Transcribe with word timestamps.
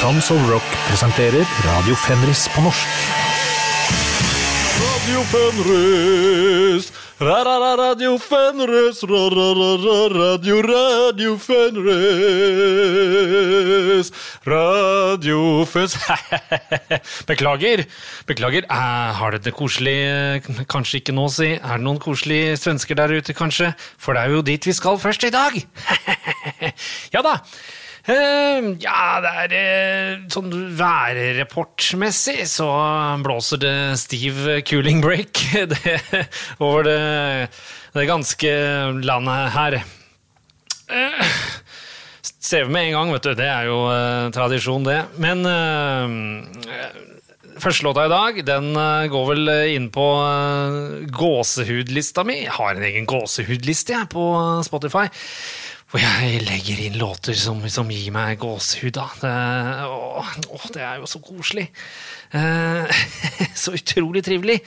Tons 0.00 0.30
of 0.30 0.48
Rock 0.50 0.62
presenterer 0.88 1.46
Radio 1.66 1.94
Fenris 1.94 2.48
på 2.54 2.60
norsk. 2.62 2.86
Radio 4.78 5.22
Fenris, 5.30 6.92
ra-ra-ra-radio 7.20 8.18
Fenris, 8.22 9.00
ra-ra-ra-ra-radio 9.10 10.56
Radio 10.68 11.32
Fenris. 11.42 11.88
Radio 14.46 15.64
Fenris 15.66 15.96
Beklager. 17.30 17.84
Beklager. 18.28 18.62
Eh, 18.70 19.10
har 19.18 19.30
dere 19.34 19.42
det 19.48 19.54
koselig? 19.56 19.98
Kanskje 20.70 20.98
ikke 21.02 21.16
nå, 21.16 21.26
si. 21.32 21.50
Er 21.58 21.74
det 21.80 21.84
noen 21.88 21.98
koselige 22.02 22.56
svensker 22.60 22.94
der 23.00 23.10
ute, 23.18 23.32
kanskje? 23.36 23.72
For 23.98 24.12
det 24.14 24.20
er 24.22 24.30
jo 24.38 24.46
dit 24.46 24.62
vi 24.70 24.74
skal 24.76 24.98
først 25.02 25.22
i 25.26 25.34
dag. 25.34 25.52
ja 27.16 27.20
da. 27.26 27.34
Eh, 28.08 28.68
ja, 28.80 29.00
det 29.20 29.32
er 29.42 29.54
eh, 29.58 30.20
sånn 30.32 30.52
værreportmessig 30.78 32.46
så 32.48 32.68
blåser 33.20 33.60
det 33.60 33.74
stiv 34.00 34.40
cooling 34.68 35.02
break 35.04 35.42
det, 35.74 35.96
over 36.56 36.88
det, 36.88 37.02
det 37.92 38.08
ganske 38.08 38.54
landet 39.04 39.52
her. 39.52 39.80
Uh, 40.88 41.36
ser 42.24 42.64
vi 42.64 42.72
med 42.72 42.88
en 42.88 42.96
gang, 42.96 43.12
vet 43.12 43.28
du. 43.28 43.34
Det 43.36 43.50
er 43.50 43.68
jo 43.68 43.82
uh, 43.92 44.32
tradisjon, 44.32 44.88
det. 44.88 45.02
Men 45.20 45.44
uh, 45.44 46.48
Første 47.58 47.82
låta 47.82 48.04
i 48.06 48.10
dag 48.10 48.36
den 48.46 48.70
uh, 48.76 49.08
går 49.10 49.24
vel 49.32 49.50
inn 49.72 49.88
på 49.90 50.04
eh, 50.22 51.06
gåsehudlista 51.10 52.22
mi. 52.26 52.44
Jeg 52.44 52.54
har 52.54 52.76
en 52.76 52.86
egen 52.86 53.08
gåsehudliste 53.08 53.96
jeg, 53.96 54.10
på 54.12 54.26
Spotify. 54.66 55.08
Hvor 55.88 56.02
jeg 56.02 56.42
legger 56.44 56.80
inn 56.84 56.98
låter 57.00 57.36
som, 57.38 57.62
som 57.72 57.88
gir 57.88 58.12
meg 58.12 58.36
gåsehud. 58.42 58.98
Det, 59.22 59.30
å, 59.88 60.20
å, 60.20 60.58
det 60.74 60.82
er 60.84 60.98
jo 61.00 61.08
så 61.08 61.20
koselig. 61.24 61.64
Eh, 62.36 63.00
så 63.62 63.72
utrolig 63.78 64.20
trivelig. 64.26 64.58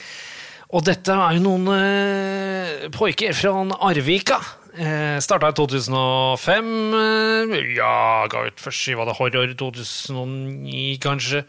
Og 0.72 0.82
dette 0.88 1.14
er 1.14 1.38
jo 1.38 1.44
noen 1.44 1.70
eh, 1.76 2.88
poiker 2.96 3.38
fra 3.38 3.54
Arvika. 3.86 4.40
Eh, 4.74 5.20
Starta 5.22 5.52
i 5.52 5.58
2005. 5.60 6.74
Eh, 6.98 7.56
ja, 7.78 8.26
ga 8.32 8.48
ut 8.48 8.66
først 8.66 8.82
skiva 8.82 9.06
Horror 9.20 9.54
2009, 9.60 10.98
kanskje. 11.06 11.44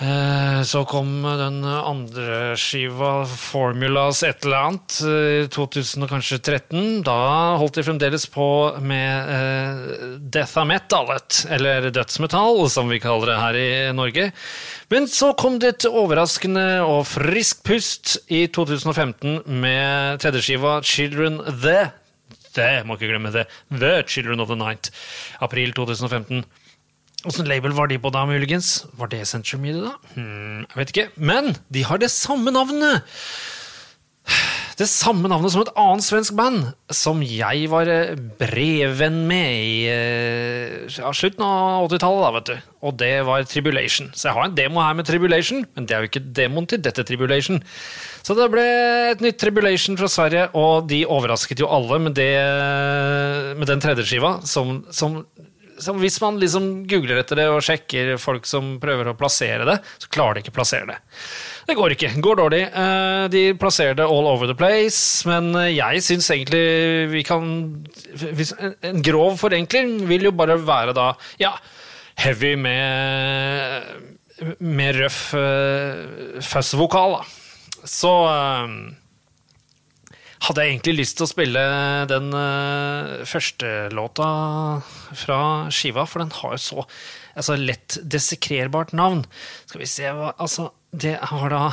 Eh, 0.00 0.62
Så 0.62 0.84
kom 0.88 1.22
den 1.22 1.64
andre 1.64 2.54
skiva, 2.56 3.26
Formulas 3.28 4.22
et 4.24 4.46
eller 4.46 4.68
annet, 4.68 4.98
i 5.04 5.48
2013. 5.52 7.02
Da 7.04 7.16
holdt 7.60 7.76
de 7.76 7.84
fremdeles 7.84 8.24
på 8.32 8.46
med 8.80 9.28
uh, 9.28 10.16
death 10.32 10.62
metalet, 10.64 11.42
eller 11.52 11.90
dødsmetall, 11.92 12.62
som 12.72 12.88
vi 12.88 13.02
kaller 13.02 13.34
det 13.34 13.40
her 13.42 13.58
i 13.60 13.72
Norge. 13.96 14.30
Men 14.92 15.08
så 15.10 15.32
kom 15.36 15.58
det 15.60 15.74
et 15.74 15.88
overraskende 15.90 16.66
og 16.86 17.04
friskt 17.10 17.62
pust 17.66 18.16
i 18.32 18.46
2015 18.48 19.42
med 19.60 20.22
tredjeskiva 20.24 20.78
Children 20.86 21.42
The. 21.50 21.90
Det, 22.52 22.72
må 22.86 22.96
ikke 22.96 23.12
glemme 23.12 23.32
det. 23.34 23.46
The 23.68 24.02
Children 24.08 24.40
of 24.40 24.48
the 24.48 24.56
Night. 24.60 24.92
April 25.44 25.72
2015. 25.76 26.44
Åssen 27.28 27.46
label 27.46 27.74
var 27.76 27.90
de 27.90 28.00
på 28.02 28.10
da, 28.10 28.24
muligens? 28.26 28.82
Var 28.98 29.10
det 29.12 29.24
Central 29.30 29.62
Media, 29.62 29.92
da? 29.92 30.14
Hmm, 30.16 30.64
jeg 30.66 30.78
vet 30.80 30.92
ikke. 30.94 31.08
Men 31.16 31.52
de 31.70 31.84
har 31.86 32.02
det 32.02 32.10
samme 32.10 32.54
navnet! 32.54 33.06
Det 34.78 34.86
samme 34.88 35.28
navnet 35.28 35.52
som 35.52 35.62
et 35.62 35.70
annet 35.78 36.04
svensk 36.06 36.34
band 36.38 36.70
som 36.94 37.20
jeg 37.26 37.66
var 37.70 37.88
eh, 37.90 38.14
brevvenn 38.40 39.18
med 39.28 39.50
i 39.52 39.74
eh, 39.90 40.76
ja, 40.96 41.10
slutten 41.14 41.44
av 41.44 41.84
80-tallet. 41.90 42.22
da, 42.22 42.30
vet 42.38 42.48
du. 42.48 42.70
Og 42.88 42.96
det 42.98 43.12
var 43.28 43.44
Tribulation. 43.46 44.08
Så 44.16 44.30
jeg 44.30 44.36
har 44.38 44.48
en 44.48 44.56
demo 44.56 44.82
her 44.82 44.96
med 44.98 45.06
Tribulation, 45.06 45.66
men 45.76 45.86
det 45.86 45.94
er 45.94 46.02
jo 46.02 46.10
ikke 46.10 46.24
demoen 46.38 46.66
til 46.70 46.82
dette 46.82 47.04
Tribulation. 47.06 47.60
Så 48.22 48.34
det 48.38 48.48
ble 48.54 48.66
et 49.12 49.22
nytt 49.22 49.38
Tribulation 49.42 49.98
fra 50.00 50.10
Sverige, 50.10 50.48
og 50.58 50.88
de 50.90 51.04
overrasket 51.04 51.62
jo 51.62 51.70
alle 51.70 52.00
med, 52.08 52.16
det, 52.18 52.32
med 53.58 53.68
den 53.70 53.82
tredje 53.82 54.08
skiva, 54.08 54.38
som, 54.48 54.80
som 54.94 55.20
hvis 55.98 56.18
man 56.22 56.38
liksom 56.42 56.68
googler 56.90 57.20
etter 57.22 57.38
det 57.40 57.46
og 57.52 57.62
sjekker 57.64 58.14
folk 58.20 58.46
som 58.48 58.76
prøver 58.82 59.10
å 59.10 59.16
plassere 59.18 59.66
det, 59.68 59.78
så 60.02 60.10
klarer 60.12 60.38
de 60.38 60.44
ikke 60.44 60.52
å 60.54 60.58
plassere 60.60 60.88
det. 60.90 60.98
Det 61.68 61.76
går 61.78 61.94
ikke. 61.96 62.10
Går 62.22 62.40
dårlig. 62.42 62.62
Eh, 62.68 63.26
De 63.32 63.42
plasserer 63.58 63.96
det 63.98 64.06
all 64.06 64.28
over 64.30 64.50
the 64.50 64.56
place, 64.58 65.22
men 65.28 65.52
jeg 65.72 66.02
syns 66.04 66.30
egentlig 66.34 66.64
vi 67.12 67.22
kan 67.26 67.46
En 68.82 69.02
grov 69.04 69.38
forenkling 69.40 70.00
vil 70.10 70.28
jo 70.28 70.34
bare 70.36 70.58
være 70.60 70.94
da 70.96 71.12
ja, 71.40 71.52
heavy 72.22 72.56
med 72.56 74.10
med 74.58 74.96
røff 74.98 75.20
uh, 75.38 76.40
fuzz-vokal, 76.42 77.12
da. 77.20 77.86
Så 77.86 78.10
eh, 78.26 78.72
hadde 80.42 80.64
jeg 80.64 80.74
egentlig 80.74 80.94
lyst 80.98 81.18
til 81.18 81.26
å 81.26 81.30
spille 81.30 81.62
den 82.10 82.32
uh, 82.34 83.22
første 83.28 83.88
låta 83.94 84.28
fra 85.14 85.40
skiva, 85.74 86.06
for 86.08 86.24
den 86.24 86.34
har 86.40 86.56
jo 86.56 86.62
så 86.62 86.84
altså, 87.36 87.56
lett 87.60 87.98
desekrerbart 88.02 88.94
navn. 88.96 89.24
Skal 89.70 89.84
vi 89.84 89.90
se 89.90 90.10
hva 90.10 90.32
Altså, 90.42 90.70
det 90.92 91.16
har 91.30 91.52
da 91.52 91.64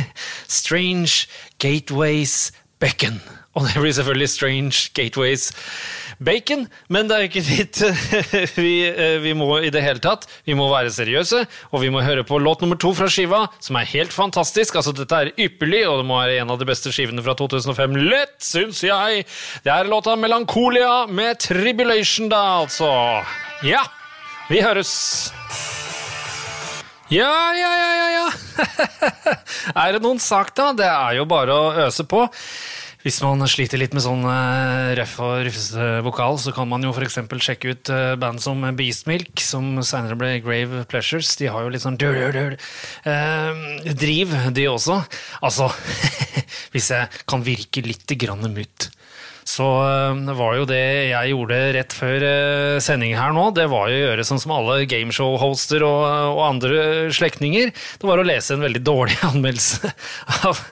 Strange 0.60 1.26
Gateways 1.62 2.52
Beckon. 2.82 3.20
Og 3.52 3.66
det 3.68 3.80
blir 3.82 3.92
selvfølgelig 3.92 4.28
Strange 4.32 4.78
Gateways 4.96 5.50
Bacon, 6.22 6.64
men 6.92 7.08
det 7.08 7.16
er 7.16 7.24
jo 7.24 7.28
ikke 7.28 7.42
dit 7.44 7.80
vi, 8.56 8.72
eh, 8.88 9.18
vi 9.20 9.32
må 9.36 9.58
i 9.60 9.72
det 9.74 9.82
hele 9.84 10.00
tatt. 10.02 10.24
Vi 10.48 10.54
må 10.56 10.68
være 10.70 10.92
seriøse, 10.94 11.42
og 11.72 11.82
vi 11.82 11.90
må 11.92 12.04
høre 12.04 12.24
på 12.24 12.38
låt 12.40 12.62
nummer 12.62 12.78
to 12.80 12.92
fra 12.96 13.08
skiva, 13.12 13.42
som 13.60 13.76
er 13.80 13.90
helt 13.90 14.14
fantastisk. 14.14 14.78
Altså, 14.78 14.94
dette 14.96 15.18
er 15.18 15.32
ypperlig, 15.36 15.82
og 15.88 16.00
det 16.00 16.08
må 16.08 16.20
være 16.20 16.38
en 16.40 16.54
av 16.54 16.60
de 16.60 16.68
beste 16.68 16.92
skivene 16.94 17.24
fra 17.24 17.34
2005. 17.38 17.98
Lett, 18.08 18.38
syns 18.44 18.84
jeg! 18.86 19.26
Det 19.64 19.72
er 19.74 19.90
låta 19.90 20.16
'Melankolia' 20.16 21.10
med 21.10 21.40
Tribulation, 21.42 22.30
da, 22.32 22.62
altså. 22.62 22.88
Ja, 23.66 23.84
vi 24.48 24.62
høres. 24.62 25.32
Ja, 27.12 27.52
ja, 27.52 27.72
ja, 27.76 27.90
ja, 27.98 28.08
ja. 28.16 28.28
er 29.84 29.92
det 29.92 30.00
noen 30.00 30.20
sak, 30.22 30.54
da? 30.56 30.70
Det 30.72 30.86
er 30.88 31.18
jo 31.18 31.26
bare 31.28 31.52
å 31.52 31.72
øse 31.84 32.06
på. 32.08 32.24
Hvis 33.02 33.18
man 33.18 33.42
sliter 33.50 33.80
litt 33.82 33.96
med 33.96 34.04
sånn 34.04 34.22
eh, 34.30 34.92
røff 34.94 35.16
og 35.24 35.40
rufsete 35.48 35.86
vokal, 36.06 36.36
så 36.38 36.52
kan 36.54 36.68
man 36.70 36.84
jo 36.86 36.92
f.eks. 36.94 37.18
sjekke 37.42 37.74
ut 37.74 37.90
eh, 37.90 38.14
band 38.22 38.38
som 38.44 38.62
Beastmilk, 38.78 39.42
som 39.42 39.74
senere 39.82 40.14
ble 40.18 40.36
Grave 40.44 40.84
Pleasures. 40.86 41.34
De 41.40 41.50
har 41.50 41.66
jo 41.66 41.72
litt 41.74 41.82
sånn 41.82 41.98
dør, 41.98 42.20
dør, 42.28 42.38
dør. 42.38 42.56
Eh, 43.10 43.92
driv, 43.98 44.36
de 44.54 44.68
også. 44.70 45.00
Altså, 45.42 45.72
hvis 46.74 46.92
jeg 46.94 47.24
kan 47.26 47.42
virke 47.42 47.82
litt 47.82 48.18
grann 48.22 48.46
mutt 48.54 48.92
så 49.42 49.66
øh, 49.82 50.28
var 50.38 50.52
jo 50.54 50.66
det 50.70 50.84
jeg 51.10 51.32
gjorde 51.32 51.56
rett 51.74 51.94
før 51.98 52.24
sending 52.84 53.16
her 53.18 53.32
nå, 53.34 53.48
det 53.56 53.64
var 53.72 53.88
jo 53.90 53.96
å 53.96 54.04
gjøre 54.04 54.26
sånn 54.28 54.38
som 54.38 54.52
alle 54.54 54.84
gameshow-hoster 54.86 55.82
og, 55.82 56.02
og 56.36 56.42
andre 56.46 56.84
slektninger. 57.10 57.72
Det 57.74 58.06
var 58.06 58.22
å 58.22 58.26
lese 58.28 58.54
en 58.54 58.62
veldig 58.62 58.84
dårlig 58.86 59.18
anmeldelse 59.32 59.90
av, 60.46 60.62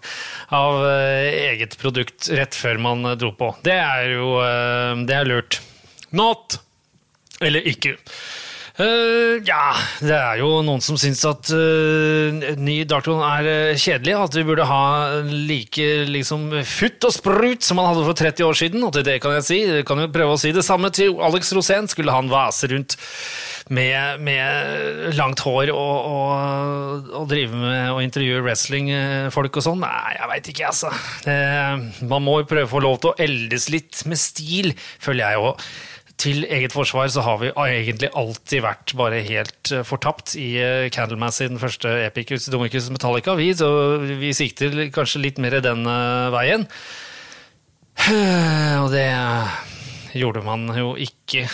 av 0.51 0.81
øh, 0.83 1.29
eget 1.53 1.77
produkt 1.81 2.31
rett 2.35 2.57
før 2.59 2.81
man 2.83 3.05
øh, 3.07 3.17
dro 3.21 3.31
på. 3.39 3.53
Det 3.67 3.77
er 3.77 4.11
jo 4.15 4.33
øh, 4.43 5.05
Det 5.07 5.17
er 5.17 5.29
lurt. 5.29 5.61
Not! 6.11 6.59
Eller 7.41 7.65
ikke. 7.65 7.97
Eh, 8.81 9.41
ja, 9.45 9.75
det 10.01 10.17
er 10.17 10.41
jo 10.41 10.61
noen 10.65 10.81
som 10.85 10.97
syns 11.01 11.21
at 11.29 11.51
uh, 11.53 12.33
ny 12.61 12.79
Darton 12.89 13.21
er 13.25 13.49
uh, 13.49 13.79
kjedelig. 13.79 14.15
At 14.17 14.39
vi 14.39 14.45
burde 14.47 14.69
ha 14.69 14.85
like 15.27 15.89
liksom, 16.09 16.49
futt 16.65 17.09
og 17.09 17.15
sprut 17.17 17.67
som 17.67 17.81
man 17.81 17.91
hadde 17.91 18.07
for 18.07 18.23
30 18.23 18.49
år 18.49 18.61
siden. 18.63 18.87
Og 18.87 18.95
til 18.97 19.07
det 19.07 19.19
kan 19.23 19.37
jeg 19.37 19.47
si, 19.47 19.61
jeg 19.67 19.87
kan 19.89 20.01
jo 20.01 20.11
prøve 20.13 20.37
å 20.37 20.41
si 20.41 20.55
det 20.57 20.65
samme 20.67 20.93
til 20.97 21.19
Alex 21.21 21.53
Rosén. 21.57 21.91
Skulle 21.91 22.15
han 22.15 22.33
vase 22.33 22.71
rundt 22.73 22.97
med, 23.71 24.25
med 24.25 25.15
langt 25.19 25.45
hår 25.45 25.75
og, 25.75 26.09
og, 26.15 27.13
og 27.21 27.29
drive 27.31 27.61
med 27.61 27.93
å 27.93 28.01
intervjue 28.03 28.41
wrestlingfolk 28.47 29.61
og 29.61 29.67
sånn? 29.69 29.85
Nei, 29.85 30.17
jeg 30.17 30.33
veit 30.33 30.51
ikke, 30.55 30.73
altså. 30.73 30.91
Man 32.09 32.27
må 32.27 32.41
jo 32.41 32.51
prøve 32.51 32.67
å 32.67 32.73
få 32.73 32.83
lov 32.83 32.99
til 33.03 33.13
å 33.13 33.19
eldes 33.29 33.69
litt 33.71 34.03
med 34.11 34.19
stil, 34.19 34.73
føler 34.99 35.27
jeg 35.27 35.51
òg 35.51 35.71
til 36.21 36.45
eget 36.45 36.75
forsvar 36.75 37.09
så 37.13 37.25
har 37.25 37.39
vi 37.41 37.51
egentlig 37.51 38.11
alltid 38.17 38.65
vært 38.65 38.95
bare 38.99 39.23
helt 39.27 39.73
uh, 39.73 39.83
fortapt 39.87 40.37
i 40.41 40.51
Candlemass 40.95 41.41
i 41.41 41.49
den 41.51 41.61
første 41.63 41.93
Epicus 42.05 42.49
Domicus 42.53 42.91
Metallica. 42.93 43.35
Vi, 43.39 43.51
så 43.57 43.71
vi 44.05 44.35
sikter 44.37 44.77
kanskje 44.95 45.25
litt 45.25 45.41
mer 45.43 45.59
den 45.65 45.87
uh, 45.89 46.29
veien. 46.35 46.69
Og 48.83 48.91
det 48.93 49.09
gjorde 50.17 50.45
man 50.47 50.71
jo 50.77 50.95
ikke 50.99 51.49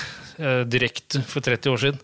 direkte 0.69 1.23
for 1.25 1.41
30 1.41 1.73
år 1.73 1.81
siden. 1.81 2.01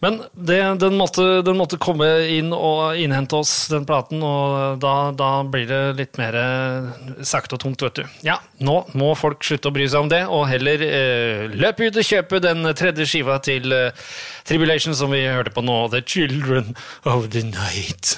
Men 0.00 0.22
det, 0.32 0.58
den, 0.80 0.96
måtte, 0.96 1.42
den, 1.44 1.58
måtte, 1.60 1.76
komme 1.80 2.06
inn 2.32 2.54
og 2.56 2.96
innhente 2.96 3.36
oss, 3.36 3.52
den 3.68 3.84
platen, 3.88 4.22
og 4.24 4.80
da, 4.80 4.94
da, 5.16 5.28
blir 5.44 5.68
det 5.68 5.80
litt 5.98 6.20
mer 6.20 6.38
sakte 7.20 7.58
og 7.58 7.64
tungt, 7.66 7.84
vet 7.84 8.00
du. 8.00 8.16
Ja, 8.24 8.38
nå 8.64 8.80
må 8.96 9.12
folk 9.18 9.44
slutte 9.44 9.68
å 9.68 9.76
bry 9.76 9.84
seg 9.84 10.06
om 10.06 10.10
det, 10.12 10.22
og 10.24 10.48
heller 10.48 10.86
eh, 10.88 11.46
løpe 11.52 11.90
ut 11.90 12.00
og 12.00 12.10
kjøpe 12.14 12.40
den 12.40 12.64
tredje 12.72 13.08
skiva 13.12 13.36
til 13.44 13.76
eh, 13.76 14.10
Tribulation 14.48 14.96
som 14.96 15.12
vi 15.12 15.26
hørte 15.28 15.52
på 15.52 15.64
nå, 15.64 15.82
The 15.92 16.00
Children 16.00 16.76
of 17.04 17.28
the 17.36 17.44
Night 17.52 18.16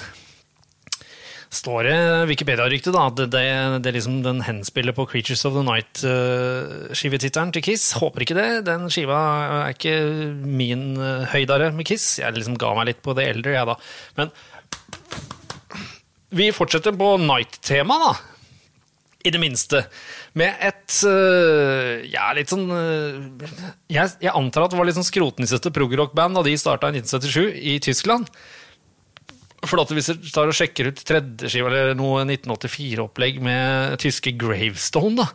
står 1.53 1.87
det 1.87 1.97
Wikipedia-ryktet 2.31 2.95
at 2.97 3.17
det, 3.19 3.27
det, 3.33 3.45
det, 3.85 3.93
liksom 3.95 4.21
den 4.25 4.41
henspiller 4.47 4.95
på 4.95 5.05
Creatures 5.09 5.45
of 5.47 5.55
the 5.57 5.63
Night-skivetittelen 5.67 7.51
uh, 7.51 7.55
til 7.55 7.65
Kiss. 7.67 7.91
Håper 8.01 8.25
ikke 8.25 8.37
det. 8.37 8.47
Den 8.67 8.89
skiva 8.93 9.19
er 9.59 9.75
ikke 9.75 9.95
min 10.43 10.93
uh, 10.99 11.27
høydare 11.33 11.71
med 11.75 11.87
Kiss. 11.89 12.17
Jeg 12.21 12.35
liksom 12.35 12.57
ga 12.61 12.73
meg 12.77 12.89
litt 12.91 13.03
på 13.05 13.15
det 13.17 13.29
eldre, 13.35 13.55
jeg, 13.55 13.69
da. 13.69 13.77
Men 14.19 14.33
vi 16.33 16.49
fortsetter 16.55 16.95
på 16.97 17.15
Night-tema, 17.21 17.99
da. 18.07 18.13
I 19.23 19.31
det 19.31 19.39
minste. 19.39 19.85
Med 20.39 20.57
et 20.59 20.97
uh, 21.07 22.01
ja, 22.09 22.31
litt 22.35 22.51
sånn 22.51 22.65
jeg, 23.87 24.09
jeg, 24.17 24.33
antar 24.33 24.65
at 24.65 24.73
det 24.73 24.79
var 24.81 24.89
litt 24.89 24.97
sånn 24.97 25.07
skrotnissete 25.07 25.71
progrock-band 25.71 26.39
da 26.39 26.43
de 26.43 26.57
starta 26.59 26.89
i 26.89 26.97
1977 26.99 27.63
i 27.73 27.77
Tyskland. 27.85 28.27
For 29.63 29.79
at 29.79 29.91
Hvis 29.95 30.11
du 30.11 30.29
tar 30.33 30.49
og 30.51 30.55
sjekker 30.57 30.91
ut 30.91 31.01
tredjeskiva 31.07 31.69
eller 31.71 31.97
noe 31.97 32.23
1984-opplegg 32.25 33.39
med 33.43 33.97
tyske 34.03 34.33
Gravestone, 34.39 35.23
da, 35.23 35.27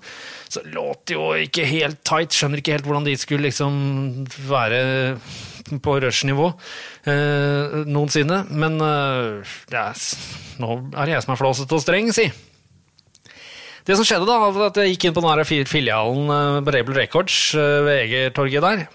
så 0.53 0.65
låter 0.69 1.17
jo 1.17 1.31
ikke 1.47 1.65
helt 1.69 2.03
tight. 2.07 2.37
Skjønner 2.37 2.61
ikke 2.61 2.77
helt 2.77 2.89
hvordan 2.89 3.09
de 3.09 3.17
skulle 3.21 3.49
liksom 3.49 4.27
være 4.49 4.83
på 5.85 5.97
rush-nivå 6.05 6.51
eh, 7.09 7.81
noensinne. 7.89 8.43
Men 8.51 8.79
eh, 8.85 9.57
nå 10.61 10.75
er 10.93 11.09
det 11.09 11.17
jeg 11.17 11.25
som 11.25 11.35
er 11.35 11.43
flåsete 11.43 11.77
og 11.77 11.85
streng, 11.85 12.13
si. 12.15 12.29
Det 13.89 13.97
som 13.97 14.05
skjedde, 14.05 14.29
da, 14.29 14.37
var 14.53 14.67
at 14.69 14.79
jeg 14.83 14.93
gikk 14.93 15.09
inn 15.09 15.15
på 15.17 15.25
den 15.25 15.69
filialen 15.69 16.33
eh, 16.35 16.63
på 16.65 16.75
Rebel 16.75 16.99
Records 17.01 17.39
eh, 17.57 17.79
ved 17.87 18.03
Egertorget 18.03 18.67
der. 18.67 18.89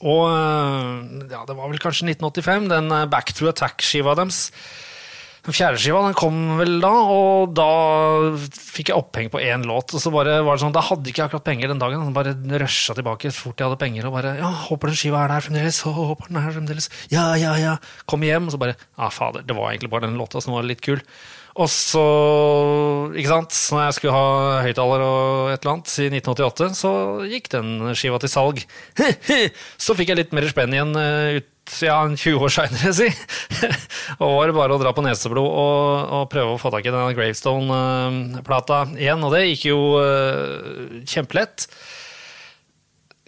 Og 0.00 0.22
eh, 0.32 1.26
ja, 1.28 1.42
det 1.44 1.56
var 1.56 1.68
vel 1.68 1.82
kanskje 1.82 2.08
1985, 2.14 2.70
den 2.72 2.94
eh, 2.96 3.08
Back 3.10 3.34
to 3.36 3.50
Attack-skiva 3.50 4.16
deres. 4.18 4.48
Den 5.40 5.56
fjerde 5.56 5.80
skiva 5.80 6.02
den 6.04 6.16
kom 6.16 6.36
vel 6.58 6.74
da, 6.82 6.90
og 7.14 7.54
da 7.56 7.66
fikk 8.52 8.90
jeg 8.92 9.00
oppheng 9.00 9.30
på 9.32 9.40
én 9.40 9.64
låt. 9.64 9.94
og 9.96 10.02
så 10.02 10.12
bare 10.12 10.42
var 10.44 10.56
det 10.56 10.64
sånn, 10.66 10.74
Da 10.76 10.82
hadde 10.84 11.08
ikke 11.08 11.24
akkurat 11.24 11.46
penger 11.46 11.72
den 11.72 11.80
dagen. 11.80 12.12
Bare 12.16 12.34
rusha 12.60 12.96
tilbake 12.96 13.32
så 13.32 13.46
fort 13.46 13.60
jeg 13.60 13.70
hadde 13.70 13.80
penger. 13.80 14.06
og 14.06 14.12
bare, 14.18 14.36
ja, 14.36 14.50
'Håper 14.52 14.92
den 14.92 15.00
skiva 15.00 15.24
er 15.24 15.28
der 15.32 15.40
fremdeles.' 15.40 15.80
håper 15.80 16.28
den 16.28 16.36
er 16.36 16.46
der 16.46 16.56
fremdeles, 16.60 16.90
Ja, 17.10 17.34
ja, 17.34 17.56
ja. 17.56 17.76
Kom 18.06 18.20
hjem, 18.20 18.48
og 18.48 18.52
så 18.52 18.58
bare 18.60 18.76
Ja, 18.76 19.08
ah, 19.08 19.10
fader, 19.10 19.40
det 19.42 19.56
var 19.56 19.72
egentlig 19.72 19.90
bare 19.90 20.08
den 20.08 20.18
låta 20.18 20.40
som 20.40 20.52
var 20.52 20.62
litt 20.62 20.82
kul. 20.82 21.00
Og 21.60 21.68
så, 21.68 22.02
ikke 23.12 23.28
sant, 23.34 23.56
når 23.74 23.82
jeg 23.84 23.96
skulle 23.98 24.16
ha 24.16 24.60
høyttaler 24.64 25.02
og 25.04 25.50
et 25.52 25.60
eller 25.60 25.74
annet 25.74 25.92
i 26.00 26.06
1988, 26.08 26.68
så 26.78 26.92
gikk 27.28 27.50
den 27.52 27.72
skiva 27.98 28.20
til 28.22 28.32
salg. 28.32 28.62
så 29.84 29.96
fikk 29.98 30.12
jeg 30.12 30.22
litt 30.22 30.36
mer 30.36 30.48
spenn 30.48 30.76
igjen 30.76 30.96
eh, 30.96 31.40
ut 31.40 31.48
ja, 31.84 31.98
20 32.08 32.46
år 32.46 32.54
seinere, 32.54 32.92
si. 32.96 33.10
og 34.22 34.32
var 34.38 34.50
det 34.50 34.56
bare 34.56 34.74
å 34.74 34.80
dra 34.80 34.94
på 34.96 35.04
neseblod 35.04 35.46
og, 35.46 36.14
og 36.16 36.24
prøve 36.32 36.56
å 36.56 36.60
få 36.60 36.72
tak 36.72 36.88
i 36.88 36.94
den 36.94 37.14
Gravestone-plata 37.18 38.80
igjen. 38.96 39.22
Og 39.26 39.36
det 39.36 39.44
gikk 39.52 39.68
jo 39.70 39.80
uh, 40.00 41.04
kjempelett. 41.06 41.68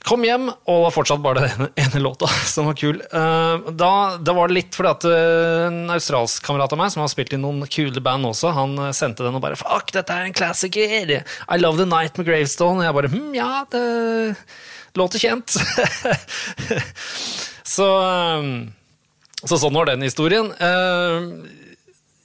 Kom 0.03 0.25
hjem, 0.27 0.49
og 0.51 0.75
det 0.75 0.83
var 0.83 0.95
fortsatt 0.97 1.23
bare 1.23 1.45
den 1.47 1.69
ene 1.85 2.01
låta 2.03 2.27
som 2.49 2.67
var 2.67 2.77
kul. 2.79 2.99
Eh, 2.99 3.69
da, 3.79 3.93
da 4.19 4.35
var 4.35 4.51
det 4.51 4.57
litt 4.57 4.75
fordi 4.75 4.91
at 4.91 5.07
eh, 5.07 5.67
en 5.69 5.93
australsk 5.95 6.43
kamerat 6.47 6.75
av 6.75 6.81
meg, 6.81 6.91
som 6.95 7.05
har 7.05 7.13
spilt 7.13 7.35
i 7.37 7.41
noen 7.41 7.63
kule 7.71 8.03
band 8.03 8.27
også, 8.33 8.51
han 8.57 8.75
eh, 8.89 8.95
sendte 8.97 9.23
den 9.23 9.39
og 9.39 9.45
bare 9.45 9.59
'Fuck, 9.61 9.93
dette 9.95 10.17
er 10.17 10.27
en 10.27 10.35
klassiker! 10.35 11.13
I 11.23 11.61
Love 11.61 11.79
The 11.79 11.87
Night 11.87 12.19
med 12.19 12.27
Gravestone.' 12.27 12.83
Og 12.83 12.87
jeg 12.89 12.97
bare 12.99 13.13
hm, 13.13 13.31
ja, 13.37 13.51
det 13.71 13.85
låter 14.99 15.23
kjent. 15.23 15.55
så, 17.75 17.89
så 19.39 19.59
sånn 19.63 19.79
var 19.79 19.89
den 19.89 20.03
historien. 20.05 20.51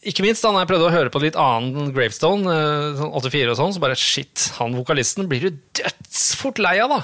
Ikke 0.08 0.26
minst 0.26 0.44
da 0.44 0.50
når 0.50 0.66
jeg 0.66 0.72
prøvde 0.72 0.90
å 0.90 0.96
høre 0.96 1.14
på 1.14 1.22
litt 1.22 1.38
annen 1.40 1.94
Gravestone, 1.94 2.58
sånn 2.98 3.14
84 3.22 3.54
og 3.54 3.60
sånn, 3.62 3.78
så 3.78 3.84
bare 3.86 4.00
shit, 4.00 4.50
han 4.58 4.76
vokalisten 4.76 5.30
blir 5.30 5.46
du 5.46 5.62
dødsfort 5.78 6.64
lei 6.64 6.80
av, 6.82 6.98
da. 6.98 7.04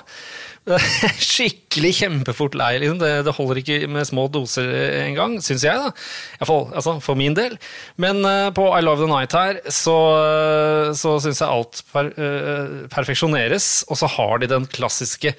Skikkelig 1.34 1.92
kjempefort 1.98 2.56
lei. 2.56 2.78
Liksom. 2.82 3.00
Det, 3.02 3.12
det, 3.28 3.36
holder 3.36 3.60
ikke 3.60 3.80
med 3.92 4.08
små 4.08 4.28
doser 4.32 4.70
engang, 5.04 5.36
syns 5.44 5.66
jeg. 5.68 5.76
da. 5.76 5.92
Iallfall 6.40 6.70
altså, 6.72 6.96
for 7.04 7.20
min 7.20 7.36
del. 7.38 7.58
Men 8.02 8.24
uh, 8.24 8.48
på 8.56 8.70
I 8.72 8.84
Love 8.84 9.04
The 9.04 9.12
Night 9.12 9.36
her 9.36 9.60
så, 9.68 9.98
uh, 10.16 10.94
så 10.98 11.18
syns 11.24 11.44
jeg 11.44 11.50
alt 11.50 11.84
per, 11.92 12.14
uh, 12.16 12.80
perfeksjoneres, 12.94 13.74
og 13.90 14.00
så 14.00 14.10
har 14.16 14.40
de 14.40 14.52
den 14.56 14.70
klassiske 14.72 15.36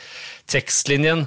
tekstlinjen 0.50 1.26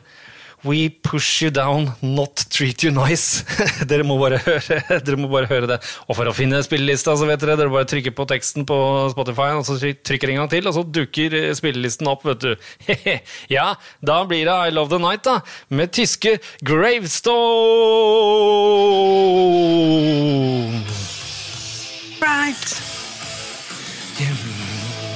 We 0.65 0.89
push 0.89 1.43
you 1.43 1.51
down, 1.51 1.91
not 2.01 2.45
treat 2.49 2.81
you 2.81 2.89
nice. 2.89 3.43
dere, 3.89 4.01
må 4.03 4.17
bare 4.17 4.39
høre, 4.41 4.79
dere 5.05 5.17
må 5.21 5.29
bare 5.29 5.45
høre 5.51 5.69
det. 5.69 5.77
Og 6.09 6.17
for 6.17 6.25
å 6.25 6.33
finne 6.33 6.63
spillelista, 6.65 7.13
så 7.13 7.27
vet 7.29 7.43
dere, 7.43 7.59
dere 7.59 7.69
bare 7.69 7.85
trykker 7.89 8.15
på 8.17 8.25
teksten 8.31 8.65
på 8.67 8.77
Spotify, 9.13 9.51
og 9.53 9.67
så 9.67 9.77
trykker 9.77 10.33
en 10.33 10.41
gang 10.41 10.49
til, 10.49 10.65
og 10.65 10.73
så 10.73 10.81
dukker 10.81 11.53
spillelisten 11.57 12.09
opp, 12.09 12.25
vet 12.25 12.41
du. 12.41 12.55
ja, 13.57 13.75
da 14.01 14.17
blir 14.25 14.49
det 14.49 14.55
I 14.57 14.73
Love 14.73 14.95
The 14.95 15.01
Night, 15.03 15.27
da, 15.29 15.39
med 15.69 15.93
tyske 15.93 16.39
Gravestone. 16.65 17.37
Right. 22.17 22.73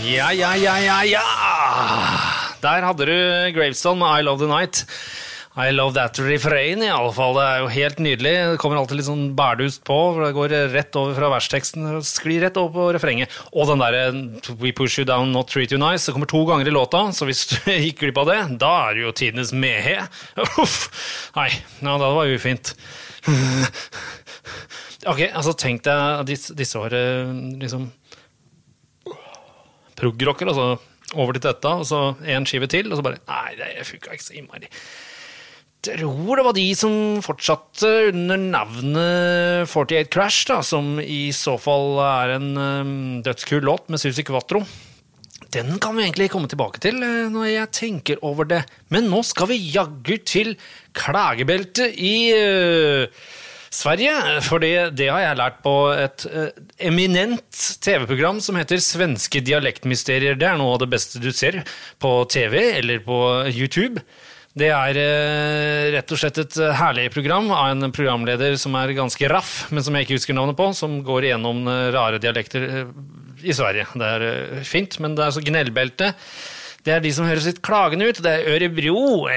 Ja, 0.06 0.30
ja, 0.38 0.54
ja, 0.54 0.78
ja, 0.86 1.02
ja. 1.08 1.26
Der 2.62 2.86
hadde 2.86 3.10
du 3.10 3.18
Gravestone 3.58 4.00
med 4.04 4.22
I 4.22 4.30
Love 4.30 4.46
The 4.46 4.54
Night. 4.54 4.86
I 5.56 5.72
love 5.72 5.94
that 5.94 6.16
refrain, 6.24 6.80
i 6.80 6.88
alle 6.88 7.12
fall. 7.12 7.34
Det 7.36 7.44
er 7.44 7.58
jo 7.60 7.72
helt 7.74 7.98
nydelig. 8.00 8.32
Det 8.54 8.60
kommer 8.62 8.80
alltid 8.80 9.02
litt 9.02 9.08
sånn 9.10 9.26
bærdust 9.36 9.82
på, 9.88 9.98
for 10.16 10.24
det 10.24 10.36
går 10.38 10.54
rett 10.72 10.96
over 10.96 11.18
fra 11.18 11.32
versteksten 11.34 11.90
og 11.90 12.06
sklir 12.08 12.46
rett 12.46 12.60
over 12.62 12.72
på 12.78 12.86
refrenget. 12.96 13.36
Og 13.52 13.68
den 13.68 13.84
derre 13.84 14.06
We 14.62 14.72
push 14.76 15.02
you 15.02 15.06
down, 15.08 15.34
not 15.36 15.52
treat 15.52 15.74
you 15.76 15.80
nice, 15.82 16.06
det 16.08 16.16
kommer 16.16 16.32
to 16.32 16.46
ganger 16.48 16.72
i 16.72 16.76
låta, 16.76 17.04
så 17.12 17.28
hvis 17.28 17.44
du 17.52 17.58
gikk 17.84 18.00
glipp 18.06 18.22
av 18.24 18.32
det, 18.32 18.40
da 18.64 18.72
er 18.86 18.96
det 18.96 19.04
jo 19.04 19.14
tidenes 19.24 19.52
mehe. 19.52 20.08
Uff. 20.64 20.88
Nei, 21.36 21.50
ja, 21.84 22.00
det 22.00 22.16
var 22.20 22.36
ufint. 22.38 22.76
Ok, 25.10 25.18
altså 25.34 25.56
tenk 25.58 25.82
deg 25.82 26.28
disse, 26.30 26.54
disse 26.54 26.78
liksom 27.58 27.88
Prog-rocker, 29.98 30.52
altså 30.52 31.16
over 31.18 31.34
til 31.34 31.48
dette, 31.48 31.72
og 31.74 31.88
så 31.90 32.02
én 32.22 32.46
skive 32.46 32.70
til, 32.70 32.92
og 32.92 33.00
så 33.00 33.06
bare 33.08 33.18
Nei, 33.26 33.56
det 33.58 33.88
funka 33.90 34.14
ikke 34.14 34.28
så 34.28 34.38
innmari 34.38 34.70
tror 35.82 36.38
det 36.38 36.46
var 36.46 36.56
de 36.56 36.68
som 36.78 36.94
fortsatte 37.26 37.90
under 38.12 38.38
navnet 38.38 39.70
48 39.72 40.06
Crash, 40.14 40.46
da, 40.50 40.62
som 40.66 41.00
i 41.02 41.32
så 41.36 41.58
fall 41.62 42.00
er 42.06 42.38
en 42.38 42.50
um, 42.58 42.96
dødskul 43.26 43.66
låt 43.66 43.90
med 43.90 44.02
Susi 44.02 44.26
Quatro. 44.28 44.64
Den 45.52 45.80
kan 45.84 45.98
vi 45.98 46.06
egentlig 46.06 46.30
komme 46.32 46.48
tilbake 46.52 46.80
til 46.84 47.02
uh, 47.02 47.28
når 47.34 47.50
jeg 47.50 47.76
tenker 47.76 48.22
over 48.26 48.48
det. 48.48 48.64
Men 48.94 49.10
nå 49.12 49.24
skal 49.28 49.50
vi 49.52 49.62
jaggu 49.74 50.16
til 50.22 50.54
klagebeltet 50.98 51.98
i 51.98 52.16
uh, 52.38 53.22
Sverige. 53.72 54.14
For 54.46 54.62
det, 54.62 55.08
har 55.10 55.26
jeg 55.26 55.40
lært 55.42 55.62
på 55.66 55.76
et 55.98 56.28
uh, 56.30 56.50
eminent 56.78 57.64
TV-program 57.82 58.42
som 58.44 58.60
heter 58.60 58.84
Svenske 58.84 59.42
dialektmysterier. 59.42 60.38
Det 60.38 60.52
er 60.52 60.62
noe 60.62 60.76
av 60.78 60.84
det 60.86 60.92
beste 60.94 61.24
du 61.24 61.32
ser 61.34 61.64
på 61.98 62.20
TV 62.30 62.60
eller 62.78 63.02
på 63.08 63.24
YouTube. 63.50 64.06
Det 64.52 64.68
er 64.68 64.98
eh, 65.00 65.90
rett 65.94 66.12
og 66.12 66.20
slett 66.20 66.42
et 66.42 66.58
eh, 66.60 66.74
herlig 66.76 67.06
program 67.14 67.48
av 67.56 67.70
en 67.72 67.94
programleder 67.96 68.58
som 68.60 68.76
er 68.76 68.92
ganske 68.98 69.30
raff, 69.32 69.70
men 69.72 69.84
som 69.86 69.96
jeg 69.96 70.04
ikke 70.04 70.18
husker 70.18 70.36
navnet 70.36 70.58
på, 70.60 70.66
som 70.76 70.98
går 71.08 71.30
igjennom 71.30 71.64
eh, 71.72 71.88
rare 71.96 72.20
dialekter 72.20 72.66
i 73.48 73.56
Sverige. 73.56 73.88
Det 73.96 74.10
er 74.18 74.66
fint, 74.68 75.00
men 75.00 75.16
det 75.16 75.24
er 75.24 75.38
så 75.38 75.46
gnellbelte. 75.46 76.12
Det 76.84 76.98
er 76.98 77.04
de 77.04 77.14
som 77.16 77.30
høres 77.30 77.48
litt 77.48 77.64
klagende 77.64 78.12
ut. 78.12 78.20
Det 78.20 78.34
er 78.42 78.52
Ørebro. 78.52 79.30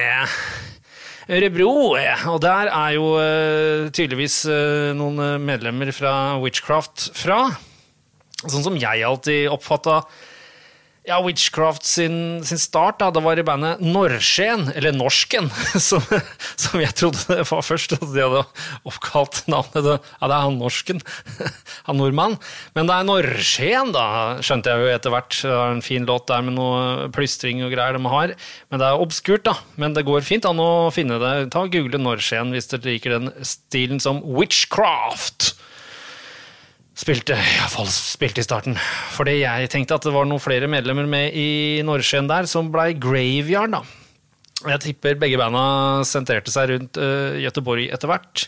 Ørebro, 1.30 1.70
og 1.94 2.42
der 2.42 2.68
er 2.68 2.96
jo 2.98 3.06
tydeligvis 3.96 4.42
noen 4.98 5.40
medlemmer 5.40 5.88
fra 5.94 6.34
Witchcraft 6.42 7.12
fra. 7.16 7.38
Sånn 8.42 8.66
som 8.66 8.76
jeg 8.76 9.06
alltid 9.06 9.46
oppfatta 9.52 10.02
Ja, 11.04 11.18
Witchcraft 11.20 11.84
sin, 11.84 12.44
sin 12.48 12.58
start 12.58 12.96
da, 13.02 13.10
det 13.12 13.20
var 13.20 13.36
i 13.36 13.42
bandet 13.44 13.80
Norskjen, 13.84 14.70
eller 14.72 14.94
Norsken, 14.96 15.50
som, 15.88 16.00
som 16.56 16.80
jeg 16.80 16.94
trodde 16.96 17.20
det 17.28 17.44
var 17.50 17.60
først. 17.60 17.92
At 17.98 18.06
de 18.14 18.22
hadde 18.22 18.40
oppkalt 18.88 19.42
navnet. 19.52 19.84
Ja, 19.84 19.98
det 20.30 20.38
er 20.38 20.46
han 20.46 20.56
norsken. 20.56 21.02
Han 21.84 21.98
nordmann. 22.00 22.38
Men 22.72 22.88
det 22.88 22.96
er 22.96 23.04
Norskjen, 23.04 23.92
da, 23.92 24.06
skjønte 24.40 24.72
jeg 24.72 24.80
jo 24.80 24.94
etter 24.94 25.12
hvert. 25.12 25.36
Det 25.44 25.52
er 25.52 25.74
en 25.74 25.84
fin 25.84 26.08
låt 26.08 26.24
der 26.30 26.46
med 26.46 26.56
noe 26.56 27.10
plystring 27.12 27.60
og 27.66 27.74
greier 27.74 27.98
de 27.98 28.08
har. 28.08 28.32
Men 28.72 28.80
det 28.80 28.88
er 28.88 29.04
obskurt, 29.04 29.44
da. 29.44 29.58
Men 29.76 29.92
det 29.92 30.06
går 30.08 30.24
fint 30.24 30.48
an 30.48 30.62
å 30.62 30.88
finne 30.94 31.20
det. 31.20 31.34
Ta 31.52 31.66
og 31.66 31.76
Google 31.76 32.00
Norskjen 32.00 32.56
hvis 32.56 32.72
dere 32.72 32.94
liker 32.94 33.18
den 33.18 33.28
stilen 33.44 34.00
som 34.00 34.24
Witchcraft 34.24 35.52
spilte, 36.98 37.36
iallfall 37.36 37.90
spilte 37.90 38.42
i 38.42 38.46
starten. 38.46 38.78
Fordi 39.16 39.40
jeg 39.42 39.70
tenkte 39.72 39.98
at 39.98 40.06
det 40.06 40.14
var 40.14 40.28
noen 40.28 40.42
flere 40.42 40.70
medlemmer 40.70 41.08
med 41.10 41.34
i 41.36 41.82
Nordsjøen 41.86 42.30
der 42.30 42.48
som 42.50 42.70
blei 42.74 42.92
Graveyard, 42.94 43.74
da. 43.74 43.82
Jeg 44.64 44.80
tipper 44.80 45.18
begge 45.20 45.36
banda 45.36 46.04
sentrerte 46.08 46.52
seg 46.52 46.70
rundt 46.70 46.96
uh, 47.00 47.36
Gøteborg 47.42 47.90
etter 47.92 48.08
hvert. 48.08 48.46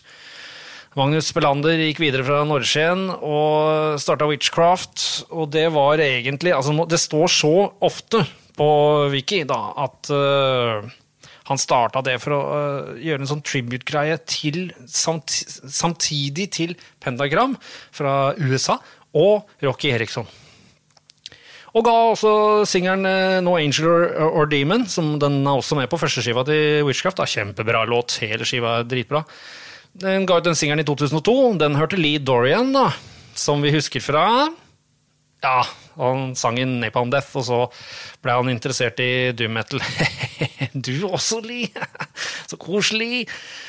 Magnus 0.97 1.29
Belander 1.37 1.77
gikk 1.77 1.99
videre 2.01 2.25
fra 2.25 2.41
Nordsjøen 2.49 3.11
og 3.19 3.99
starta 4.01 4.29
Witchcraft, 4.31 5.27
og 5.29 5.51
det 5.53 5.67
var 5.75 6.01
egentlig 6.01 6.55
Altså, 6.57 6.73
det 6.89 7.03
står 7.03 7.29
så 7.35 7.55
ofte 7.85 8.23
på 8.57 8.69
Wiki 9.13 9.43
da, 9.45 9.59
at 9.85 10.09
uh, 10.09 10.89
han 11.47 11.61
starta 11.61 12.03
det 12.05 12.17
for 12.23 12.35
å 12.35 12.41
uh, 12.47 12.89
gjøre 12.99 13.23
en 13.23 13.31
sånn 13.31 13.45
tribute-greie 13.47 14.19
til 14.27 14.73
samt, 14.91 15.31
samtidig 15.63 16.49
til 16.57 16.75
Pentagram 17.03 17.55
fra 17.95 18.35
USA 18.41 18.81
og 19.17 19.47
Rocky 19.63 19.93
Eriksson. 19.95 20.27
Og 21.77 21.85
ga 21.85 21.95
også 22.11 22.33
singelen 22.69 23.07
uh, 23.07 23.39
No 23.45 23.55
Angel 23.61 23.87
or, 23.91 24.09
or, 24.27 24.51
Demon, 24.51 24.87
som 24.91 25.15
den 25.23 25.43
er 25.45 25.61
også 25.61 25.79
med 25.79 25.91
på 25.93 26.01
førsteskiva 26.01 26.43
til 26.49 26.83
Witchcraft. 26.89 27.21
Da. 27.21 27.29
Kjempebra 27.31 27.85
låt, 27.89 28.19
hele 28.25 28.49
skiva 28.49 28.81
er 28.81 28.91
dritbra. 28.91 29.23
Den 29.97 30.27
ga 30.29 30.41
ut 30.41 30.49
den 30.49 30.59
singelen 30.59 30.83
i 30.83 30.89
2002. 30.89 31.37
Den 31.63 31.79
hørte 31.79 32.01
Lee 32.01 32.21
Dorian, 32.21 32.73
da, 32.75 32.89
som 33.39 33.63
vi 33.65 33.75
husker 33.77 34.03
fra 34.05 34.27
ja, 35.45 35.61
han 35.99 36.35
sang 36.39 36.59
i 36.61 36.67
Napalm 36.69 37.11
Death, 37.13 37.35
og 37.41 37.47
så 37.47 37.61
ble 38.25 38.37
han 38.39 38.53
interessert 38.53 39.01
i 39.03 39.33
doom 39.37 39.57
metal. 39.57 39.83
du 40.87 41.07
også, 41.09 41.41
Lee! 41.45 41.71
så 42.51 42.59
koselig! 42.61 43.27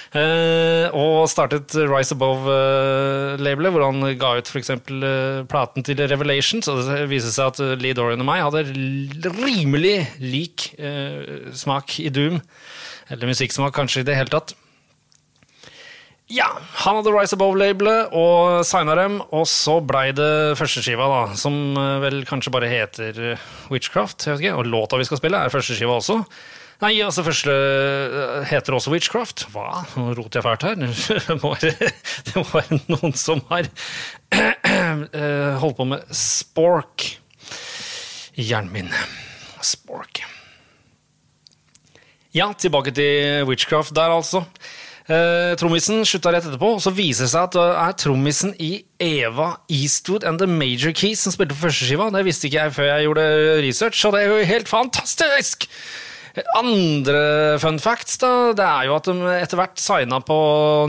Uh, 0.08 0.88
og 0.96 1.28
startet 1.28 1.74
Rise 1.90 2.16
Above-labelet, 2.16 3.70
uh, 3.70 3.76
hvor 3.76 3.88
han 3.90 4.20
ga 4.20 4.36
ut 4.40 4.52
f.eks. 4.52 4.72
Uh, 4.88 5.44
platen 5.52 5.86
til 5.86 6.00
Revelation. 6.08 6.64
Så 6.64 6.78
det 6.80 7.02
viser 7.12 7.34
seg 7.34 7.52
at 7.52 7.82
Lee 7.84 7.98
Dorian 7.98 8.24
og 8.24 8.30
meg 8.30 8.46
hadde 8.46 8.64
rimelig 9.36 9.98
lik 10.24 10.70
uh, 10.80 11.52
smak 11.56 12.00
i 12.04 12.12
doom. 12.14 12.40
Eller 13.12 13.30
musikksmak, 13.30 13.76
kanskje, 13.76 14.04
i 14.04 14.08
det 14.08 14.18
hele 14.20 14.32
tatt. 14.32 14.56
Ja, 16.28 16.50
han 16.84 16.98
hadde 16.98 17.12
Rise 17.16 17.38
Above-labelet 17.38 18.12
og 18.12 18.66
signa 18.68 18.98
dem, 19.00 19.22
og 19.32 19.46
så 19.48 19.78
blei 19.80 20.10
det 20.16 20.58
førsteskiva, 20.60 21.06
da, 21.08 21.20
som 21.40 21.56
eh, 21.80 21.94
vel 22.04 22.18
kanskje 22.28 22.52
bare 22.52 22.68
heter 22.68 23.20
eh, 23.30 23.46
Witchcraft. 23.72 24.26
jeg 24.28 24.36
vet 24.36 24.44
ikke, 24.44 24.58
Og 24.60 24.68
låta 24.68 25.00
vi 25.00 25.06
skal 25.08 25.22
spille, 25.22 25.40
er 25.40 25.54
førsteskiva 25.54 25.96
også. 26.02 26.18
Nei, 26.84 26.92
altså 27.02 27.24
første 27.24 27.54
eh, 27.56 28.44
heter 28.52 28.76
også 28.76 28.92
Witchcraft. 28.92 29.46
Hva? 29.54 29.86
Nå 29.96 30.10
roter 30.20 30.42
jeg 30.42 30.48
fælt 30.50 30.66
her. 30.68 30.76
Det 31.30 31.38
må 31.40 31.54
være, 31.56 31.92
det 32.28 32.36
må 32.36 32.44
være 32.52 32.80
noen 32.92 33.16
som 33.16 33.40
har 33.48 33.70
holdt 35.64 35.80
på 35.80 35.88
med 35.88 36.12
spork 36.12 37.08
i 38.36 38.50
hjernen 38.52 38.74
min. 38.76 38.92
Spork. 39.64 40.26
Ja, 42.36 42.52
tilbake 42.52 42.92
til 42.94 43.48
Witchcraft 43.48 43.96
der, 43.96 44.12
altså. 44.20 44.44
Uh, 45.08 45.54
trommisen 45.56 46.02
slutta 46.04 46.34
rett 46.36 46.44
etterpå, 46.50 46.74
og 46.76 46.82
så 46.84 46.92
viser 46.92 47.24
det 47.24 47.32
seg 47.32 47.46
at 47.48 47.56
det 47.56 47.68
er 47.80 47.94
trommisen 48.02 48.52
i 48.60 48.72
Eva 49.00 49.54
Eastwood 49.72 50.26
and 50.28 50.42
The 50.42 50.50
Major 50.52 50.92
Keys 50.92 51.24
som 51.24 51.32
spilte 51.32 51.56
på 51.56 51.64
førsteskiva. 51.64 52.10
Det 52.12 52.26
visste 52.28 52.50
ikke 52.50 52.66
jeg 52.66 52.76
før 52.76 52.90
jeg 52.90 53.08
gjorde 53.08 53.30
research, 53.64 54.04
og 54.04 54.18
det 54.18 54.26
er 54.26 54.34
jo 54.34 54.52
helt 54.52 54.72
fantastisk! 54.72 55.70
Andre 56.58 57.58
fun 57.62 57.80
facts 57.82 58.20
da, 58.22 58.30
det 58.54 58.66
er 58.66 58.88
jo 58.90 58.98
at 58.98 59.08
de 59.10 59.32
etter 59.40 59.58
hvert 59.58 59.80
signa 59.82 60.20
på 60.22 60.36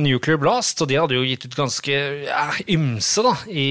Nuclear 0.03 0.41
Blast, 0.41 0.83
og 0.83 0.91
de 0.91 0.99
hadde 1.01 1.17
jo 1.17 1.25
gitt 1.25 1.47
ut 1.47 1.57
ganske 1.57 2.01
ja, 2.27 2.49
ymse 2.75 3.25
da, 3.25 3.33
i, 3.49 3.69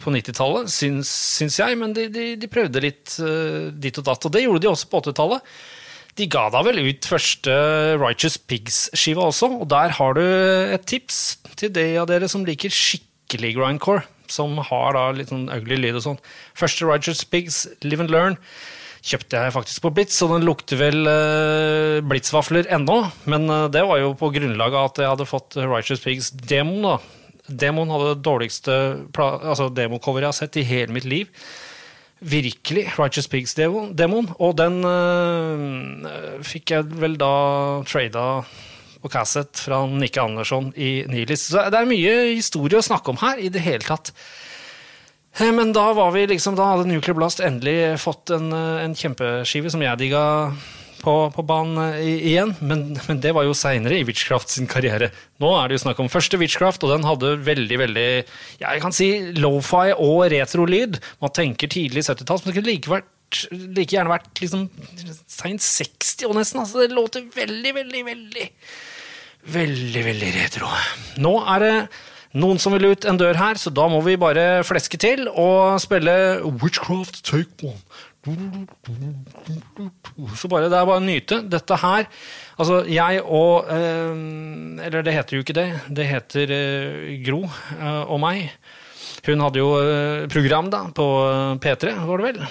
på 0.00 0.14
90-tallet, 0.14 0.70
syns, 0.72 1.10
syns, 1.40 1.58
jeg, 1.60 1.76
men 1.80 1.92
de, 1.96 2.06
de, 2.14 2.30
de 2.40 2.50
prøvde 2.52 2.84
litt 2.84 3.18
uh, 3.20 3.68
ditt 3.74 4.00
og 4.00 4.08
datt, 4.08 4.26
og 4.26 4.34
det 4.36 4.46
gjorde 4.46 4.64
de 4.64 4.72
også 4.72 4.88
på 4.88 5.02
80-tallet. 5.04 5.52
De 6.20 6.26
ga 6.28 6.50
da 6.52 6.60
vel 6.60 6.82
ut 6.84 7.06
første 7.08 7.52
Righteous 7.96 8.34
Pigs-skiva 8.44 9.22
også, 9.30 9.48
og 9.62 9.68
der 9.72 9.94
har 9.96 10.18
du 10.18 10.20
et 10.20 10.82
tips 10.84 11.38
til 11.56 11.72
de 11.72 11.84
av 11.96 12.10
dere 12.10 12.28
som 12.28 12.42
liker 12.44 12.72
skikkelig 12.74 13.54
grindcore, 13.56 14.02
som 14.28 14.58
har 14.68 14.98
da 14.98 15.06
litt 15.16 15.32
sånn 15.32 15.48
ugly 15.48 15.78
lyd 15.80 15.96
og 15.96 16.04
sånn. 16.04 16.18
Første 16.58 16.84
Righteous 16.84 17.24
Pigs, 17.24 17.62
Live 17.86 18.04
and 18.04 18.12
Learn, 18.12 18.36
kjøpte 19.00 19.40
jeg 19.40 19.54
faktisk 19.56 19.86
på 19.86 19.94
Blitz, 19.96 20.18
og 20.20 20.34
den 20.34 20.44
lukter 20.44 20.76
vel 20.82 21.08
uh, 21.08 22.04
Blitz-vafler 22.04 22.68
ennå, 22.68 22.98
men 23.24 23.48
uh, 23.48 23.64
det 23.72 23.86
var 23.88 24.02
jo 24.02 24.12
på 24.20 24.28
grunnlag 24.36 24.76
av 24.76 24.90
at 24.90 25.00
jeg 25.00 25.12
hadde 25.14 25.30
fått 25.30 25.56
Righteous 25.56 26.04
Pigs-demoen, 26.04 26.84
da. 26.84 26.98
Demoen 27.48 27.96
hadde 27.96 28.12
det 28.12 28.26
dårligste 28.28 28.76
altså 29.16 29.72
democoveret 29.72 30.28
jeg 30.28 30.34
har 30.34 30.40
sett 30.42 30.60
i 30.60 30.68
hele 30.68 30.94
mitt 30.94 31.08
liv. 31.08 31.32
Virkelig. 32.20 32.84
Righteous 32.98 33.28
Pigs-demoen. 33.32 34.28
Og 34.38 34.56
den 34.58 34.82
øh, 34.84 36.42
fikk 36.44 36.74
jeg 36.74 36.90
vel 37.00 37.16
da 37.20 37.32
trada 37.88 38.26
på 39.00 39.08
cassette 39.08 39.64
fra 39.64 39.80
Nikke 39.88 40.20
Andersson 40.20 40.68
i 40.76 41.06
Nilis. 41.08 41.48
Så 41.48 41.64
det 41.72 41.78
er 41.78 41.88
mye 41.88 42.14
historie 42.34 42.80
å 42.80 42.84
snakke 42.84 43.12
om 43.12 43.20
her 43.22 43.40
i 43.40 43.48
det 43.52 43.64
hele 43.64 43.84
tatt. 43.86 44.12
Eh, 45.38 45.52
men 45.56 45.72
da 45.76 45.90
var 45.96 46.12
vi 46.16 46.26
liksom, 46.28 46.58
da 46.58 46.68
hadde 46.74 46.90
Nuclear 46.90 47.16
Blast 47.16 47.40
endelig 47.44 47.96
fått 48.02 48.32
en, 48.36 48.52
eh, 48.52 48.84
en 48.84 48.96
kjempeskive 48.96 49.72
som 49.72 49.82
jeg 49.84 50.02
digga 50.02 50.24
på, 51.02 51.14
på 51.34 51.44
banen 51.46 51.78
eh, 51.96 52.26
igjen, 52.32 52.52
men, 52.60 52.84
men, 53.08 53.20
det 53.22 53.32
var 53.36 53.46
jo 53.46 53.56
seinere 53.56 53.98
i 53.98 54.04
Witchcraft 54.08 54.52
sin 54.52 54.68
karriere. 54.70 55.10
Nå 55.42 55.52
er 55.56 55.68
det 55.68 55.78
jo 55.78 55.84
snakk 55.84 56.02
om 56.02 56.10
første 56.12 56.38
Witchcraft, 56.40 56.84
og 56.86 56.94
den 56.94 57.08
hadde 57.08 57.32
veldig 57.46 57.80
veldig, 57.84 58.08
jeg 58.60 58.84
kan 58.84 58.96
si 58.96 59.10
lofi 59.38 59.94
og 59.96 60.28
retro-lyd. 60.32 61.00
Man 61.24 61.34
tenker 61.36 61.72
tidlig 61.72 62.06
70-tall, 62.06 62.44
men 62.44 62.52
det 62.52 62.58
kunne 62.58 62.70
like, 62.70 62.92
vært, 62.92 63.42
like, 63.56 63.90
gjerne 63.96 64.14
vært 64.14 64.44
liksom 64.44 64.68
seint 65.24 65.64
60 65.64 66.28
og 66.28 66.38
nesten. 66.38 66.62
altså 66.62 66.84
Det 66.84 66.94
låter 66.94 67.26
veldig, 67.34 67.74
veldig, 67.82 68.06
veldig 68.12 68.48
Veldig, 69.40 70.00
veldig 70.04 70.30
retro. 70.36 70.68
Nå 71.24 71.30
er 71.48 71.62
det 71.64 71.76
noen 72.38 72.60
som 72.62 72.74
vil 72.76 72.92
ut 72.92 73.06
en 73.08 73.18
dør 73.18 73.38
her, 73.40 73.58
så 73.58 73.72
da 73.74 73.88
må 73.90 73.98
vi 74.06 74.18
bare 74.20 74.60
fleske 74.66 75.00
til 75.00 75.24
og 75.32 75.80
spille 75.82 76.12
Witchcraft 76.60 77.24
Take 77.26 77.66
One. 77.66 77.80
Så 80.36 80.48
bare, 80.52 80.68
det 80.68 80.76
er 80.76 80.84
bare 80.84 81.00
å 81.00 81.04
nyte. 81.04 81.40
Dette 81.48 81.78
her 81.80 82.04
Altså, 82.60 82.82
jeg 82.90 83.22
og 83.24 83.70
eh, 83.72 84.12
Eller 84.84 85.06
det 85.06 85.14
heter 85.16 85.38
jo 85.38 85.44
ikke 85.44 85.56
det. 85.56 85.68
Det 85.96 86.04
heter 86.08 86.52
eh, 86.52 87.14
Gro 87.24 87.46
eh, 87.46 88.02
og 88.04 88.20
meg. 88.20 88.50
Hun 89.24 89.40
hadde 89.44 89.60
jo 89.60 89.70
program 90.32 90.68
da, 90.72 90.84
på 90.96 91.06
eh, 91.30 91.56
P3, 91.64 91.96
var 92.08 92.20
det 92.20 92.28
vel. 92.28 92.44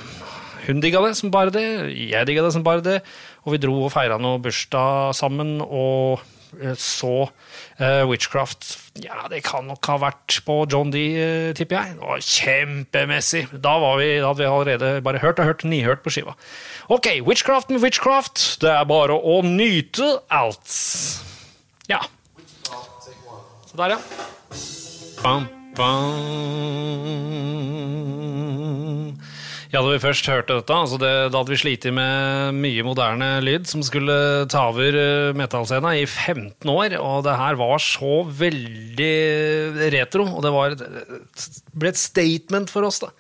Hun 0.66 0.82
digga 0.84 1.02
det 1.06 1.16
som 1.18 1.32
bare 1.34 1.54
det. 1.54 1.66
Jeg 1.94 2.28
digga 2.30 2.44
det 2.46 2.54
som 2.58 2.66
bare 2.66 2.86
det. 2.86 3.00
Og 3.46 3.54
vi 3.56 3.62
dro 3.62 3.78
og 3.86 3.94
feira 3.94 4.20
noe 4.22 4.42
bursdag 4.42 5.16
sammen. 5.18 5.60
og 5.66 6.26
så 6.80 7.14
uh, 7.30 8.04
Witchcraft 8.10 8.78
Ja, 9.04 9.28
det 9.32 9.44
kan 9.48 9.68
nok 9.70 9.86
ha 9.90 9.98
vært 10.02 10.40
på 10.46 10.66
John 10.72 10.92
D, 10.94 10.98
uh, 11.16 11.54
tipper 11.58 11.76
jeg. 11.80 11.96
Det 12.00 12.04
var 12.06 12.20
kjempemessig. 12.26 13.44
Da, 13.56 13.74
var 13.82 13.98
vi, 14.02 14.10
da 14.20 14.28
hadde 14.32 14.44
vi 14.44 14.50
allerede 14.50 15.02
bare 15.06 15.24
hørt 15.24 15.40
og 15.40 15.46
hørt 15.52 15.64
nihørt 15.68 16.04
på 16.06 16.10
skiva. 16.14 16.34
Ok, 16.90 17.08
Witchcraft 17.28 17.70
med 17.74 17.84
Witchcraft. 17.86 18.62
Det 18.64 18.72
er 18.74 18.86
bare 18.90 19.16
å 19.16 19.42
nyte 19.46 20.20
alt. 20.34 20.70
Ja. 21.90 22.02
Så 23.70 23.74
der, 23.78 23.90
ja. 23.96 24.00
Bam, 25.24 25.48
bam. 25.78 27.30
Ja, 29.70 29.84
da 29.86 29.92
vi 29.92 30.00
først 30.02 30.26
hørte 30.26 30.56
dette, 30.58 30.74
altså 30.74 30.98
det, 30.98 31.10
da 31.30 31.44
hadde 31.44 31.54
vi 31.54 31.60
slitt 31.62 31.84
med 31.94 32.56
mye 32.58 32.82
moderne 32.88 33.28
lyd 33.46 33.68
som 33.70 33.84
skulle 33.86 34.16
ta 34.50 34.64
over 34.72 34.96
eh, 34.98 35.30
metallscena 35.38 35.92
i 35.94 36.08
15 36.08 36.66
år, 36.74 36.96
og 36.98 37.22
det 37.28 37.36
her 37.38 37.60
var 37.60 37.76
så 37.86 38.24
veldig 38.40 39.12
retro, 39.94 40.26
og 40.26 40.42
det 40.42 40.54
var, 40.56 40.74
ble 41.78 41.92
et 41.92 42.02
statement 42.02 42.74
for 42.74 42.90
oss, 42.90 43.04
da. 43.04 43.12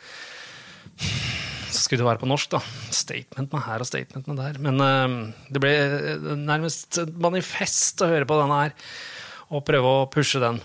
Så 1.70 1.84
skulle 1.84 2.02
det 2.02 2.10
være 2.10 2.24
på 2.24 2.32
norsk, 2.32 2.50
da. 2.56 2.64
Statement 2.98 3.54
med 3.54 3.66
her 3.68 3.86
og 3.86 3.92
statement 3.92 4.34
med 4.34 4.42
der. 4.42 4.58
Men 4.66 4.82
uh, 4.82 5.54
det 5.54 5.62
ble 5.62 5.76
nærmest 6.34 6.98
et 7.06 7.14
manifest 7.30 8.02
å 8.02 8.10
høre 8.10 8.26
på 8.26 8.42
denne 8.42 8.64
her, 8.64 8.78
og 9.54 9.68
prøve 9.70 9.94
å 10.02 10.10
pushe 10.10 10.42
den. 10.42 10.58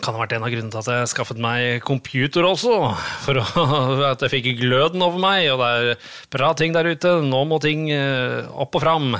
Kan 0.00 0.16
ha 0.16 0.22
vært 0.22 0.32
en 0.36 0.44
av 0.46 0.52
grunnene 0.52 0.72
til 0.72 0.80
at 0.80 0.90
jeg 0.90 1.10
skaffet 1.12 1.40
meg 1.42 1.82
computer 1.84 2.46
også. 2.48 2.76
For 3.24 3.40
at 4.10 4.24
jeg 4.24 4.32
fikk 4.32 4.48
gløden 4.62 5.04
over 5.04 5.20
meg, 5.20 5.48
og 5.52 5.60
det 5.60 5.70
er 5.70 6.14
bra 6.32 6.52
ting 6.56 6.76
der 6.76 6.88
ute. 6.88 7.18
Nå 7.26 7.42
må 7.48 7.60
ting 7.62 7.88
eh, 7.92 8.46
opp 8.50 8.78
og 8.78 8.84
fram. 8.84 9.12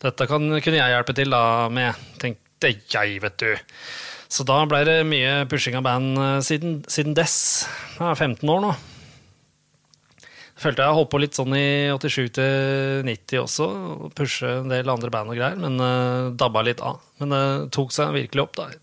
Dette 0.00 0.28
kan, 0.30 0.46
kunne 0.62 0.78
jeg 0.78 0.94
hjelpe 0.94 1.16
til 1.16 1.34
da 1.34 1.42
med, 1.72 1.98
tenkte 2.22 2.72
jeg, 2.72 3.18
vet 3.24 3.42
du. 3.42 3.50
Så 4.30 4.46
da 4.46 4.62
ble 4.70 4.84
det 4.86 5.00
mye 5.10 5.42
pushing 5.50 5.74
av 5.80 5.84
band 5.88 6.14
eh, 6.22 6.38
siden, 6.46 6.80
siden 6.88 7.18
dess. 7.18 7.66
Jeg 7.98 8.06
er 8.12 8.18
15 8.18 8.54
år 8.54 8.64
nå. 8.68 8.72
Følte 10.60 10.84
jeg 10.84 10.96
holdt 10.96 11.08
på 11.10 11.20
litt 11.22 11.36
sånn 11.38 11.54
i 11.56 11.88
87 11.96 12.34
til 12.36 13.06
90 13.08 13.40
også, 13.40 13.66
og 14.04 14.10
pushe 14.16 14.50
en 14.60 14.68
del 14.68 14.92
andre 14.92 15.08
band 15.12 15.32
og 15.32 15.38
greier, 15.38 15.56
men 15.56 15.80
uh, 15.80 16.28
dabba 16.36 16.60
litt 16.66 16.82
av. 16.84 16.98
Men 17.22 17.32
det 17.32 17.40
uh, 17.40 17.64
tok 17.72 17.94
seg 17.96 18.12
virkelig 18.12 18.44
opp 18.44 18.58
da, 18.58 18.66
i 18.68 18.76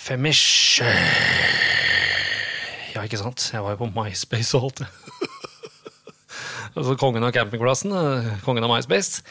2005-ish. 0.00 0.82
Ja, 2.94 3.04
ikke 3.04 3.20
sant? 3.20 3.50
Jeg 3.52 3.62
var 3.62 3.76
jo 3.76 3.84
på 3.84 3.92
MySpace 3.92 4.56
og 4.56 4.70
alt 4.70 4.82
det. 4.82 4.90
altså 6.76 6.96
kongen 6.98 7.24
av 7.26 7.32
campingplassen, 7.34 7.94
uh, 7.94 8.34
kongen 8.44 8.66
av 8.66 8.72
MySpace. 8.72 9.22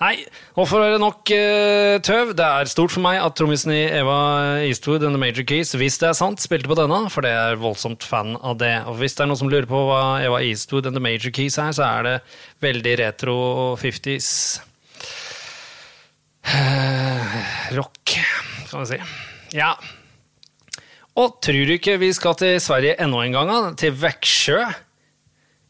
Nei, 0.00 0.16
og 0.58 0.66
for 0.66 0.82
å 0.82 0.88
det 0.90 0.98
nok 0.98 1.30
uh, 1.30 2.00
tøv. 2.02 2.32
Det 2.34 2.46
er 2.46 2.70
stort 2.70 2.90
for 2.94 3.04
meg 3.04 3.20
at 3.22 3.36
trommisen 3.38 3.70
i 3.76 3.84
Eva 4.00 4.18
Eastwood 4.66 5.06
and 5.06 5.14
The 5.14 5.22
Major 5.22 5.46
Keys, 5.46 5.74
hvis 5.78 6.00
det 6.02 6.10
er 6.10 6.18
sant, 6.18 6.42
spilte 6.42 6.70
på 6.70 6.78
denne, 6.80 7.04
for 7.14 7.26
det 7.26 7.30
er 7.30 7.60
voldsomt 7.62 8.06
fan 8.06 8.34
av 8.40 8.58
det. 8.62 8.74
Og 8.90 8.98
hvis 8.98 9.14
det 9.14 9.26
er 9.26 9.30
noen 9.30 9.42
som 9.44 9.52
lurer 9.52 9.70
på 9.70 9.86
hva 9.86 10.02
Eva 10.24 10.42
Eastwood 10.42 10.90
and 10.90 10.98
The 10.98 11.04
Major 11.04 11.34
Keys 11.34 11.60
er, 11.62 11.74
så 11.76 11.86
er 11.86 12.08
det 12.08 12.16
veldig 12.64 12.96
retro 13.04 13.36
50s. 13.78 14.30
Uh, 16.44 17.36
rock, 17.78 18.16
kan 18.72 18.82
vi 18.82 18.96
si. 18.96 19.04
Ja. 19.54 19.76
Og 21.14 21.36
tror 21.44 21.66
du 21.68 21.74
ikke 21.76 21.98
vi 22.02 22.10
skal 22.14 22.34
til 22.38 22.56
Sverige 22.62 22.96
enda 22.98 23.20
en 23.22 23.36
gang. 23.36 23.76
Til 23.78 23.94
Växjö 23.94 24.64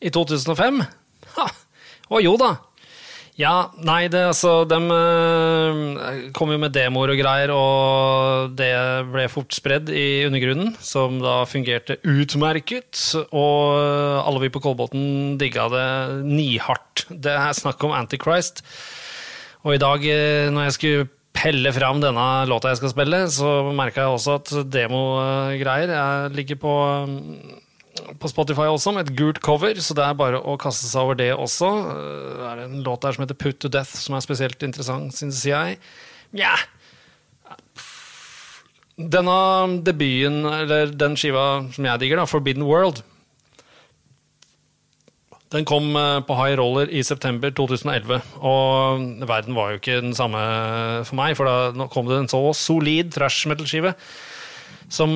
i 0.01 0.13
2005? 0.13 0.81
Ha. 1.37 1.49
Å 2.09 2.21
jo 2.25 2.39
da. 2.41 2.55
Ja, 3.35 3.73
nei, 3.83 4.07
det 4.07 4.21
altså 4.29 4.53
De 4.71 4.77
øh, 4.79 6.29
kom 6.37 6.53
jo 6.55 6.59
med 6.63 6.71
demoer 6.77 7.11
og 7.11 7.19
greier, 7.19 7.51
og 7.51 8.53
det 8.55 8.71
ble 9.11 9.25
fort 9.33 9.57
spredd 9.57 9.91
i 9.91 10.23
undergrunnen, 10.29 10.71
som 10.79 11.19
da 11.19 11.41
fungerte 11.51 11.99
utmerket. 12.07 12.95
Og 13.35 13.75
alle 14.23 14.45
vi 14.47 14.53
på 14.55 14.63
Kolbotn 14.63 15.35
digga 15.41 15.67
det 15.73 15.89
nihardt. 16.31 17.09
Det 17.11 17.35
er 17.35 17.59
snakk 17.59 17.83
om 17.85 17.97
Antichrist. 17.97 18.63
Og 19.67 19.75
i 19.75 19.83
dag, 19.83 20.09
når 20.55 20.69
jeg 20.69 20.79
skulle 20.79 21.11
pelle 21.45 21.73
fram 21.77 22.01
denne 22.01 22.25
låta 22.49 22.73
jeg 22.73 22.81
skal 22.81 22.95
spille, 22.95 23.21
så 23.33 23.51
merka 23.77 24.07
jeg 24.07 24.17
også 24.17 24.39
at 24.41 24.55
demogreier 24.73 26.33
ligger 26.33 26.61
på 26.61 26.75
på 27.95 28.29
Spotify 28.31 28.67
også, 28.67 28.91
med 28.95 29.07
et 29.07 29.17
gult 29.19 29.39
cover, 29.45 29.79
så 29.79 29.95
det 29.95 30.03
er 30.03 30.17
bare 30.19 30.41
å 30.43 30.57
kaste 30.61 30.89
seg 30.89 31.05
over 31.05 31.19
det 31.19 31.31
også. 31.31 31.69
Det 32.41 32.49
er 32.51 32.63
en 32.65 32.81
låt 32.87 33.05
der 33.05 33.15
som 33.15 33.23
heter 33.23 33.39
Put 33.39 33.61
to 33.63 33.71
Death, 33.71 33.95
som 34.01 34.17
er 34.17 34.25
spesielt 34.25 34.67
interessant, 34.67 35.15
syns 35.15 35.45
jeg. 35.47 35.79
Nja 36.35 36.57
Denne 38.95 39.39
debuten, 39.87 40.43
eller 40.47 40.93
den 40.95 41.17
skiva 41.19 41.65
som 41.75 41.87
jeg 41.87 42.03
digger, 42.03 42.21
da, 42.23 42.27
Forbidden 42.31 42.67
World, 42.67 43.03
den 45.55 45.67
kom 45.69 45.95
på 45.95 46.37
High 46.39 46.59
Roller 46.59 46.91
i 46.91 47.03
september 47.07 47.53
2011, 47.55 48.21
og 48.43 49.27
verden 49.29 49.55
var 49.55 49.71
jo 49.73 49.81
ikke 49.81 50.01
den 50.03 50.15
samme 50.19 50.41
for 51.07 51.19
meg, 51.19 51.37
for 51.39 51.47
da 51.47 51.87
kom 51.93 52.11
det 52.11 52.19
en 52.19 52.31
så 52.33 52.41
solid 52.59 53.13
trash 53.15 53.47
metal-skive 53.51 53.95
som, 54.91 55.15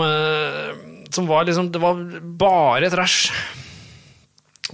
som, 1.10 1.26
var 1.28 1.44
liksom 1.44 1.68
Det 1.74 1.80
var 1.82 1.98
bare 2.40 2.88
trash. 2.90 3.28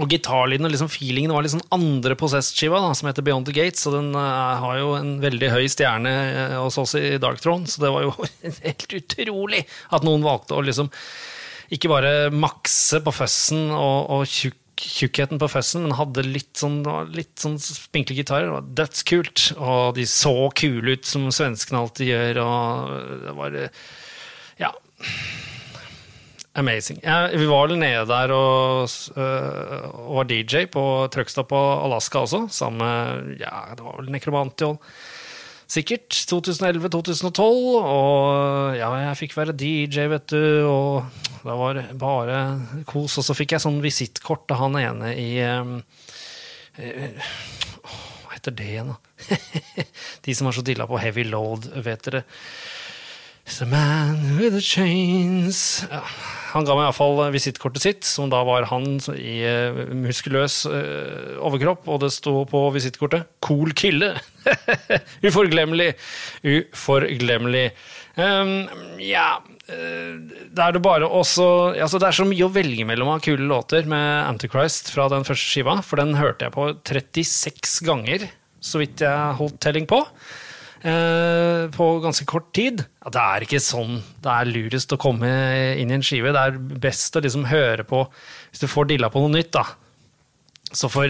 Og 0.02 0.10
gitarlyden 0.10 0.66
og 0.66 0.72
liksom 0.74 0.90
feelingen 0.90 1.32
var 1.34 1.46
sånn 1.46 1.62
andre 1.74 2.16
Possessed-skiva, 2.18 2.80
som 2.98 3.08
heter 3.08 3.22
Beyond 3.26 3.46
the 3.46 3.54
Gates. 3.54 3.84
Og 3.86 3.94
den 3.94 4.10
uh, 4.16 4.58
har 4.62 4.80
jo 4.80 4.96
en 4.98 5.14
veldig 5.22 5.52
høy 5.52 5.68
stjerne 5.70 6.14
hos 6.56 6.80
oss 6.82 6.96
i 6.98 7.14
Dark 7.22 7.42
Throne, 7.42 7.70
så 7.70 7.84
det 7.84 7.92
var 7.94 8.08
jo 8.08 8.14
helt 8.66 8.98
utrolig 8.98 9.62
at 9.94 10.06
noen 10.06 10.26
valgte 10.26 10.58
å 10.58 10.64
liksom 10.66 10.90
ikke 11.74 11.88
bare 11.88 12.12
makse 12.34 13.00
på 13.04 13.14
føssen 13.14 13.70
og, 13.72 14.10
og 14.18 14.28
tjukk 14.28 14.58
tjukkheten 14.80 15.40
på 15.40 15.48
føssen, 15.50 15.84
men 15.86 15.96
hadde 15.98 16.26
litt 16.26 16.52
sånn, 16.58 16.82
litt 17.14 17.34
sånn 17.40 17.56
spinkle 17.62 18.16
gitarer. 18.18 18.48
Det 18.48 18.56
var 18.56 18.68
dødskult. 18.82 19.46
Og 19.58 19.94
de 19.98 20.06
så 20.10 20.34
kule 20.58 20.96
ut, 20.96 21.08
som 21.08 21.30
svenskene 21.34 21.82
alltid 21.84 22.12
gjør. 22.12 22.42
Og 22.44 22.94
det 23.24 23.36
var 23.40 23.58
Ja. 24.62 24.70
Amazing. 26.54 27.00
Ja, 27.02 27.26
vi 27.34 27.46
var 27.50 27.66
vel 27.66 27.80
nede 27.80 28.04
der 28.06 28.30
og, 28.30 28.86
øh, 29.18 29.86
og 30.06 30.12
var 30.20 30.28
DJ 30.30 30.68
på 30.70 30.84
Trøgstad 31.10 31.48
på 31.50 31.58
Alaska 31.58 32.22
også, 32.22 32.44
sammen 32.54 32.78
med 32.78 33.40
ja, 33.42 33.74
det 33.74 33.82
var 33.82 33.98
vel 33.98 34.12
Nekromantiol. 34.14 34.78
Sikkert 35.66 36.14
2011-2012, 36.30 37.42
og 37.42 38.76
ja, 38.78 38.92
jeg 39.08 39.18
fikk 39.24 39.34
være 39.34 39.56
DJ, 39.58 40.06
vet 40.12 40.28
du, 40.30 40.44
og 40.68 41.33
det 41.44 41.56
var 41.60 41.80
bare 42.00 42.38
kos. 42.88 43.18
Og 43.20 43.26
så 43.26 43.36
fikk 43.36 43.54
jeg 43.54 43.64
sånn 43.64 43.82
visittkort 43.84 44.50
av 44.54 44.62
han 44.64 44.78
ene 44.80 45.12
i 45.20 45.30
øh, 45.44 45.74
Hva 47.84 48.32
heter 48.32 48.56
det 48.56 48.70
igjen, 48.72 48.94
da? 48.94 48.98
De 50.24 50.36
som 50.36 50.48
er 50.48 50.56
så 50.56 50.64
dilla 50.64 50.88
på 50.88 51.00
heavy 51.00 51.26
load, 51.28 51.68
vet 51.84 52.08
dere. 52.08 52.24
It's 53.44 53.60
a 53.60 53.66
man 53.68 54.38
with 54.38 54.54
the 54.56 54.62
chains 54.64 55.84
ja. 55.90 56.00
Han 56.54 56.64
ga 56.64 56.76
meg 56.78 56.86
iallfall 56.86 57.18
visittkortet 57.34 57.84
sitt, 57.84 58.06
som 58.08 58.30
da 58.32 58.38
var 58.46 58.64
han 58.70 58.94
i 59.18 59.34
uh, 59.42 59.80
muskuløs 59.98 60.62
uh, 60.70 61.34
overkropp, 61.44 61.88
og 61.90 61.98
det 62.04 62.12
sto 62.14 62.44
på 62.48 62.60
visittkortet 62.72 63.26
'Cool 63.42 63.74
kille'. 63.74 64.14
Uforglemmelig. 65.26 65.90
Uforglemmelig. 66.46 67.66
Um, 68.14 68.70
ja 69.02 69.42
uh, 69.70 70.14
Da 70.54 70.68
er 70.68 70.76
det 70.76 70.84
bare 70.84 71.08
også 71.08 71.46
altså 71.72 72.00
Det 72.00 72.08
er 72.08 72.18
så 72.20 72.26
mye 72.28 72.46
å 72.46 72.52
velge 72.52 72.86
mellom 72.88 73.12
av 73.14 73.22
kule 73.24 73.48
låter 73.50 73.88
med 73.90 74.24
Antichrist 74.28 74.92
fra 74.94 75.08
den 75.12 75.26
første 75.26 75.50
skiva, 75.50 75.78
for 75.82 76.00
den 76.02 76.16
hørte 76.18 76.48
jeg 76.48 76.56
på 76.56 76.70
36 76.86 77.84
ganger, 77.88 78.26
så 78.64 78.82
vidt 78.82 79.04
jeg 79.04 79.38
holdt 79.40 79.62
telling 79.64 79.88
på 79.90 80.02
på 80.84 81.84
ganske 82.04 82.26
kort 82.28 82.50
tid. 82.52 82.82
Ja, 83.00 83.08
det 83.14 83.20
er 83.22 83.44
ikke 83.46 83.60
sånn 83.64 84.02
det 84.20 84.28
er 84.28 84.50
lurest 84.50 84.92
å 84.92 84.98
komme 85.00 85.30
inn 85.80 85.88
i 85.88 85.96
en 85.96 86.04
skive. 86.04 86.34
Det 86.36 86.42
er 86.42 86.58
best 86.82 87.16
å 87.16 87.22
liksom 87.24 87.46
høre 87.48 87.86
på 87.88 88.02
Hvis 88.50 88.60
du 88.60 88.66
får 88.68 88.90
dilla 88.90 89.08
på 89.08 89.22
noe 89.22 89.32
nytt, 89.32 89.48
da. 89.56 89.64
Så, 90.74 90.90
for, 90.92 91.08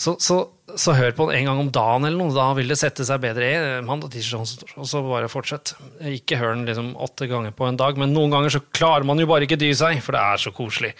så, 0.00 0.14
så, 0.16 0.38
så 0.78 0.94
hør 0.96 1.12
på 1.16 1.26
den 1.28 1.40
en 1.40 1.48
gang 1.48 1.60
om 1.62 1.70
dagen, 1.72 2.06
eller 2.06 2.18
noe. 2.18 2.34
Da 2.34 2.48
vil 2.56 2.70
det 2.70 2.78
sette 2.80 3.04
seg 3.06 3.20
bedre 3.22 3.48
i. 3.48 3.56
Mandag, 3.84 4.12
tirsdag, 4.14 4.44
og 4.76 4.88
så 4.88 5.02
bare 5.04 5.30
fortsett. 5.32 5.74
Ikke 6.08 6.38
hør 6.40 6.54
den 6.56 6.66
liksom 6.68 6.92
åtte 7.02 7.28
ganger 7.30 7.54
på 7.56 7.66
en 7.68 7.78
dag, 7.80 7.98
men 8.00 8.14
noen 8.14 8.32
ganger 8.32 8.54
så 8.54 8.62
klarer 8.74 9.06
man 9.08 9.20
jo 9.20 9.28
bare 9.30 9.46
ikke 9.46 9.58
dy 9.60 9.70
seg, 9.76 10.00
for 10.04 10.16
det 10.16 10.22
er 10.22 10.42
så 10.42 10.52
koselig. 10.54 10.92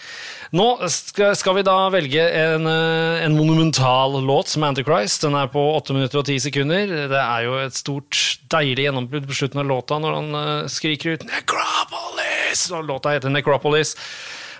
Nå 0.56 0.68
skal 0.88 1.56
vi 1.58 1.66
da 1.66 1.76
velge 1.94 2.26
en, 2.42 2.68
en 2.68 3.36
monumental 3.36 4.18
låt 4.22 4.52
som 4.52 4.66
Antichrist. 4.68 5.24
Den 5.24 5.38
er 5.38 5.50
på 5.52 5.62
åtte 5.76 5.96
minutter 5.96 6.22
og 6.22 6.28
ti 6.28 6.38
sekunder. 6.42 6.96
Det 7.12 7.22
er 7.22 7.48
jo 7.48 7.58
et 7.62 7.78
stort, 7.78 8.18
deilig 8.52 8.88
gjennombrudd 8.88 9.28
på 9.28 9.38
slutten 9.42 9.64
av 9.64 9.70
låta 9.70 10.00
når 10.02 10.18
han 10.18 10.40
skriker 10.72 11.16
ut 11.16 11.28
'Necropolis'! 11.28 12.68
Og 12.76 12.88
låta 12.88 13.14
heter 13.16 13.32
'Necropolis', 13.32 13.96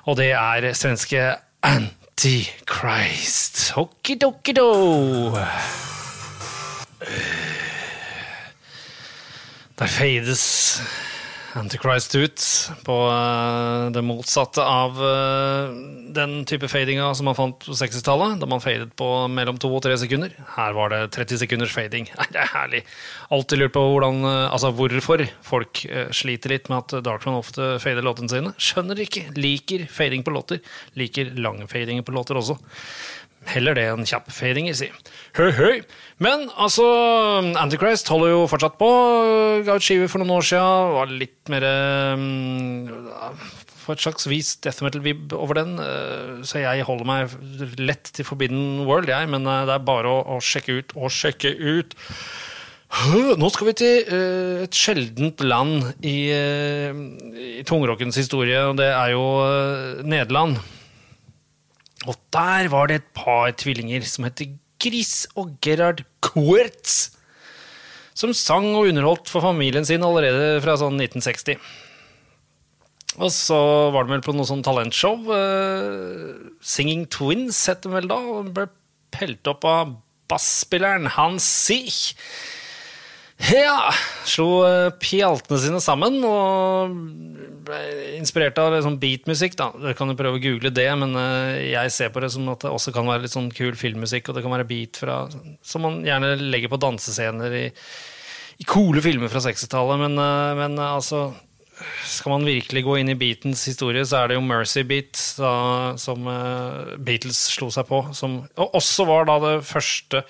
og 0.08 0.16
det 0.16 0.32
er 0.32 0.72
svenske 0.72 1.36
Antichrist. 2.14 3.42
Antichrist. 3.62 3.76
Okidokkido. 3.76 5.38
Der 9.78 9.88
fades 9.88 10.80
Antichrist 11.58 12.14
ut 12.16 12.44
på 12.86 12.94
uh, 13.12 13.90
det 13.92 14.00
motsatte 14.04 14.64
av 14.64 14.96
uh, 14.96 15.72
den 16.16 16.46
type 16.48 16.68
fadinga 16.70 17.10
som 17.14 17.28
man 17.28 17.36
fant 17.36 17.66
på 17.66 17.76
60-tallet, 17.76 18.38
da 18.40 18.48
man 18.48 18.62
fadet 18.64 18.88
på 18.96 19.08
mellom 19.28 19.58
to 19.60 19.68
og 19.68 19.82
tre 19.84 19.98
sekunder. 20.00 20.32
Her 20.54 20.72
var 20.76 20.94
det 20.94 21.02
30 21.12 21.42
sekunders 21.44 21.74
fading. 21.76 22.08
Det 22.32 22.40
er 22.40 22.52
herlig. 22.54 22.82
Alltid 23.34 23.60
lurt 23.60 23.76
på 23.76 23.84
hvordan, 23.84 24.22
uh, 24.24 24.48
altså 24.48 24.72
hvorfor 24.76 25.26
folk 25.44 25.84
sliter 26.16 26.54
litt 26.54 26.72
med 26.72 26.86
at 26.86 27.04
Darkman 27.04 27.40
ofte 27.40 27.74
fader 27.82 28.06
låtene 28.06 28.32
sine. 28.32 28.54
Skjønner 28.56 29.04
ikke. 29.04 29.26
Liker 29.36 29.84
fading 29.92 30.24
på 30.24 30.32
låter. 30.32 30.62
Liker 30.96 31.34
lang 31.36 31.66
fading 31.68 32.00
på 32.06 32.16
låter 32.16 32.40
også. 32.40 32.56
Heller 33.50 33.74
det 33.74 33.88
enn 33.90 34.06
kjapp 34.06 34.28
fading, 34.30 34.68
si. 34.76 34.88
Høy, 35.34 35.50
høy. 35.56 35.80
Men 36.22 36.46
altså, 36.54 36.84
Antichrist 37.58 38.10
holder 38.12 38.36
jo 38.36 38.44
fortsatt 38.50 38.78
på. 38.78 38.90
Ga 39.66 39.76
ut 39.78 39.84
skive 39.84 40.06
for 40.10 40.22
noen 40.22 40.36
år 40.36 40.46
siden. 40.46 40.92
Var 40.96 41.14
litt 41.24 41.50
mer 41.50 41.66
um, 41.66 43.08
På 43.82 43.96
et 43.96 44.04
slags 44.04 44.28
vis 44.30 44.54
death 44.62 44.84
metal-vib 44.86 45.34
over 45.34 45.58
den. 45.58 45.74
Uh, 45.80 46.44
så 46.46 46.62
jeg 46.62 46.86
holder 46.86 47.08
meg 47.08 47.34
lett 47.82 48.12
til 48.14 48.28
Forbidden 48.28 48.84
World, 48.86 49.10
jeg. 49.10 49.30
Men 49.32 49.48
uh, 49.48 49.64
det 49.66 49.74
er 49.74 49.90
bare 49.90 50.12
å, 50.12 50.22
å, 50.36 50.38
sjekke 50.38 50.78
ut 50.78 50.94
og 50.94 51.10
sjekke 51.10 51.50
ut. 51.58 51.98
Nå 53.40 53.48
skal 53.50 53.72
vi 53.72 53.74
til 53.82 54.12
uh, 54.12 54.62
et 54.68 54.76
sjeldent 54.76 55.42
land 55.42 55.90
i, 56.06 56.30
uh, 56.30 56.94
i 57.58 57.66
tungrockens 57.66 58.20
historie, 58.20 58.62
og 58.68 58.78
det 58.78 58.92
er 58.92 59.16
jo 59.16 59.26
uh, 59.42 60.06
Nederland. 60.06 60.60
Og 62.08 62.18
der 62.34 62.68
var 62.72 62.90
det 62.90 63.00
et 63.00 63.08
par 63.14 63.52
tvillinger 63.54 64.04
som 64.08 64.26
heter 64.26 64.54
Gris 64.82 65.26
og 65.38 65.54
Gerhard 65.62 66.02
Kuertz, 66.24 67.12
Som 68.14 68.34
sang 68.36 68.66
og 68.76 68.90
underholdt 68.90 69.30
for 69.32 69.40
familien 69.40 69.86
sin 69.88 70.02
allerede 70.04 70.60
fra 70.60 70.74
sånn 70.76 70.98
1960. 71.00 71.56
Og 73.20 73.30
så 73.32 73.58
var 73.92 74.04
de 74.04 74.12
vel 74.12 74.24
på 74.24 74.34
noe 74.36 74.48
sånn 74.48 74.64
talentshow. 74.64 75.16
Uh, 75.28 76.52
Singing 76.60 77.06
Twins 77.12 77.60
het 77.70 77.80
de 77.86 77.92
vel 77.92 78.10
da. 78.10 78.18
Og 78.20 78.52
ble 78.52 78.66
pelt 79.12 79.48
opp 79.48 79.64
av 79.68 79.94
basspilleren 80.32 81.08
Hans 81.16 81.48
Sich. 81.48 82.12
Ja, 83.40 83.90
slo 84.28 84.62
eh, 84.66 84.92
pjaltene 85.02 85.58
sine 85.60 85.80
sammen 85.82 86.20
og 86.26 86.92
ble 87.66 87.78
inspirert 88.18 88.58
av 88.60 88.76
sånn 88.84 89.00
beatmusikk. 89.02 89.56
Dere 89.58 89.96
kan 89.98 90.12
jo 90.12 90.18
prøve 90.18 90.38
å 90.38 90.42
google 90.42 90.72
det, 90.74 90.88
men 91.00 91.16
eh, 91.18 91.72
jeg 91.72 91.94
ser 91.94 92.12
på 92.14 92.22
det 92.22 92.32
som 92.34 92.50
at 92.52 92.62
det 92.66 92.72
også 92.72 92.94
kan 92.94 93.08
være 93.08 93.24
litt 93.24 93.34
sånn 93.34 93.50
kul 93.54 93.74
filmmusikk, 93.78 94.28
og 94.28 94.38
det 94.38 94.44
kan 94.44 94.54
være 94.54 94.68
beat 94.68 95.00
fra, 95.00 95.24
som 95.64 95.86
man 95.86 96.02
gjerne 96.06 96.36
legger 96.42 96.72
på 96.72 96.80
dansescener 96.82 97.56
i, 97.56 97.64
i 98.62 98.68
coole 98.68 99.02
filmer 99.04 99.32
fra 99.32 99.42
60-tallet. 99.42 100.04
Men, 100.04 100.20
eh, 100.22 100.52
men 100.60 100.78
altså 100.84 101.30
skal 102.06 102.36
man 102.36 102.46
virkelig 102.46 102.84
gå 102.86 103.00
inn 103.00 103.10
i 103.10 103.18
Beatens 103.18 103.64
historie, 103.66 104.04
så 104.06 104.20
er 104.20 104.30
det 104.30 104.36
jo 104.36 104.46
Mercy 104.46 104.84
Beat 104.86 105.18
da, 105.40 105.52
som 105.98 106.28
Beatles 107.02 107.40
slo 107.56 107.72
seg 107.74 107.88
på. 107.88 108.04
Som, 108.14 108.42
og 108.54 108.76
også 108.78 109.08
var 109.08 109.26
da 109.26 109.40
det 109.42 109.56
første 109.66 110.22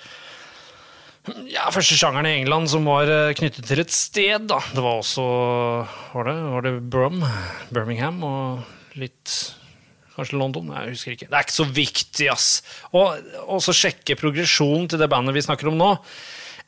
ja, 1.53 1.69
første 1.71 1.95
sjangeren 1.95 2.27
i 2.27 2.35
England 2.41 2.71
som 2.73 2.87
var 2.89 3.11
eh, 3.11 3.33
knyttet 3.39 3.67
til 3.69 3.83
et 3.83 3.95
sted. 3.95 4.49
da. 4.51 4.59
Det 4.75 4.83
var 4.83 5.01
også 5.01 5.25
Var 6.13 6.29
det, 6.29 6.37
var 6.55 6.67
det 6.67 6.73
Brum? 6.91 7.23
Birmingham 7.71 8.23
og 8.27 8.99
litt 8.99 9.37
Kanskje 10.13 10.37
London? 10.37 10.69
Jeg 10.75 10.93
husker 10.93 11.15
ikke. 11.15 11.29
Det 11.31 11.39
er 11.39 11.47
ikke 11.47 11.57
så 11.57 11.69
viktig, 11.73 12.27
ass. 12.29 12.49
Og 12.93 13.63
så 13.65 13.73
sjekke 13.73 14.19
progresjonen 14.21 14.91
til 14.93 15.01
det 15.01 15.09
bandet 15.09 15.33
vi 15.39 15.45
snakker 15.47 15.71
om 15.71 15.79
nå. 15.81 15.95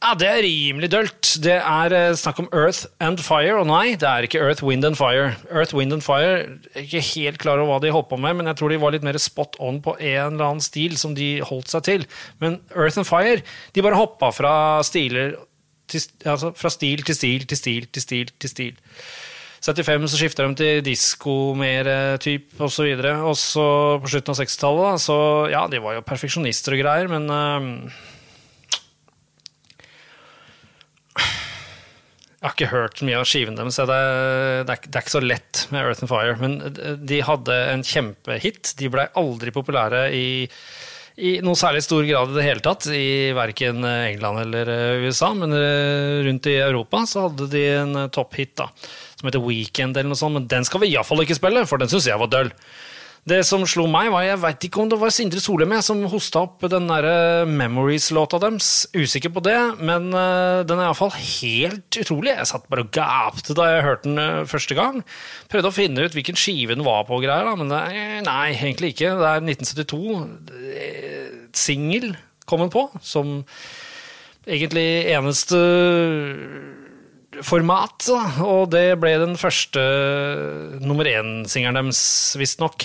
Ja, 0.04 0.12
Det 0.20 0.26
er 0.28 0.42
rimelig 0.44 0.90
dølt. 0.92 1.28
Det 1.40 1.54
er 1.56 1.92
eh, 1.96 2.16
snakk 2.20 2.42
om 2.42 2.48
Earth 2.52 2.84
and 3.00 3.22
Fire. 3.24 3.54
Og 3.56 3.64
nei, 3.70 3.94
det 3.96 4.04
er 4.04 4.26
ikke 4.26 4.42
Earth, 4.42 4.60
Wind 4.60 4.84
and 4.84 4.98
Fire. 5.00 5.30
Earth, 5.48 5.72
Wind 5.72 5.96
and 5.96 6.04
Fire 6.04 6.42
jeg 6.44 6.82
er 6.82 6.84
ikke 6.84 7.00
helt 7.06 7.40
klar 7.40 7.62
over 7.62 7.70
hva 7.72 7.78
de 7.80 7.92
holdt 7.94 8.10
på 8.10 8.18
med, 8.20 8.36
men 8.36 8.50
jeg 8.50 8.58
tror 8.60 8.74
de 8.74 8.80
var 8.82 8.92
litt 8.92 9.06
mer 9.06 9.16
spot 9.16 9.56
on 9.64 9.80
på 9.80 9.96
en 9.96 10.36
eller 10.36 10.44
annen 10.44 10.60
stil 10.60 10.98
som 11.00 11.16
de 11.16 11.38
holdt 11.40 11.72
seg 11.72 11.86
til. 11.88 12.06
Men 12.44 12.60
Earth 12.76 13.00
and 13.00 13.08
Fire 13.08 13.40
de 13.72 13.86
bare 13.86 13.96
hoppa 13.96 14.28
fra 14.36 14.54
stiler 14.84 15.38
til, 15.88 16.04
altså 16.20 16.52
fra 16.52 16.72
stil 16.74 17.06
til 17.08 17.16
stil 17.16 17.48
til 17.48 17.64
stil 17.64 17.88
til 17.88 18.04
stil 18.04 18.36
til 18.44 18.52
stil. 18.52 18.82
75 19.64 20.10
så 20.12 20.18
skifter 20.20 20.50
de 20.50 20.60
til 20.60 20.84
disko 20.84 21.54
mer 21.56 21.88
type 22.20 22.50
typ 22.52 22.60
og 22.60 22.68
så 22.68 22.84
videre. 22.84 23.22
Og 23.24 23.38
så 23.40 23.64
på 24.02 24.12
slutten 24.12 24.34
av 24.34 24.42
60-tallet, 24.42 25.00
så 25.00 25.16
ja, 25.48 25.64
de 25.72 25.80
var 25.80 25.96
jo 25.96 26.04
perfeksjonister 26.04 26.76
og 26.76 26.84
greier, 26.84 27.08
men 27.08 27.32
eh, 27.32 28.02
Jeg 32.44 32.50
har 32.50 32.57
ikke 32.59 32.74
hørt 32.74 32.98
så 33.00 33.07
mye 33.09 33.16
av 33.16 33.24
skiven 33.24 33.54
deres, 33.57 33.76
så 33.78 33.87
det, 33.88 34.00
det, 34.68 34.74
er, 34.74 34.80
det 34.85 34.98
er 34.98 35.04
ikke 35.07 35.12
så 35.14 35.20
lett 35.24 35.61
med 35.72 35.80
Earth 35.80 36.04
and 36.04 36.11
Fire. 36.11 36.35
Men 36.42 36.59
de 37.09 37.20
hadde 37.24 37.54
en 37.70 37.85
kjempehit. 37.88 38.74
De 38.76 38.90
blei 38.92 39.07
aldri 39.16 39.54
populære 39.54 40.02
i, 40.12 40.26
i 41.24 41.30
noe 41.40 41.57
særlig 41.57 41.80
stor 41.87 42.04
grad 42.04 42.35
i 42.35 42.37
det 42.37 42.44
hele 42.44 42.61
tatt, 42.66 42.90
i 42.92 43.33
verken 43.33 43.80
England 43.88 44.42
eller 44.42 44.74
USA. 45.07 45.33
Men 45.40 45.57
rundt 46.28 46.50
i 46.52 46.59
Europa 46.61 47.00
så 47.09 47.30
hadde 47.30 47.48
de 47.57 47.64
en 47.78 48.02
topphit 48.12 48.61
som 48.61 49.30
heter 49.30 49.40
Weekend, 49.40 49.96
eller 49.96 50.12
noe 50.12 50.20
sånt. 50.20 50.37
Men 50.37 50.50
den 50.52 50.68
skal 50.68 50.85
vi 50.85 50.92
iallfall 50.92 51.24
ikke 51.24 51.40
spille, 51.40 51.64
for 51.70 51.80
den 51.80 51.88
syns 51.88 52.12
jeg 52.12 52.20
var 52.20 52.28
døll. 52.28 52.52
Det 53.24 53.38
som 53.48 53.62
slo 53.64 53.87
meg, 53.88 54.10
var 54.12 54.20
Jeg 54.26 54.40
veit 54.42 54.64
ikke 54.66 54.82
om 54.82 54.88
det 54.92 54.98
var 55.00 55.12
Sindre 55.14 55.40
Solheim 55.40 55.72
som 55.84 56.02
hosta 56.12 56.42
opp 56.44 56.66
den 56.68 56.90
der 56.90 57.46
Memories-låta 57.48 58.37
deres. 58.42 58.84
Usikker 58.92 59.32
på 59.32 59.40
det, 59.46 59.56
men 59.80 60.10
uh, 60.12 60.60
den 60.68 60.76
er 60.76 60.90
iallfall 60.90 61.14
helt 61.16 61.96
utrolig. 62.02 62.34
Jeg 62.34 62.50
satt 62.50 62.68
bare 62.68 62.84
og 62.84 62.90
gapte 62.92 63.56
da 63.56 63.70
jeg 63.70 63.87
hørte 63.87 64.10
den 64.10 64.20
uh, 64.20 64.44
første 64.50 64.76
gang. 64.76 65.00
Prøvde 65.48 65.70
å 65.72 65.76
finne 65.76 66.04
ut 66.04 66.12
hvilken 66.12 66.37
skive 66.37 66.76
den 66.76 66.84
var 66.84 67.06
på, 67.08 67.16
og 67.16 67.24
greier, 67.24 67.48
men 67.56 67.72
det, 67.72 67.80
nei, 68.28 68.52
egentlig 68.58 68.92
ikke. 68.92 69.14
Det 69.16 69.30
er 69.30 69.48
1972. 69.56 70.02
Singel 71.56 72.10
kom 72.44 72.60
den 72.60 72.74
på, 72.74 72.90
som 73.00 73.38
egentlig 74.44 75.08
eneste 75.14 75.62
format, 77.40 78.04
og 78.44 78.68
det 78.76 79.00
ble 79.00 79.16
den 79.24 79.40
første 79.40 79.80
nummer 80.84 81.08
én-singelen 81.08 81.80
deres, 81.80 82.04
visstnok. 82.37 82.84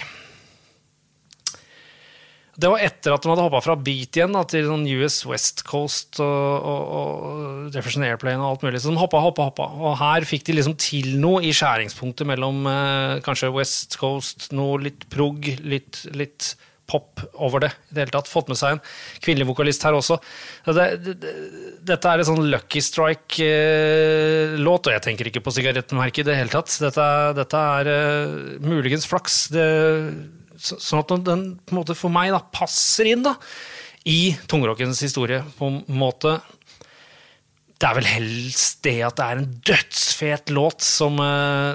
Det 2.60 2.72
var 2.72 2.82
etter 2.84 3.16
at 3.16 3.24
de 3.24 3.32
hadde 3.32 3.44
hoppa 3.46 3.62
fra 3.64 3.76
beat 3.80 4.18
igjen 4.18 4.36
da, 4.36 4.42
til 4.50 4.68
sånn 4.68 4.88
US 5.00 5.22
West 5.30 5.64
Coast 5.68 6.20
og, 6.24 6.70
og, 6.72 6.82
og 7.00 7.76
Jefferson 7.76 8.04
Airplane 8.08 8.42
og 8.42 8.50
alt 8.50 8.66
mulig. 8.68 8.82
Så 8.84 8.92
de 8.92 9.00
hoppa, 9.00 9.22
hoppa, 9.24 9.48
hoppa. 9.52 9.68
Og 9.80 9.96
her 10.02 10.28
fikk 10.28 10.50
de 10.50 10.58
liksom 10.58 10.76
til 10.82 11.14
noe 11.22 11.44
i 11.48 11.54
skjæringspunktet 11.56 12.28
mellom 12.28 12.66
eh, 12.68 13.20
kanskje 13.26 13.54
West 13.56 13.96
Coast, 14.02 14.50
noe 14.56 14.82
litt 14.84 15.08
prog, 15.14 15.48
litt, 15.64 16.04
litt 16.12 16.54
pop 16.90 17.22
over 17.38 17.60
det. 17.64 17.70
i 17.90 17.94
det 17.94 18.02
hele 18.04 18.14
tatt, 18.16 18.32
Fått 18.32 18.50
med 18.52 18.58
seg 18.60 18.70
en 18.76 18.84
kvinnelig 19.24 19.48
vokalist 19.52 19.86
her 19.86 19.94
også. 19.98 20.16
Det, 20.66 20.86
det, 21.06 21.16
dette 21.86 22.08
er 22.10 22.18
en 22.22 22.30
sånn 22.32 22.50
Lucky 22.50 22.82
Strike-låt, 22.84 24.84
og 24.90 24.94
jeg 24.96 25.06
tenker 25.06 25.26
ikke 25.30 25.46
på 25.46 25.56
sigarettmerket 25.56 26.24
i 26.26 26.28
det 26.32 26.40
hele 26.40 26.54
tatt. 26.54 26.70
Dette, 26.82 27.08
dette 27.38 27.58
er 27.80 27.86
uh, 27.94 28.28
muligens 28.66 29.06
flaks. 29.10 29.36
Det, 29.54 29.68
sånn 30.60 31.04
at 31.04 31.14
den 31.28 31.46
på 31.64 31.74
en 31.74 31.82
måte 31.82 31.98
for 31.98 32.14
meg 32.14 32.34
da, 32.36 32.44
passer 32.54 33.10
inn 33.12 33.26
da, 33.26 33.36
i 34.10 34.36
tungrockens 34.50 35.02
historie. 35.04 35.44
på 35.58 35.72
en 35.72 35.84
måte 36.00 36.40
det 37.80 37.88
er 37.88 37.96
vel 37.96 38.08
helst 38.10 38.82
det 38.84 38.98
at 39.08 39.16
det 39.16 39.26
er 39.26 39.38
en 39.40 39.52
dødsfet 39.70 40.52
låt 40.52 40.84
som, 40.84 41.16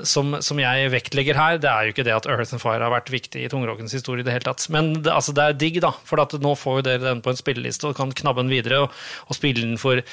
som, 0.05 0.35
som, 0.45 0.59
jeg 0.61 0.91
vektlegger 0.93 1.39
her. 1.39 1.57
Det 1.63 1.71
er 1.71 1.87
jo 1.87 1.95
ikke 1.95 2.05
det 2.05 2.13
at 2.13 2.29
Earth 2.29 2.53
and 2.53 2.61
Fire 2.61 2.85
har 2.85 2.93
vært 2.93 3.09
viktig 3.13 3.41
i 3.41 3.49
tungrockens 3.49 3.95
historie. 3.97 4.21
i 4.21 4.27
det 4.27 4.35
hele 4.35 4.45
tatt. 4.45 4.67
Men 4.69 4.99
det, 4.99 5.09
altså, 5.09 5.33
det 5.33 5.47
er 5.47 5.57
digg, 5.57 5.81
da. 5.81 5.95
For 6.05 6.21
nå 6.21 6.53
får 6.61 6.85
dere 6.85 7.07
den 7.07 7.23
på 7.25 7.33
en 7.33 7.41
spilleliste 7.41 7.89
og 7.89 7.97
kan 7.97 8.13
knabbe 8.13 8.45
den 8.45 8.53
videre 8.53 8.83
og, 8.85 8.99
og 9.25 9.39
spille 9.39 9.65
den 9.65 9.81
for 9.81 10.05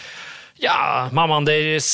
ja, 0.62 1.10
mammaen 1.16 1.48
deres, 1.48 1.90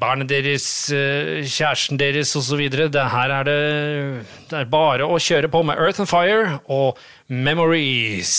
barnet 0.00 0.30
deres, 0.30 0.66
kjæresten 0.90 1.98
deres 2.00 2.36
osv. 2.38 2.62
Her 2.70 3.36
er 3.40 3.48
det, 3.48 3.58
det 4.50 4.62
er 4.62 4.70
bare 4.70 5.08
å 5.08 5.18
kjøre 5.18 5.50
på 5.52 5.64
med 5.66 5.80
Earth 5.80 6.02
and 6.04 6.10
Fire 6.10 6.60
og 6.70 7.00
Memories. 7.28 8.36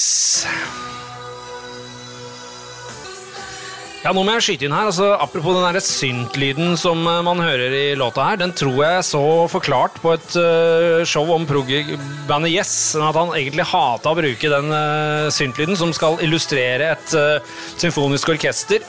Ja, 4.03 4.11
nå 4.11 4.19
må 4.27 4.33
jeg 4.35 4.43
skyte 4.43 4.65
inn 4.67 4.73
her. 4.75 4.89
altså 4.89 5.13
Apropos 5.15 5.55
den 5.55 5.77
synt-lyden 5.79 6.73
som 6.75 7.05
man 7.07 7.39
hører 7.39 7.71
i 7.71 7.83
låta 7.95 8.25
her. 8.27 8.39
Den 8.41 8.51
tror 8.51 8.81
jeg 8.81 9.05
så 9.07 9.21
forklart 9.47 9.95
på 10.03 10.11
et 10.11 10.35
uh, 10.35 11.05
show 11.07 11.31
om 11.31 11.47
prog-bandet 11.47 12.51
Yes. 12.51 12.73
At 12.99 13.15
han 13.15 13.31
egentlig 13.31 13.63
hata 13.71 14.11
å 14.11 14.17
bruke 14.19 14.51
den 14.51 14.75
uh, 14.75 15.31
synt-lyden 15.31 15.79
som 15.79 15.95
skal 15.95 16.19
illustrere 16.25 16.91
et 16.97 17.15
uh, 17.15 17.55
symfonisk 17.79 18.35
orkester. 18.35 18.83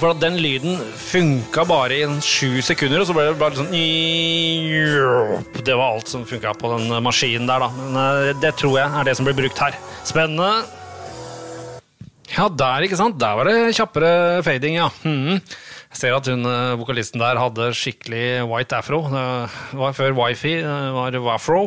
For 0.00 0.10
at 0.10 0.20
den 0.22 0.38
lyden 0.40 0.78
funka 0.98 1.64
bare 1.68 1.98
i 2.00 2.06
sju 2.24 2.62
sekunder, 2.64 3.02
og 3.02 3.08
så 3.08 3.14
ble 3.16 3.26
det 3.28 3.38
bare 3.40 3.58
sånn 3.58 3.72
Det 5.62 5.74
var 5.78 5.92
alt 5.92 6.10
som 6.10 6.24
funka 6.26 6.54
på 6.58 6.70
den 6.74 6.94
maskinen 7.04 7.46
der, 7.50 7.62
da. 7.62 7.68
Men 7.70 8.40
det 8.42 8.54
tror 8.58 8.78
jeg 8.80 8.88
er 8.88 9.06
det 9.06 9.16
som 9.18 9.28
blir 9.28 9.36
brukt 9.38 9.60
her. 9.62 9.76
Spennende. 10.08 10.48
Ja, 12.32 12.48
der, 12.48 12.86
ikke 12.86 12.96
sant? 12.98 13.18
Der 13.20 13.36
var 13.36 13.50
det 13.50 13.74
kjappere 13.76 14.40
fading, 14.46 14.80
ja. 14.80 14.88
Mm. 15.04 15.36
Jeg 15.92 16.00
ser 16.00 16.16
at 16.16 16.28
hun 16.32 16.48
vokalisten 16.80 17.20
der 17.20 17.36
hadde 17.36 17.68
skikkelig 17.76 18.48
white 18.48 18.78
afro. 18.78 19.02
Det 19.12 19.78
var 19.82 19.92
før 19.98 20.16
wifi, 20.16 20.56
det 20.64 20.92
var 20.96 21.20
wafro. 21.26 21.66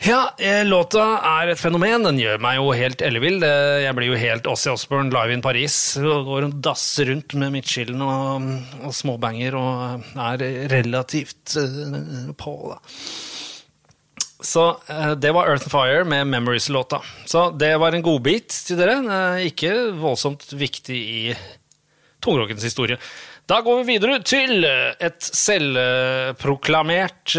Ja, 0.00 0.30
låta 0.64 1.02
er 1.20 1.50
et 1.52 1.60
fenomen. 1.60 2.06
Den 2.06 2.16
gjør 2.16 2.38
meg 2.40 2.56
jo 2.56 2.70
helt 2.72 3.02
ellevill. 3.04 3.42
Jeg 3.44 3.92
blir 3.98 4.08
jo 4.08 4.20
helt 4.22 4.46
Ossie 4.48 4.72
Osbourne 4.72 5.12
live 5.12 5.34
in 5.36 5.42
Paris. 5.44 5.74
Går 6.00 6.46
og 6.46 6.54
dasser 6.64 7.10
rundt 7.10 7.36
med 7.36 7.52
midtskillen 7.52 8.00
og, 8.00 8.46
og 8.80 8.94
småbanger 8.96 9.58
og 9.60 10.06
er 10.24 10.46
relativt 10.72 11.52
på, 12.40 12.54
da. 12.72 12.80
Så 14.40 14.64
det 15.20 15.34
var 15.36 15.50
Earth 15.52 15.68
and 15.68 15.74
Fire 15.74 16.04
med 16.08 16.30
Memories-låta. 16.32 17.02
Så 17.28 17.50
det 17.60 17.74
var 17.76 17.92
en 17.92 18.04
godbit 18.06 18.56
til 18.70 18.80
dere. 18.80 19.02
Ikke 19.44 19.74
voldsomt 20.00 20.48
viktig 20.56 20.96
i 20.96 21.34
tungrockens 22.24 22.64
historie. 22.64 22.96
Da 23.48 23.60
går 23.64 23.80
vi 23.80 23.84
videre 23.96 24.20
til 24.22 24.64
et 24.64 25.22
selvproklamert 25.24 27.32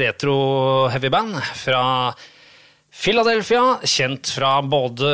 retro-heavyband 0.00 1.34
fra 1.58 2.14
Philadelphia, 2.94 3.80
kjent 3.82 4.30
fra 4.36 4.60
både 4.62 5.10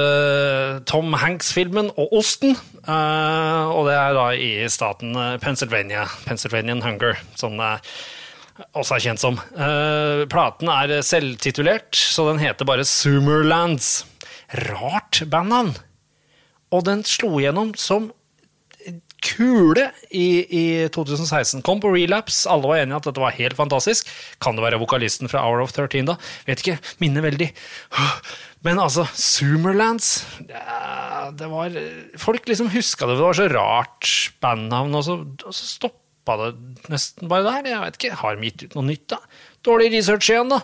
Tom 0.86 1.14
Hanks-filmen 1.16 1.88
og 1.96 2.12
Osten. 2.20 2.52
eh, 2.84 3.64
og 3.72 3.86
det 3.88 3.94
er 3.96 4.12
da 4.14 4.26
i 4.36 4.68
staten 4.68 5.16
eh, 5.16 5.38
Pennsylvania. 5.40 6.04
Pennsylvanian 6.26 6.82
Hunger, 6.84 7.16
som 7.40 7.56
det 7.56 7.80
også 8.76 8.94
er 8.94 9.00
kjent 9.06 9.20
som. 9.24 9.40
Eh, 9.56 10.26
platen 10.30 10.68
er 10.68 11.00
selvtitulert, 11.02 11.96
så 11.96 12.28
den 12.28 12.38
heter 12.44 12.64
bare 12.68 12.84
Sumerlands. 12.84 14.04
Rart 14.68 15.22
bandnavn. 15.32 15.72
Og 16.70 16.84
den 16.86 17.02
slo 17.08 17.40
igjennom 17.40 17.72
som 17.80 18.12
kule 19.24 19.88
i, 20.10 20.26
i 20.44 20.64
2016. 20.92 21.62
Kom 21.66 21.80
på 21.82 21.92
relapse, 21.94 22.48
alle 22.50 22.70
var 22.70 22.82
enige 22.82 23.00
at 23.00 23.08
dette 23.08 23.22
var 23.22 23.36
helt 23.36 23.58
fantastisk. 23.58 24.08
Kan 24.42 24.58
det 24.58 24.64
være 24.64 24.80
vokalisten 24.82 25.30
fra 25.30 25.42
Hour 25.46 25.64
of 25.64 25.74
13, 25.76 26.08
da? 26.08 26.16
Vet 26.48 26.64
ikke. 26.64 26.78
Minner 27.02 27.24
veldig. 27.26 27.50
Men 28.66 28.80
altså, 28.82 29.06
Summerlands 29.16 30.10
ja, 30.50 31.30
Det 31.32 31.46
var 31.48 31.72
Folk 32.20 32.48
liksom 32.50 32.68
huska 32.74 33.08
det, 33.08 33.16
det 33.16 33.24
var 33.24 33.38
så 33.38 33.46
rart 33.48 34.10
bandnavn, 34.44 34.98
og 34.98 35.06
så, 35.06 35.16
og 35.24 35.56
så 35.56 35.68
stoppa 35.76 36.36
det 36.42 36.50
nesten 36.92 37.30
bare 37.30 37.46
der. 37.48 37.70
Jeg 37.72 37.84
vet 37.86 38.00
ikke. 38.00 38.18
Har 38.20 38.36
de 38.36 38.50
gitt 38.50 38.66
ut 38.66 38.76
noe 38.76 38.90
nytt, 38.90 39.06
da? 39.14 39.20
Dårlig 39.66 39.92
research 39.96 40.32
igjen, 40.32 40.52
da. 40.52 40.60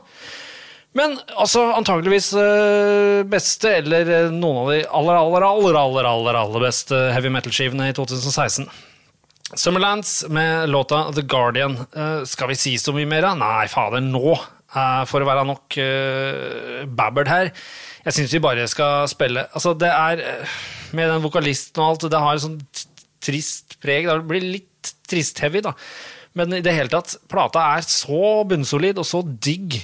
Men 0.96 1.18
altså, 1.36 1.62
antageligvis 1.76 2.30
uh, 2.38 3.20
beste, 3.28 3.74
eller 3.82 4.08
uh, 4.08 4.32
noen 4.32 4.62
av 4.62 4.70
de 4.72 4.80
aller, 4.84 5.18
aller, 5.20 5.46
aller, 5.50 5.78
aller, 5.80 6.08
aller, 6.08 6.38
aller 6.40 6.64
beste 6.64 7.00
heavy 7.12 7.32
metal-skivene 7.34 7.90
i 7.90 7.96
2016. 7.96 8.68
Summerlands 9.54 10.24
med 10.32 10.70
låta 10.72 11.04
The 11.14 11.22
Guardian. 11.28 11.76
Uh, 11.92 12.24
skal 12.28 12.50
vi 12.52 12.58
si 12.58 12.74
så 12.80 12.96
mye 12.96 13.08
mer? 13.08 13.28
Nei, 13.38 13.66
fader, 13.72 14.04
nå 14.04 14.38
får 14.76 15.22
det 15.22 15.26
være 15.28 15.44
nok 15.46 15.76
babbert 16.98 17.28
her. 17.30 17.48
Jeg 18.04 18.16
syns 18.16 18.32
vi 18.34 18.40
bare 18.44 18.64
skal 18.68 19.06
spille 19.08 19.44
Altså, 19.46 19.70
det 19.78 19.88
er 19.88 20.20
Med 20.92 21.08
den 21.08 21.22
vokalisten 21.22 21.80
og 21.80 21.94
alt, 21.94 22.08
det 22.12 22.20
har 22.20 22.36
et 22.36 22.42
sånn 22.42 22.58
trist 23.24 23.78
preg. 23.80 24.10
Det 24.10 24.26
blir 24.28 24.44
litt 24.44 24.90
trist-heavy, 25.08 25.62
da. 25.64 25.72
Men 26.36 26.58
i 26.58 26.60
det 26.66 26.74
hele 26.76 26.92
tatt, 26.92 27.14
plata 27.30 27.62
er 27.76 27.86
så 27.88 28.42
bunnsolid 28.50 29.00
og 29.00 29.08
så 29.08 29.22
digg 29.24 29.78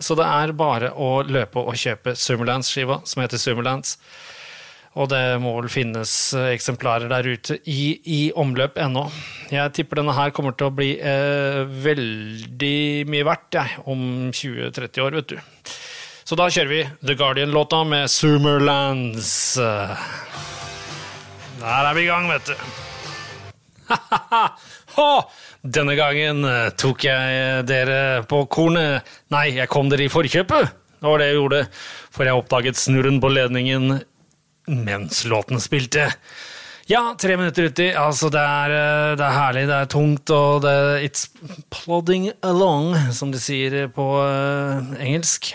så 0.00 0.14
det 0.18 0.26
er 0.26 0.54
bare 0.56 0.92
å 0.94 1.22
løpe 1.26 1.62
og 1.62 1.76
kjøpe 1.78 2.14
Summerlands-skiva, 2.18 3.00
som 3.08 3.22
heter 3.22 3.40
Summerlands. 3.40 3.96
Og 4.98 5.06
det 5.12 5.38
må 5.42 5.52
vel 5.58 5.68
finnes 5.70 6.12
eh, 6.34 6.52
eksemplarer 6.56 7.10
der 7.10 7.28
ute 7.28 7.58
i, 7.70 8.00
i 8.02 8.20
omløp 8.38 8.78
ennå. 8.82 9.04
Jeg 9.52 9.74
tipper 9.76 10.00
denne 10.00 10.16
her 10.16 10.32
kommer 10.34 10.56
til 10.58 10.70
å 10.70 10.74
bli 10.74 10.94
eh, 10.98 11.62
veldig 11.86 13.04
mye 13.10 13.28
verdt 13.28 13.60
jeg, 13.60 13.78
om 13.90 14.00
20-30 14.32 15.04
år, 15.04 15.20
vet 15.20 15.36
du. 15.36 15.38
Så 16.28 16.36
da 16.36 16.48
kjører 16.52 16.72
vi 16.72 16.82
The 17.06 17.14
Guardian-låta 17.16 17.84
med 17.88 18.10
Summerlands. 18.12 19.30
Der 21.58 21.88
er 21.88 21.94
vi 21.96 22.04
i 22.04 22.10
gang, 22.10 22.28
vet 22.32 22.50
du. 22.50 22.56
Denne 25.62 25.94
gangen 25.98 26.44
eh, 26.46 26.68
tok 26.78 27.06
jeg 27.08 27.64
dere 27.68 28.26
på 28.28 28.44
kornet. 28.50 29.06
Nei, 29.34 29.48
jeg 29.58 29.70
kom 29.72 29.90
dere 29.90 30.06
i 30.06 30.12
forkjøpet. 30.12 30.76
Det 30.98 31.06
var 31.06 31.22
det 31.22 31.28
jeg 31.30 31.38
gjorde, 31.38 31.64
for 32.14 32.26
jeg 32.26 32.40
oppdaget 32.40 32.78
snurren 32.78 33.20
på 33.22 33.30
ledningen 33.30 34.00
mens 34.68 35.22
låten 35.30 35.62
spilte. 35.62 36.10
Ja, 36.88 37.14
tre 37.20 37.36
minutter 37.36 37.68
uti. 37.68 37.90
Altså, 37.92 38.30
det 38.32 38.40
er, 38.40 38.72
eh, 38.72 39.14
det 39.20 39.24
er 39.26 39.36
herlig, 39.36 39.66
det 39.68 39.76
er 39.76 39.90
tungt, 39.92 40.30
og 40.32 40.62
det 40.64 40.74
It's 41.04 41.26
plodding 41.70 42.30
along, 42.42 42.94
som 43.12 43.32
de 43.32 43.40
sier 43.42 43.90
på 43.92 44.06
uh, 44.24 44.96
engelsk. 44.96 45.52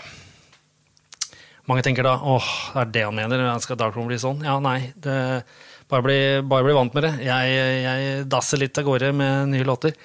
Mange 1.66 1.82
tenker 1.82 2.06
da 2.06 2.18
åh, 2.20 2.48
det 2.74 2.82
er 2.84 2.92
det 2.94 3.04
han 3.08 3.18
mener, 3.18 3.44
skal 3.64 3.80
Darkroom 3.80 4.06
bli 4.10 4.20
sånn? 4.20 4.44
Ja, 4.46 4.60
nei. 4.62 4.92
det 4.94 5.42
bare 5.90 6.04
bli, 6.06 6.20
bare 6.48 6.66
bli 6.66 6.76
vant 6.76 6.94
med 6.96 7.06
det. 7.06 7.14
Jeg, 7.26 7.56
jeg 7.84 8.28
dasser 8.32 8.60
litt 8.60 8.78
av 8.80 8.86
gårde 8.86 9.10
med 9.16 9.50
nye 9.54 9.66
låter. 9.66 9.96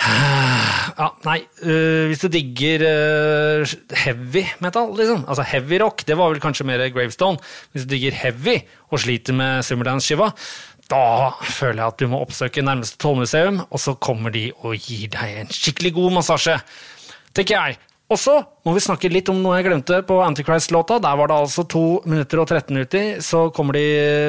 Ja, 1.00 1.06
nei, 1.24 1.38
uh, 1.62 2.08
hvis 2.10 2.20
du 2.24 2.26
digger 2.32 2.82
uh, 2.82 3.72
heavy 4.02 4.42
metal, 4.60 4.90
liksom, 4.98 5.22
altså 5.30 5.44
heavy 5.46 5.78
rock, 5.80 6.02
det 6.08 6.16
var 6.18 6.32
vel 6.32 6.42
kanskje 6.42 6.66
mer 6.68 6.82
Gravestone. 6.92 7.40
Hvis 7.72 7.86
du 7.86 7.94
digger 7.94 8.16
heavy 8.18 8.56
og 8.90 9.00
sliter 9.00 9.36
med 9.38 9.64
Summerdance-skiva, 9.64 10.28
da 10.90 11.30
føler 11.46 11.78
jeg 11.78 11.92
at 11.94 12.02
du 12.02 12.10
må 12.10 12.20
oppsøke 12.24 12.64
nærmeste 12.66 12.98
tollmuseum, 13.00 13.62
og 13.70 13.80
så 13.80 13.94
kommer 14.02 14.34
de 14.34 14.48
og 14.58 14.74
gir 14.76 15.08
deg 15.14 15.44
en 15.44 15.54
skikkelig 15.54 15.94
god 16.00 16.18
massasje. 16.18 16.58
Tenker 17.36 17.56
jeg. 17.56 17.78
Og 18.10 18.18
så 18.18 18.32
må 18.66 18.72
vi 18.74 18.82
snakke 18.82 19.08
litt 19.12 19.28
om 19.30 19.38
noe 19.38 19.60
jeg 19.60 19.68
glemte 19.68 20.00
på 20.02 20.16
Antichrist-låta. 20.24 20.96
Der 20.98 21.18
var 21.18 21.30
det 21.30 21.36
altså 21.44 21.62
to 21.70 22.00
minutter 22.10 22.40
og 22.42 22.48
13 22.48 22.74
minutter. 22.74 23.10
Så 23.22 23.44
kommer 23.54 23.76
de 23.78 23.84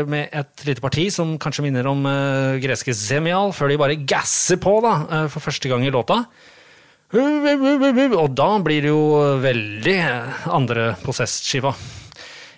med 0.05 0.27
et 0.37 0.65
lite 0.67 0.83
parti 0.83 1.07
som 1.13 1.33
kanskje 1.41 1.65
minner 1.65 1.87
om 1.89 2.03
uh, 2.05 2.59
greske 2.61 2.93
Zemial, 2.93 3.49
før 3.57 3.71
de 3.71 3.79
bare 3.81 3.95
gasser 4.05 4.59
på 4.61 4.75
da, 4.85 4.91
uh, 5.09 5.23
for 5.33 5.41
første 5.41 5.71
gang 5.71 5.85
i 5.87 5.93
låta. 5.93 6.19
Og 7.11 8.35
da 8.37 8.49
blir 8.63 8.85
det 8.85 8.91
jo 8.91 9.01
veldig 9.41 9.95
andre 10.53 10.91
Possessed-skiva. 11.01 11.73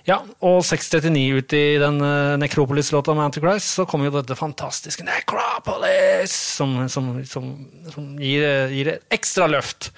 Ja, 0.04 0.18
og 0.44 0.60
6.39 0.68 1.24
ut 1.40 1.56
i 1.56 1.64
den 1.80 2.04
Necropolis-låta 2.42 3.16
med 3.16 3.30
Antichrist, 3.30 3.72
så 3.80 3.88
kommer 3.88 4.10
jo 4.10 4.18
dette 4.18 4.36
fantastiske 4.36 5.08
Necropolis, 5.08 6.36
som, 6.60 6.76
som, 6.92 7.08
som, 7.24 7.48
som 7.96 8.12
gir, 8.20 8.44
gir 8.76 8.92
et 8.98 9.16
ekstra 9.16 9.48
løft. 9.48 9.94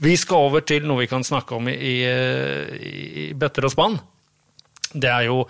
Vi 0.00 0.14
skal 0.16 0.48
over 0.48 0.64
til 0.64 0.86
noe 0.88 1.02
vi 1.02 1.10
kan 1.10 1.24
snakke 1.26 1.58
om 1.58 1.68
i, 1.68 1.76
i, 1.76 3.02
i 3.24 3.26
bøtter 3.36 3.66
og 3.68 3.74
spann. 3.74 3.98
Det 4.94 5.10
er 5.10 5.28
jo 5.28 5.44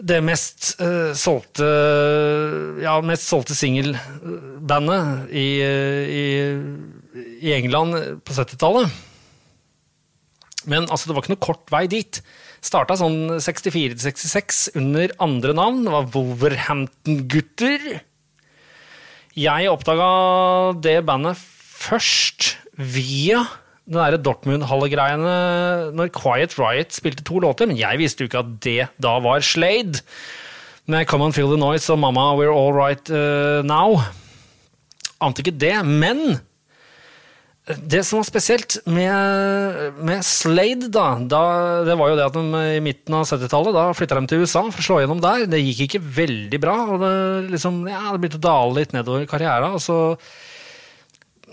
det 0.00 0.22
mest 0.24 0.70
uh, 0.80 1.12
solgte 1.12 1.66
Ja, 2.80 2.96
mest 3.04 3.28
solgte 3.28 3.54
singelbandet 3.56 5.28
i, 5.36 5.48
i, 5.60 6.24
i, 7.42 7.52
England 7.52 8.22
på 8.24 8.32
70-tallet. 8.38 8.88
Men 10.64 10.88
altså, 10.88 11.10
det 11.10 11.16
var 11.16 11.26
ikke 11.26 11.34
noe 11.34 11.44
kort 11.44 11.74
vei 11.74 11.84
dit. 11.92 12.22
Starta 12.62 12.96
sånn 12.96 13.36
64-66 13.42 14.64
under 14.78 15.12
andre 15.20 15.52
navn. 15.58 15.82
Det 15.84 15.92
var 15.92 16.10
Wolverhampton-gutter. 16.14 17.88
Jeg 19.36 19.72
oppdaga 19.72 20.08
det 20.84 21.00
bandet 21.08 21.40
først 21.82 22.54
via 22.78 23.42
den 23.82 23.98
derre 23.98 24.20
Dortmund-hallegreiene 24.22 25.34
når 25.96 26.12
Quiet 26.14 26.54
Riot 26.60 26.94
spilte 26.94 27.24
to 27.26 27.40
låter, 27.42 27.66
men 27.68 27.80
jeg 27.80 27.98
visste 28.00 28.22
jo 28.22 28.30
ikke 28.30 28.44
at 28.44 28.54
det 28.64 28.86
da 29.02 29.16
var 29.22 29.42
Slade. 29.44 30.04
Med 30.90 31.06
Come 31.10 31.28
On 31.28 31.34
Feel 31.34 31.50
The 31.50 31.58
Noise 31.60 31.92
og 31.94 32.00
Mama 32.02 32.32
We're 32.38 32.54
All 32.54 32.72
Right 32.74 33.10
uh, 33.10 33.62
Now. 33.66 34.00
Ante 35.22 35.42
ikke 35.42 35.54
det, 35.54 35.76
men 35.86 36.40
det 37.62 38.00
som 38.02 38.18
var 38.18 38.26
spesielt 38.26 38.80
med, 38.90 39.92
med 40.02 40.24
Slade, 40.26 40.88
da, 40.90 41.12
da, 41.30 41.42
det 41.86 41.94
var 41.98 42.10
jo 42.10 42.16
det 42.18 42.24
at 42.26 42.38
de 42.38 42.62
i 42.78 42.80
midten 42.82 43.14
av 43.14 43.28
70-tallet 43.28 43.76
da 43.76 43.84
flytta 43.94 44.18
de 44.18 44.30
til 44.30 44.42
USA 44.42 44.64
for 44.66 44.82
å 44.82 44.86
slå 44.88 44.96
gjennom 45.02 45.22
der. 45.22 45.44
Det 45.50 45.62
gikk 45.62 45.84
ikke 45.86 46.02
veldig 46.18 46.58
bra, 46.62 46.74
og 46.90 47.04
det, 47.04 47.12
liksom, 47.54 47.84
ja, 47.90 48.02
det 48.10 48.18
begynte 48.18 48.40
å 48.42 48.48
dale 48.48 48.80
litt 48.80 48.96
nedover 48.96 49.28
karrieren. 49.30 49.78
Og 49.78 49.84
så 49.84 50.00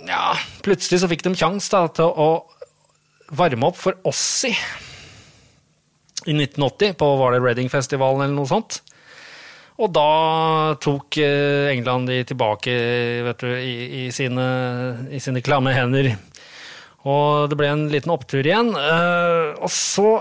ja, 0.08 0.36
plutselig 0.66 1.02
så 1.02 1.10
fikk 1.12 1.26
de 1.26 1.36
sjanse 1.38 1.82
til 1.98 2.08
å 2.08 2.30
varme 3.36 3.68
opp 3.70 3.78
for 3.78 3.98
Ossi 4.10 4.54
i 6.28 6.34
1980, 6.36 6.96
på 7.00 7.10
var 7.20 7.34
det 7.34 7.42
Reading-festivalen 7.44 8.26
eller 8.26 8.36
noe 8.36 8.50
sånt. 8.50 8.82
Og 9.80 9.92
da 9.96 10.76
tok 10.84 11.18
eh, 11.24 11.70
England 11.72 12.10
de 12.12 12.20
tilbake 12.28 12.74
du, 13.40 13.48
i, 13.56 13.76
i, 14.04 14.10
sine, 14.12 14.48
i 15.16 15.22
sine 15.24 15.44
klamme 15.46 15.72
hender. 15.72 16.12
Og 17.08 17.48
det 17.48 17.56
ble 17.60 17.70
en 17.72 17.86
liten 17.92 18.12
opptur 18.12 18.44
igjen. 18.44 18.74
Eh, 18.76 19.56
og 19.56 19.72
så 19.72 20.18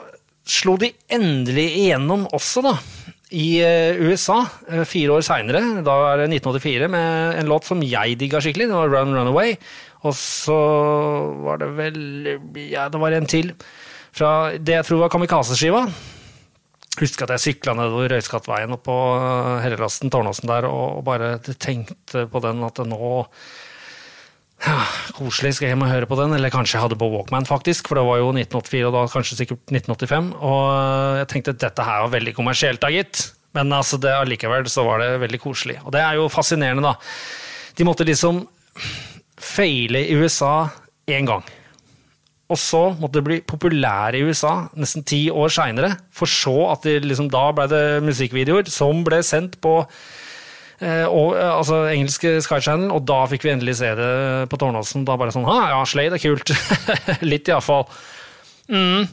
slo 0.48 0.76
de 0.80 0.92
endelig 1.10 1.66
igjennom 1.82 2.28
også, 2.30 2.62
da. 2.68 2.76
I 3.28 3.48
eh, 3.60 3.98
USA, 4.08 4.38
fire 4.88 5.18
år 5.18 5.24
seinere, 5.26 5.60
da 5.84 5.96
er 6.12 6.22
det 6.22 6.30
1984, 6.38 6.88
med 6.92 7.40
en 7.42 7.50
låt 7.50 7.68
som 7.68 7.82
jeg 7.84 8.16
digga 8.20 8.40
skikkelig. 8.40 8.70
Det 8.70 8.78
var 8.78 8.92
Run 8.94 9.12
Runaway. 9.16 9.56
Og 10.08 10.14
så 10.16 10.56
var 11.44 11.60
det 11.60 11.68
vel 11.76 11.98
Ja, 12.68 12.86
det 12.88 13.00
var 13.02 13.16
en 13.16 13.28
til. 13.28 13.52
Fra 14.14 14.54
det 14.56 14.78
jeg 14.78 14.86
tror 14.88 15.02
var 15.04 15.12
Kamikaze-skiva. 15.12 15.84
Husker 16.98 17.26
at 17.26 17.36
jeg 17.36 17.44
sykla 17.44 17.76
nedover 17.78 18.10
Røyskattveien 18.14 18.74
oppå 18.74 18.94
Helleplassen, 19.62 20.10
Tårnåsen 20.10 20.48
der, 20.50 20.66
og 20.66 21.04
bare 21.06 21.36
tenkte 21.54 22.24
på 22.30 22.42
den 22.42 22.64
at 22.66 22.80
nå 22.86 23.12
ja, 24.66 24.78
Koselig, 25.14 25.54
skal 25.54 25.68
jeg 25.68 25.76
hjem 25.76 25.84
og 25.86 25.92
høre 25.92 26.08
på 26.10 26.16
den? 26.18 26.34
Eller 26.34 26.50
kanskje 26.50 26.76
jeg 26.76 26.84
hadde 26.84 26.98
på 26.98 27.08
Walkman, 27.12 27.46
faktisk, 27.46 27.90
for 27.90 28.00
det 28.00 28.06
var 28.08 28.18
jo 28.18 28.30
1984, 28.32 28.86
og 28.88 28.94
da 28.96 29.02
kanskje 29.12 29.38
sikkert 29.38 29.60
1985. 29.70 30.30
Og 30.48 30.62
jeg 31.20 31.28
tenkte 31.32 31.54
at 31.54 31.60
dette 31.62 31.86
her 31.86 32.02
var 32.04 32.14
veldig 32.16 32.34
kommersielt, 32.36 32.82
da, 32.82 32.90
gitt. 32.92 33.28
Men 33.56 33.70
altså, 33.72 34.00
det, 34.02 34.10
allikevel 34.14 34.66
så 34.70 34.84
var 34.86 35.02
det 35.02 35.12
veldig 35.22 35.40
koselig. 35.42 35.78
Og 35.84 35.94
det 35.94 36.02
er 36.02 36.18
jo 36.18 36.26
fascinerende, 36.32 36.90
da. 36.90 36.96
De 37.78 37.86
måtte 37.86 38.06
liksom 38.06 38.42
feile 39.38 40.02
i 40.10 40.18
USA 40.18 40.68
én 41.08 41.28
gang. 41.28 41.46
og 42.48 42.56
så 42.56 42.80
måtte 42.96 43.18
det 43.18 43.26
bli 43.26 43.36
populære 43.44 44.16
i 44.16 44.24
USA 44.24 44.70
nesten 44.72 45.04
ti 45.04 45.26
år 45.28 45.52
seinere. 45.52 45.90
For 46.10 46.24
så 46.24 46.72
at 46.72 46.86
det 46.88 47.04
liksom, 47.04 47.28
da 47.28 47.50
ble 47.52 47.66
det 47.68 47.82
musikkvideoer 48.06 48.70
som 48.72 49.02
ble 49.04 49.20
sendt 49.22 49.58
på 49.60 49.82
eh, 49.84 50.17
og, 50.80 51.32
eh, 51.34 51.50
altså 51.50 51.82
engelske 51.90 52.36
Sky 52.44 52.60
Channel, 52.62 52.92
og 52.94 53.06
da 53.08 53.24
fikk 53.30 53.46
vi 53.46 53.54
endelig 53.54 53.78
se 53.80 53.90
det 53.98 54.10
på 54.50 54.58
Tårnåsen. 54.60 55.06
Da 55.08 55.18
bare 55.18 55.34
sånn 55.34 55.48
Ja, 55.48 55.80
Slade 55.88 56.18
er 56.18 56.22
kult. 56.22 56.52
Litt, 57.32 57.50
iallfall. 57.50 57.88
Mm. 58.70 59.08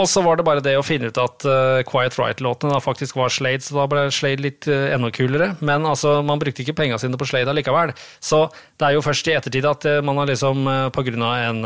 Og 0.00 0.08
så 0.08 0.22
var 0.24 0.38
det 0.38 0.46
bare 0.48 0.62
det 0.64 0.78
å 0.80 0.84
finne 0.84 1.10
ut 1.10 1.18
at 1.20 1.44
uh, 1.44 1.82
Quiet 1.84 2.16
Right-låtene 2.16 2.78
faktisk 2.80 3.18
var 3.20 3.32
Slade, 3.32 3.60
så 3.60 3.76
da 3.82 3.84
ble 3.90 4.06
Slade 4.14 4.40
litt 4.46 4.68
uh, 4.70 4.88
enda 4.94 5.10
kulere. 5.12 5.50
Men 5.60 5.84
altså, 5.84 6.20
man 6.24 6.40
brukte 6.40 6.64
ikke 6.64 6.78
penga 6.78 6.96
sine 6.98 7.20
på 7.20 7.28
Slade 7.28 7.52
allikevel. 7.52 7.92
Så 8.24 8.46
det 8.80 8.88
er 8.88 8.96
jo 8.96 9.04
først 9.04 9.28
i 9.28 9.36
ettertid 9.36 9.68
at 9.68 9.84
uh, 9.84 9.98
man 10.06 10.22
har 10.22 10.30
liksom, 10.32 10.64
på 10.96 11.04
grunn 11.04 11.26
av 11.26 11.50
en, 11.50 11.60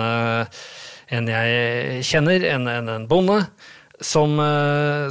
en 1.15 1.31
jeg 1.31 2.03
kjenner, 2.11 2.49
en, 2.57 2.67
en, 2.75 2.91
en 2.97 3.07
bonde, 3.09 3.39
som, 4.03 4.39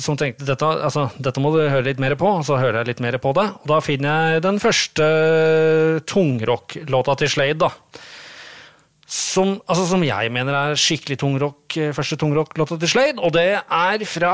som, 0.04 0.17
tenkte 0.19 0.48
dette, 0.48 0.67
altså, 0.67 1.06
dette 1.15 1.39
må 1.39 1.54
du 1.54 1.62
høre 1.62 1.86
litt 1.86 2.02
mer 2.04 2.17
på, 2.19 2.28
så 2.43 2.58
hører 2.60 2.82
jeg 2.82 2.89
litt 2.91 3.04
mer 3.06 3.15
på 3.24 3.32
det. 3.38 3.46
Og 3.63 3.69
da 3.72 3.78
finner 3.84 4.34
jeg 4.36 4.43
den 4.43 4.60
første 4.63 5.08
tungrock-låta 6.10 7.15
til 7.22 7.32
Slade, 7.32 7.69
da 7.69 7.72
som, 9.13 9.60
altså, 9.69 9.84
som, 9.86 10.02
jeg 10.06 10.32
mener 10.34 10.56
er 10.58 10.80
skikkelig 10.80 11.19
tungrock, 11.22 11.76
eh, 11.78 11.91
første 11.93 12.17
tungrock-låta 12.17 12.80
til 12.82 12.89
Slade, 12.89 13.22
og 13.22 13.34
det 13.36 13.60
er 13.62 14.06
fra 14.10 14.34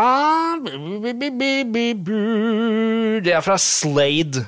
Det 3.19 3.33
er 3.33 3.41
fra 3.43 3.57
Slade. 3.57 4.45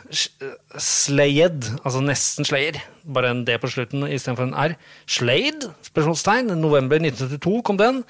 Slayed, 0.77 1.67
altså 1.83 2.03
nesten 2.05 2.47
Slayer. 2.47 2.79
Bare 3.03 3.31
en 3.31 3.43
D 3.45 3.57
på 3.59 3.67
slutten 3.67 4.07
istedenfor 4.07 4.47
en 4.47 4.55
R. 4.55 4.77
Slade? 5.05 5.73
spørsmålstegn. 5.83 6.55
November 6.61 6.95
1972 6.95 7.61
kom 7.65 7.77
den. 7.77 8.03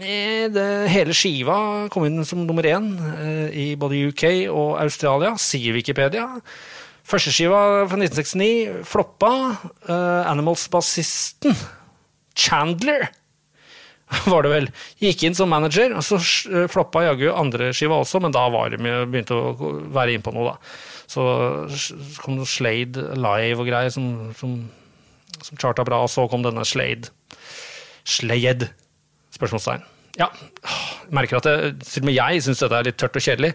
Eh, 0.00 0.48
det, 0.48 0.66
hele 0.88 1.14
skiva 1.16 1.88
kom 1.92 2.06
inn 2.08 2.24
som 2.24 2.46
nummer 2.46 2.64
én 2.64 2.94
eh, 3.20 3.48
i 3.52 3.66
både 3.76 3.98
UK 4.08 4.24
og 4.48 4.78
Australia, 4.80 5.34
sier 5.36 5.76
Wikipedia. 5.76 6.26
Førsteskiva 7.10 7.88
fra 7.90 7.98
1969 7.98 8.84
floppa. 8.86 9.32
Uh, 9.88 10.22
Animals-bassisten 10.30 11.56
Chandler 12.38 13.08
var 14.30 14.46
det 14.46 14.52
vel. 14.52 14.68
Gikk 15.02 15.24
inn 15.26 15.36
som 15.36 15.50
manager, 15.50 15.92
og 15.98 16.06
så 16.06 16.20
floppa 16.70 17.02
jaggu 17.08 17.28
andreskiva 17.34 17.98
også, 17.98 18.22
men 18.22 18.34
da 18.36 18.44
var 18.52 18.70
de 18.70 18.78
begynte 18.80 19.36
å 19.36 19.72
være 19.90 20.14
innpå 20.16 20.32
noe, 20.36 20.54
da. 20.54 20.76
Så 21.10 21.24
kom 22.22 22.38
det 22.38 22.46
Slade 22.46 23.08
live 23.18 23.58
og 23.58 23.66
greier 23.66 23.90
som, 23.90 24.30
som, 24.38 24.54
som 25.42 25.58
charta 25.58 25.82
bra, 25.86 26.04
og 26.06 26.12
så 26.14 26.28
kom 26.30 26.46
denne 26.46 26.62
Slade. 26.68 27.10
Slade? 28.06 28.70
Spørsmålstegn. 29.34 29.84
Ja, 30.18 30.26
merker 31.14 31.38
at 31.38 31.46
jeg, 31.48 31.76
til 31.86 32.10
og 32.10 32.16
jeg 32.16 32.42
syns 32.44 32.64
dette 32.64 32.80
er 32.80 32.88
litt 32.90 32.98
tørt 33.00 33.16
og 33.16 33.24
kjedelig. 33.24 33.54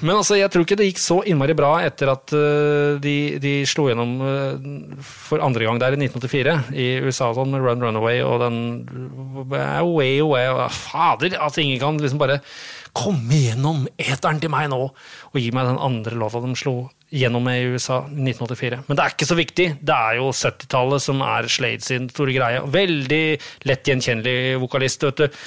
Men 0.00 0.14
altså, 0.14 0.36
jeg 0.38 0.50
tror 0.52 0.62
ikke 0.62 0.76
det 0.78 0.86
gikk 0.88 1.00
så 1.02 1.16
innmari 1.26 1.54
bra 1.58 1.72
etter 1.82 2.12
at 2.12 2.32
uh, 2.36 3.00
de, 3.02 3.14
de, 3.42 3.54
slo 3.68 3.88
gjennom 3.88 4.12
uh, 4.22 5.00
for 5.02 5.42
andre 5.42 5.66
gang 5.66 5.80
der 5.82 5.96
i 5.96 5.98
1984 5.98 6.54
i 6.78 6.86
USA 7.02 7.32
sånn, 7.34 7.50
med 7.50 7.64
Run 7.66 7.82
Runaway 7.82 8.22
og 8.22 8.38
den 8.44 8.60
Away 9.50 10.20
Away 10.22 10.52
og, 10.54 10.62
Fader, 10.74 11.34
at 11.34 11.58
ingen 11.60 11.82
kan 11.82 11.98
liksom 11.98 12.22
bare 12.22 12.38
komme 12.94 13.42
gjennom 13.42 13.84
eteren 13.98 14.40
til 14.42 14.52
meg 14.54 14.70
nå 14.70 14.84
og 14.86 15.38
gi 15.40 15.50
meg 15.54 15.66
den 15.66 15.82
andre 15.82 16.18
låta 16.20 16.44
de 16.44 16.54
slo 16.58 16.76
gjennom 17.12 17.48
i 17.52 17.58
USA 17.74 18.00
i 18.08 18.24
1984. 18.30 18.80
Men 18.88 18.98
det 18.98 19.04
er 19.04 19.14
ikke 19.14 19.28
så 19.28 19.36
viktig. 19.38 19.68
Det 19.84 19.96
er 19.96 20.18
jo 20.18 20.30
70-tallet 20.32 21.04
som 21.04 21.22
er 21.26 21.50
Slade 21.52 21.84
sin 21.84 22.08
store 22.12 22.36
greie. 22.36 22.64
Veldig 22.72 23.24
lett 23.68 23.92
gjenkjennelig 23.92 24.56
vokalist, 24.62 25.04
vet 25.08 25.22
du. 25.22 25.44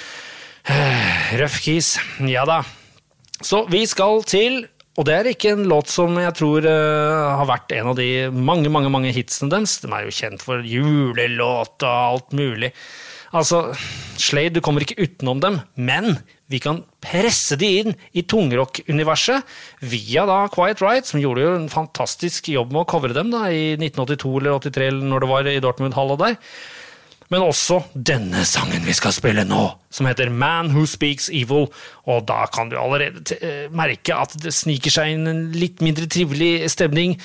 Røff 1.40 1.60
kis. 1.64 1.96
Ja 2.30 2.46
da. 2.48 2.62
Så 3.44 3.66
vi 3.70 3.84
skal 3.90 4.24
til 4.28 4.64
og 4.96 5.04
det 5.04 5.12
er 5.12 5.26
ikke 5.28 5.50
en 5.52 5.66
låt 5.68 5.90
som 5.92 6.14
jeg 6.16 6.32
tror 6.38 6.64
uh, 6.64 7.36
har 7.36 7.48
vært 7.50 7.74
en 7.76 7.90
av 7.90 7.98
de 7.98 8.08
mange 8.32 8.70
mange, 8.72 8.88
mange 8.92 9.12
hitsene 9.12 9.52
deres. 9.52 9.76
De 9.82 9.90
er 9.92 10.06
jo 10.06 10.14
kjent 10.16 10.44
for 10.44 10.64
julelåt 10.64 11.84
og 11.84 11.90
alt 11.90 12.32
mulig. 12.36 12.70
Altså, 13.36 13.74
Slade, 14.16 14.54
du 14.56 14.62
kommer 14.64 14.86
ikke 14.86 14.96
utenom 15.02 15.42
dem, 15.42 15.60
men 15.76 16.14
vi 16.52 16.60
kan 16.62 16.80
presse 17.02 17.58
de 17.58 17.70
inn 17.80 17.96
i 18.14 18.22
tungrock-universet 18.22 19.56
via 19.82 20.26
da 20.28 20.44
Quiet 20.52 20.82
Right, 20.84 21.08
som 21.08 21.20
gjorde 21.22 21.42
jo 21.42 21.52
en 21.56 21.68
fantastisk 21.72 22.52
jobb 22.52 22.70
med 22.74 22.84
å 22.84 22.88
covre 22.90 23.16
dem 23.16 23.32
da, 23.34 23.48
i 23.50 23.74
1982 23.74 24.34
eller 24.40 24.58
83, 24.62 24.90
eller 24.92 25.12
når 25.12 25.24
det 25.24 25.32
var 25.32 25.50
i 25.50 25.60
Dortmund-hallet 25.64 26.22
der 26.22 26.40
men 27.32 27.42
også 27.42 27.80
denne 27.94 28.44
sangen 28.46 28.86
vi 28.86 28.94
skal 28.94 29.14
spille 29.14 29.42
nå, 29.46 29.64
som 29.90 30.06
heter 30.06 30.30
Man 30.30 30.70
Who 30.74 30.84
Speaks 30.86 31.28
Evil. 31.32 31.68
Og 32.06 32.24
da 32.28 32.44
kan 32.52 32.70
du 32.70 32.78
allerede 32.78 33.38
eh, 33.40 33.66
merke 33.74 34.14
at 34.14 34.36
det 34.42 34.54
sniker 34.54 34.94
seg 34.94 35.16
inn 35.16 35.30
en 35.30 35.44
litt 35.56 35.82
mindre 35.82 36.06
trivelig 36.10 36.68
stemning. 36.76 37.16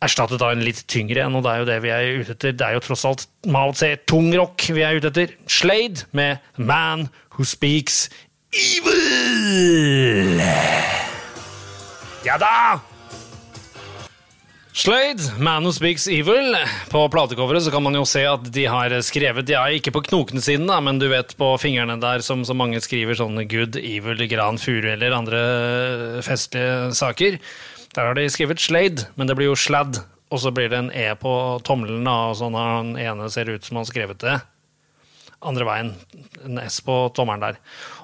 Erstattet 0.00 0.40
av 0.40 0.54
en 0.54 0.62
litt 0.64 0.84
tyngre 0.88 1.26
en, 1.26 1.34
og 1.36 1.44
det 1.44 1.52
er 1.52 1.60
jo 1.60 1.68
det 1.68 1.80
vi 1.84 1.92
er 1.92 2.22
ute 2.22 2.36
etter. 2.36 2.54
Det 2.56 2.68
er 2.68 2.78
jo 2.78 2.84
tross 2.86 3.04
alt 3.08 3.26
Mao 3.50 3.74
Tse 3.74 3.96
tungrock 4.08 4.70
vi 4.70 4.86
er 4.86 5.00
ute 5.00 5.10
etter. 5.10 5.34
Slade 5.50 6.06
med 6.16 6.38
Man 6.56 7.08
Who 7.40 7.44
Speaks 7.48 8.10
Evil. 8.52 10.42
Ja 12.24 12.34
da! 12.36 12.80
Slade, 14.76 15.22
Man 15.38 15.64
Who 15.64 15.72
Speaks 15.72 16.04
Evil. 16.08 16.52
På 16.92 17.08
platecoveret 17.08 17.64
så 17.64 17.72
kan 17.72 17.82
man 17.82 17.96
jo 17.96 18.04
se 18.04 18.26
at 18.28 18.44
de 18.52 18.66
har 18.68 18.92
skrevet 19.00 19.48
Ja, 19.48 19.64
ikke 19.72 19.94
på 19.96 20.04
knokene 20.10 20.44
sine, 20.44 20.68
da, 20.68 20.82
men 20.84 21.00
du 21.00 21.08
vet 21.08 21.32
på 21.40 21.48
fingrene 21.62 21.96
der 22.04 22.20
som 22.20 22.44
så 22.44 22.52
mange 22.52 22.84
skriver 22.84 23.16
sånne 23.16 23.48
Good, 23.48 23.80
Evil, 23.80 24.20
Gran 24.28 24.60
Furu 24.60 24.92
eller 24.92 25.16
andre 25.16 25.40
festlige 26.20 26.92
saker. 27.00 27.40
Der 27.96 28.04
har 28.04 28.20
de 28.20 28.28
skrevet 28.28 28.60
Slade, 28.60 29.08
men 29.16 29.32
det 29.32 29.40
blir 29.40 29.48
jo 29.48 29.56
Sladd. 29.56 30.04
Og 30.28 30.44
så 30.44 30.52
blir 30.52 30.68
det 30.68 30.76
en 30.76 30.92
E 30.92 31.08
på 31.16 31.32
tommelen, 31.64 32.04
da, 32.04 32.20
og 32.28 32.36
sånn 32.44 32.52
har 32.52 32.82
den 32.82 32.98
ene 33.00 33.32
ser 33.32 33.48
ut 33.48 33.64
som 33.64 33.80
han 33.80 33.88
skrevet 33.88 34.20
det. 34.28 34.42
Andre 35.46 35.64
veien. 35.64 35.94
En 36.44 36.60
S 36.62 36.80
på 36.84 36.96
tommelen 37.16 37.44
der. 37.44 37.58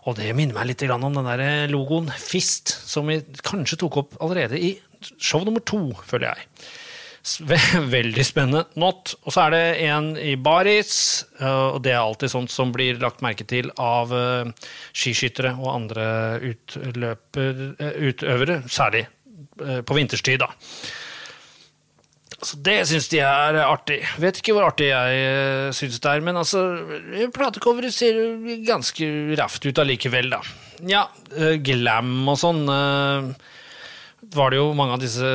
Og 0.08 0.16
det 0.16 0.32
minner 0.36 0.56
meg 0.56 0.70
litt 0.70 0.84
om 0.88 1.06
den 1.10 1.28
der 1.28 1.68
logoen 1.72 2.08
Fist, 2.16 2.72
som 2.88 3.10
vi 3.10 3.20
kanskje 3.44 3.80
tok 3.82 4.00
opp 4.02 4.18
allerede 4.24 4.60
i 4.60 4.76
show 5.20 5.44
nummer 5.44 5.60
to, 5.60 5.90
føler 6.08 6.32
jeg. 6.32 6.48
Veldig 7.96 8.24
spennende. 8.24 8.64
Not. 8.78 9.16
Og 9.26 9.34
så 9.34 9.46
er 9.46 9.54
det 9.54 9.64
en 9.88 10.12
i 10.20 10.36
baris, 10.38 11.24
eh, 11.40 11.64
og 11.74 11.80
det 11.84 11.94
er 11.94 12.02
alltid 12.02 12.32
sånt 12.32 12.52
som 12.54 12.72
blir 12.74 13.00
lagt 13.02 13.24
merke 13.24 13.46
til 13.48 13.72
av 13.82 14.14
eh, 14.14 14.70
skiskyttere 14.94 15.56
og 15.58 15.72
andre 15.74 16.06
utløper, 16.52 17.64
eh, 17.82 17.98
utøvere, 18.10 18.62
særlig 18.70 19.06
på 19.56 19.94
vinterstid, 19.96 20.42
da. 20.42 20.50
Så 22.44 22.58
det 22.60 22.76
syns 22.90 23.08
de 23.08 23.22
er 23.24 23.56
artig. 23.62 24.02
Vet 24.20 24.42
ikke 24.42 24.52
hvor 24.56 24.66
artig 24.68 24.90
jeg 24.90 25.74
syns 25.76 26.00
det 26.04 26.10
er, 26.10 26.24
men 26.24 26.36
altså 26.36 26.62
Platecoveret 27.34 27.94
ser 27.96 28.18
ganske 28.66 29.08
raft 29.40 29.64
ut 29.64 29.80
allikevel, 29.80 30.28
da. 30.34 30.42
Ja, 30.84 31.06
glam 31.64 32.28
og 32.28 32.36
sånn 32.36 32.66
var 34.34 34.52
det 34.52 34.60
jo 34.60 34.74
mange 34.76 34.96
av 34.96 35.02
disse 35.02 35.30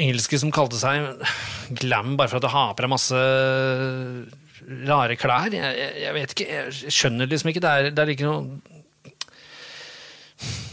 engelske 0.00 0.38
som 0.40 0.52
kalte 0.54 0.78
seg 0.80 1.24
glam 1.82 2.16
bare 2.18 2.30
for 2.30 2.40
at 2.40 2.46
du 2.46 2.52
har 2.52 2.74
på 2.76 2.84
deg 2.84 2.92
masse 2.92 3.22
rare 4.88 5.16
klær. 5.18 5.52
Jeg, 5.54 5.78
jeg, 5.80 5.94
jeg, 6.04 6.16
vet 6.16 6.34
ikke, 6.34 6.48
jeg 6.50 6.94
skjønner 6.94 7.30
liksom 7.30 7.52
ikke. 7.52 7.62
Det 7.64 7.70
er, 7.70 7.88
det 7.94 8.04
er 8.04 8.12
ikke 8.14 8.28
noe 8.28 8.60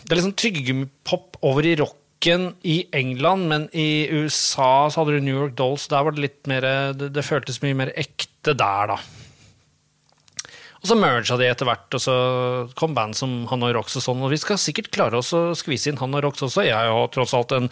Det 0.04 0.12
er 0.12 0.20
liksom 0.20 0.36
tyggegummipop 0.40 1.40
over 1.48 1.68
i 1.68 1.78
rocken 2.18 2.56
i 2.64 2.88
England, 2.92 3.48
men 3.48 3.70
i 3.74 4.08
USA 4.10 4.90
så 4.90 5.02
hadde 5.02 5.18
du 5.18 5.22
New 5.22 5.36
York 5.36 5.56
Dolls. 5.56 5.88
Der 5.88 6.04
var 6.04 6.12
det 6.12 6.22
litt 6.22 6.48
mer 6.48 6.62
Det, 6.94 7.14
det 7.14 7.26
føltes 7.26 7.62
mye 7.62 7.76
mer 7.76 7.94
ekte 7.96 8.54
der, 8.54 8.88
da. 8.88 8.98
Og 10.78 10.88
så 10.92 10.96
merga 10.96 11.36
de 11.38 11.48
etter 11.50 11.66
hvert, 11.66 11.90
og 11.94 12.00
så 12.00 12.16
kom 12.78 12.94
band 12.94 13.16
som 13.18 13.48
Hanoi 13.50 13.74
Rocks 13.74 13.98
og 13.98 14.04
sånn. 14.04 14.22
Og 14.22 14.32
vi 14.32 14.38
skal 14.38 14.60
sikkert 14.62 14.92
klare 14.94 15.18
oss 15.18 15.34
å 15.34 15.56
skvise 15.58 15.90
inn 15.90 15.98
Hanoi 15.98 16.22
Rocks 16.22 16.44
også. 16.46 16.64
Jeg 16.68 16.78
har 16.78 17.10
tross 17.12 17.34
alt 17.34 17.52
en, 17.52 17.68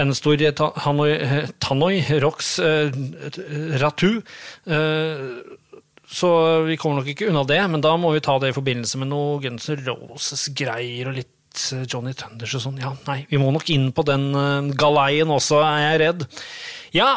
en 0.00 0.14
stor 0.16 0.40
Hanoi, 0.86 1.12
Tanoi 1.60 2.00
Rocks 2.24 2.58
eh, 2.58 2.88
ratu. 3.78 4.22
Eh, 4.64 5.24
så 6.08 6.30
vi 6.64 6.78
kommer 6.80 7.02
nok 7.02 7.12
ikke 7.12 7.28
unna 7.28 7.44
det, 7.44 7.60
men 7.68 7.84
da 7.84 7.92
må 8.00 8.14
vi 8.14 8.24
ta 8.24 8.38
det 8.40 8.54
i 8.54 8.56
forbindelse 8.56 8.96
med 9.02 9.12
noe 9.12 9.36
Guns 9.44 9.68
N' 9.68 9.84
Roses-greier 9.84 11.12
og 11.12 11.18
litt 11.20 11.37
eh, 11.74 11.84
Johnny 11.88 12.14
Thunders 12.16 12.54
og 12.58 12.64
sånn. 12.64 12.80
Ja, 12.82 12.92
nei, 13.08 13.22
vi 13.30 13.40
må 13.40 13.52
nok 13.54 13.68
inn 13.72 13.90
på 13.94 14.04
den 14.06 14.30
uh, 14.36 14.68
galeien 14.78 15.30
også, 15.32 15.60
er 15.64 15.82
jeg 15.84 16.00
redd. 16.04 16.26
Ja, 16.96 17.10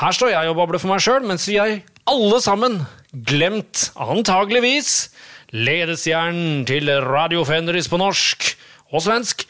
her 0.00 0.16
står 0.16 0.32
jeg 0.34 0.50
og 0.50 0.58
babler 0.60 0.82
for 0.82 0.92
meg 0.92 1.02
sjøl, 1.04 1.26
mens 1.28 1.48
vi 1.48 1.58
er 1.60 1.80
alle 2.08 2.40
sammen 2.44 2.82
glemt, 3.28 3.88
antageligvis, 4.00 5.10
ledestjernen 5.56 6.64
til 6.68 6.90
Radio 7.04 7.44
Fenris 7.48 7.88
på 7.88 8.00
norsk 8.00 8.50
og 8.92 9.04
svensk. 9.04 9.46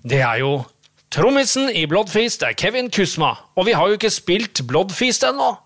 Det 0.00 0.22
er 0.24 0.40
jo 0.42 0.60
Trommisen 1.10 1.66
i 1.74 1.88
Bloodfeast 1.90 2.44
er 2.46 2.54
Kevin 2.54 2.86
Kusma, 2.94 3.32
og 3.58 3.66
vi 3.66 3.74
har 3.74 3.88
jo 3.90 3.96
ikke 3.98 4.12
spilt 4.14 4.62
Bloodfeast 4.68 5.24
ennå. 5.26 5.56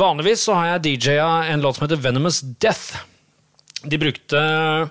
Vanligvis 0.00 0.42
så 0.48 0.56
har 0.58 0.72
jeg 0.72 0.98
DJ-a 0.98 1.44
en 1.52 1.62
låt 1.62 1.78
som 1.78 1.84
heter 1.86 2.00
Venomous 2.02 2.40
Death. 2.42 2.98
De 3.86 4.00
brukte 4.00 4.40
eh, 4.40 4.88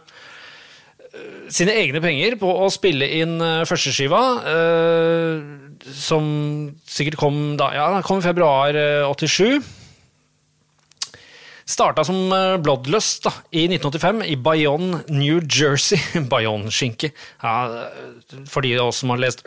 sine 1.53 1.76
egne 1.78 2.01
penger 2.01 2.38
på 2.41 2.49
å 2.64 2.70
spille 2.74 3.07
inn 3.20 3.38
uh, 3.41 3.61
førsteskiva, 3.70 4.22
eh, 4.49 5.43
som 5.93 6.26
sikkert 6.89 7.20
kom 7.20 7.39
da, 7.59 7.70
ja, 7.76 7.88
kom 8.05 8.22
i 8.22 8.26
februar 8.26 8.74
uh, 8.74 9.11
87. 9.11 9.61
Starta 11.70 12.03
som 12.07 12.18
uh, 12.34 12.57
Bloodlust 12.61 13.28
da, 13.28 13.36
i 13.53 13.68
1985 13.70 14.24
i 14.34 14.38
Bayonne, 14.49 15.03
New 15.14 15.43
Jersey. 15.45 16.01
Bayonne-skinke. 16.34 17.14
Ja, 17.43 17.55
for 18.49 18.66
de 18.66 18.74
av 18.80 18.89
oss 18.89 19.03
som 19.03 19.14
har 19.14 19.22
lest 19.22 19.45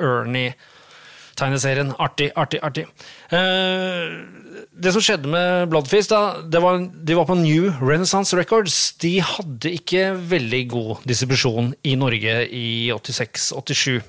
Ernie-tegneserien. 1.37 1.95
Artig, 1.99 2.31
artig, 2.37 2.61
artig. 2.63 2.87
Uh, 3.33 4.25
det 4.73 4.93
som 4.93 5.03
skjedde 5.05 5.29
med 5.29 5.69
Bloodfist, 5.71 6.11
da, 6.11 6.61
var, 6.61 6.81
de 6.81 7.17
var 7.17 7.27
på 7.29 7.37
New 7.37 7.71
Renaissance 7.81 8.37
Records. 8.37 8.97
De 9.01 9.21
hadde 9.21 9.73
ikke 9.77 10.15
veldig 10.17 10.63
god 10.69 11.07
distribusjon 11.07 11.75
i 11.85 11.95
Norge 11.97 12.49
i 12.49 12.91
86-87. 12.93 14.01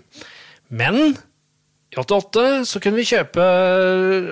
Men 0.70 1.18
i 1.92 2.00
88 2.00 2.66
så 2.68 2.82
kunne 2.84 3.00
vi 3.00 3.08
kjøpe 3.08 3.44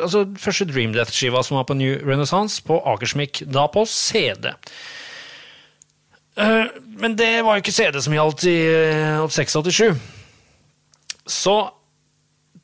altså 0.03 0.25
første 0.39 0.67
Dream 0.67 0.93
Death-skiva 0.95 1.43
som 1.43 1.59
var 1.59 1.67
på 1.69 1.77
New 1.77 1.95
Renaissance, 2.03 2.61
på 2.63 2.81
Akersmik, 2.83 3.43
da 3.47 3.67
på 3.71 3.85
CD. 3.87 4.51
Eh, 6.35 6.75
men 6.99 7.15
det 7.15 7.39
var 7.47 7.55
jo 7.55 7.63
ikke 7.63 7.75
CD 7.75 8.01
som 8.03 8.15
gjaldt 8.15 8.43
i 8.51 8.59
86-87. 9.23 9.95
Så 11.25 11.55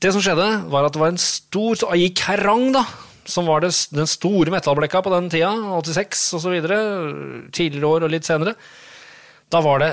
det 0.01 0.11
som 0.13 0.23
skjedde, 0.23 0.49
var 0.71 0.87
at 0.87 0.95
det 0.95 1.01
var 1.01 1.13
en 1.13 1.21
stor 1.21 1.81
gikk 1.97 2.21
Kerrang, 2.23 2.69
da 2.75 2.85
som 3.31 3.47
var 3.47 3.61
det, 3.63 3.71
den 3.93 4.09
store 4.09 4.53
metallblekka 4.53 5.01
på 5.05 5.11
den 5.13 5.29
tida, 5.31 5.51
86 5.77 6.23
osv., 6.39 6.55
tidligere 7.53 7.89
år 7.89 8.05
og 8.07 8.13
litt 8.13 8.27
senere, 8.27 8.55
da 9.51 9.61
var 9.63 9.83
det 9.83 9.91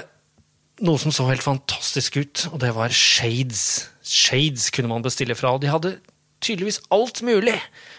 noe 0.87 1.01
som 1.03 1.13
så 1.15 1.27
helt 1.29 1.43
fantastisk 1.43 2.21
ut, 2.21 2.47
og 2.53 2.61
det 2.63 2.71
var 2.77 2.95
Shades. 2.95 3.89
Shades 4.07 4.69
kunne 4.75 4.91
man 4.93 5.05
bestille 5.05 5.37
fra, 5.39 5.57
og 5.57 5.63
de 5.63 5.73
hadde 5.73 5.97
tydeligvis 6.45 6.81
alt 6.95 7.23
mulig. 7.27 7.57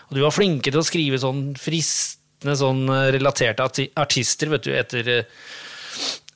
Og 0.09 0.17
de 0.17 0.23
var 0.23 0.35
flinke 0.35 0.71
til 0.71 0.79
å 0.79 0.87
skrive 0.87 1.19
sånn 1.21 1.51
fristende 1.59 2.55
sånn 2.55 2.85
eh, 2.87 3.09
relaterte 3.17 3.89
artister 3.99 4.53
vet 4.53 4.63
du, 4.63 4.71
etter, 4.79 5.09
eh, 5.11 5.49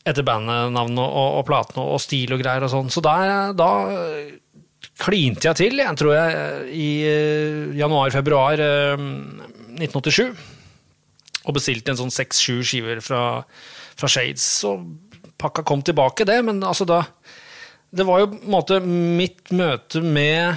etter 0.04 0.28
bandnavn 0.28 1.00
og, 1.00 1.08
og, 1.08 1.30
og 1.40 1.46
platene 1.48 1.86
og 1.96 2.02
stil 2.04 2.36
og 2.36 2.44
greier 2.44 2.68
og 2.68 2.74
sånn. 2.74 2.92
Så 2.92 3.04
der, 3.06 3.56
da 3.56 3.72
klinte 5.02 5.50
jeg 5.50 5.60
til, 5.60 5.80
jeg 5.82 6.00
tror 6.00 6.14
jeg, 6.16 6.66
i 6.78 6.90
eh, 7.08 7.72
januar-februar 7.80 8.62
1987. 8.62 10.26
Eh, 10.28 10.50
og 11.44 11.58
bestilte 11.58 11.92
en 11.92 12.00
sånn 12.00 12.14
seks-sju 12.14 12.62
skiver 12.64 13.02
fra, 13.04 13.24
fra, 14.00 14.10
Shades. 14.12 14.46
Så 14.64 14.78
pakka 15.42 15.66
kom 15.68 15.84
tilbake, 15.84 16.28
det, 16.28 16.40
men 16.46 16.62
altså 16.64 16.88
da 16.88 17.04
Det 17.94 18.06
var 18.08 18.24
jo 18.24 18.30
på 18.32 18.40
en 18.40 18.54
måte 18.54 18.80
mitt 18.82 19.52
møte 19.54 20.00
med 20.02 20.56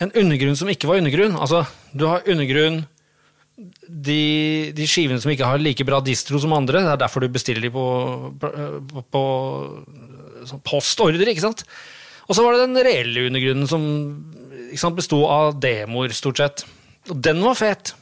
en 0.00 0.12
undergrunn 0.16 0.56
som 0.56 0.70
ikke 0.72 0.88
var 0.88 1.02
undergrunn. 1.02 1.34
Altså, 1.36 1.66
du 1.92 2.06
har 2.08 2.24
undergrunn 2.24 2.84
de, 3.86 4.72
de, 4.72 4.86
skivene 4.88 5.20
som 5.20 5.30
ikke 5.34 5.46
har 5.46 5.60
like 5.60 5.84
bra 5.84 6.00
distro 6.00 6.40
som 6.40 6.54
andre. 6.56 6.80
Det 6.80 6.94
er 6.94 7.02
derfor 7.02 7.20
du 7.20 7.28
bestiller 7.34 7.60
de 7.60 7.70
på, 7.74 7.84
på, 8.40 9.04
på 9.12 9.24
sånn 10.48 10.64
postordre, 10.64 11.28
ikke 11.28 11.44
sant? 11.44 11.66
Og 12.32 12.36
så 12.38 12.44
var 12.46 12.56
det 12.56 12.64
den 12.64 12.80
reelle 12.80 13.26
undergrunnen 13.28 13.68
som 13.68 13.82
sant, 14.80 14.96
besto 14.96 15.18
av 15.28 15.58
demoer, 15.60 16.14
stort 16.16 16.40
sett. 16.40 16.62
Og 17.12 17.18
den 17.20 17.42
var 17.44 17.58
fet. 17.58 17.92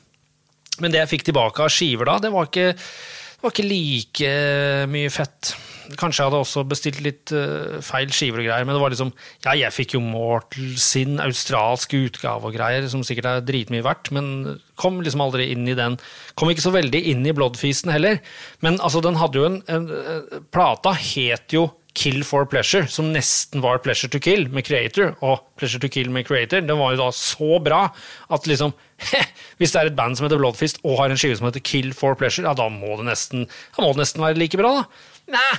Men 0.78 0.94
det 0.94 1.00
jeg 1.02 1.16
fikk 1.16 1.24
tilbake 1.26 1.64
av 1.64 1.72
skiver 1.74 2.06
da, 2.06 2.20
det 2.22 2.30
var 2.30 2.46
ikke, 2.46 2.68
det 2.70 3.42
var 3.42 3.50
ikke 3.50 3.66
like 3.66 4.30
mye 4.92 5.10
fett. 5.10 5.50
Kanskje 5.98 6.22
jeg 6.22 6.30
hadde 6.30 6.40
også 6.44 6.62
bestilt 6.70 7.00
litt 7.02 7.32
uh, 7.34 7.80
feil 7.82 8.12
skiver 8.14 8.44
og 8.44 8.46
greier, 8.46 8.68
men 8.68 8.76
det 8.76 8.82
var 8.84 8.94
liksom 8.94 9.10
Ja, 9.42 9.56
jeg 9.58 9.74
fikk 9.74 9.96
jo 9.96 10.04
Mortal 10.04 10.76
sin 10.78 11.18
australske 11.18 11.98
utgave 12.06 12.46
og 12.46 12.54
greier, 12.54 12.86
som 12.92 13.02
sikkert 13.02 13.32
er 13.32 13.42
dritmye 13.48 13.82
verdt, 13.82 14.12
men 14.14 14.60
kom 14.78 15.02
liksom 15.02 15.26
aldri 15.26 15.50
inn 15.50 15.66
i 15.66 15.74
den. 15.74 15.98
Kom 16.38 16.54
ikke 16.54 16.68
så 16.68 16.76
veldig 16.76 17.02
inn 17.10 17.26
i 17.26 17.34
Bloodfeasten 17.34 17.90
heller. 17.90 18.22
Men 18.62 18.78
altså, 18.78 19.02
den 19.02 19.18
hadde 19.18 19.42
jo 19.42 19.50
en, 19.50 19.60
en, 19.66 19.90
en 19.90 20.48
Plata 20.54 20.94
het 20.94 21.58
jo 21.58 21.66
Kill 21.98 22.22
for 22.26 22.46
Pleasure, 22.48 22.86
som 22.90 23.10
nesten 23.14 23.62
var 23.64 23.80
Pleasure 23.84 24.10
to 24.12 24.20
Kill 24.22 24.46
med 24.52 24.66
Creator, 24.68 25.14
og 25.26 25.42
Pleasure 25.58 25.82
to 25.82 25.90
Kill 25.92 26.10
med 26.12 26.28
Creator, 26.28 26.62
den 26.62 26.78
var 26.78 26.94
jo 26.94 27.02
da 27.02 27.10
så 27.16 27.58
bra 27.62 27.86
at 28.30 28.48
liksom 28.50 28.76
Hvis 29.60 29.72
det 29.72 29.80
er 29.80 29.88
et 29.88 29.96
band 29.96 30.16
som 30.16 30.26
heter 30.26 30.40
Bloodfist 30.40 30.78
og 30.84 30.98
har 30.98 31.12
en 31.12 31.18
skive 31.20 31.36
som 31.38 31.46
heter 31.48 31.62
Kill 31.64 31.90
for 31.96 32.16
Pleasure, 32.20 32.46
ja, 32.48 32.52
da 32.56 32.68
må 32.72 32.98
det 33.00 33.08
nesten, 33.08 33.46
må 33.76 33.90
det 33.92 34.02
nesten 34.02 34.24
være 34.24 34.40
like 34.40 34.60
bra, 34.60 34.72
da. 34.80 35.36
Nei, 35.36 35.52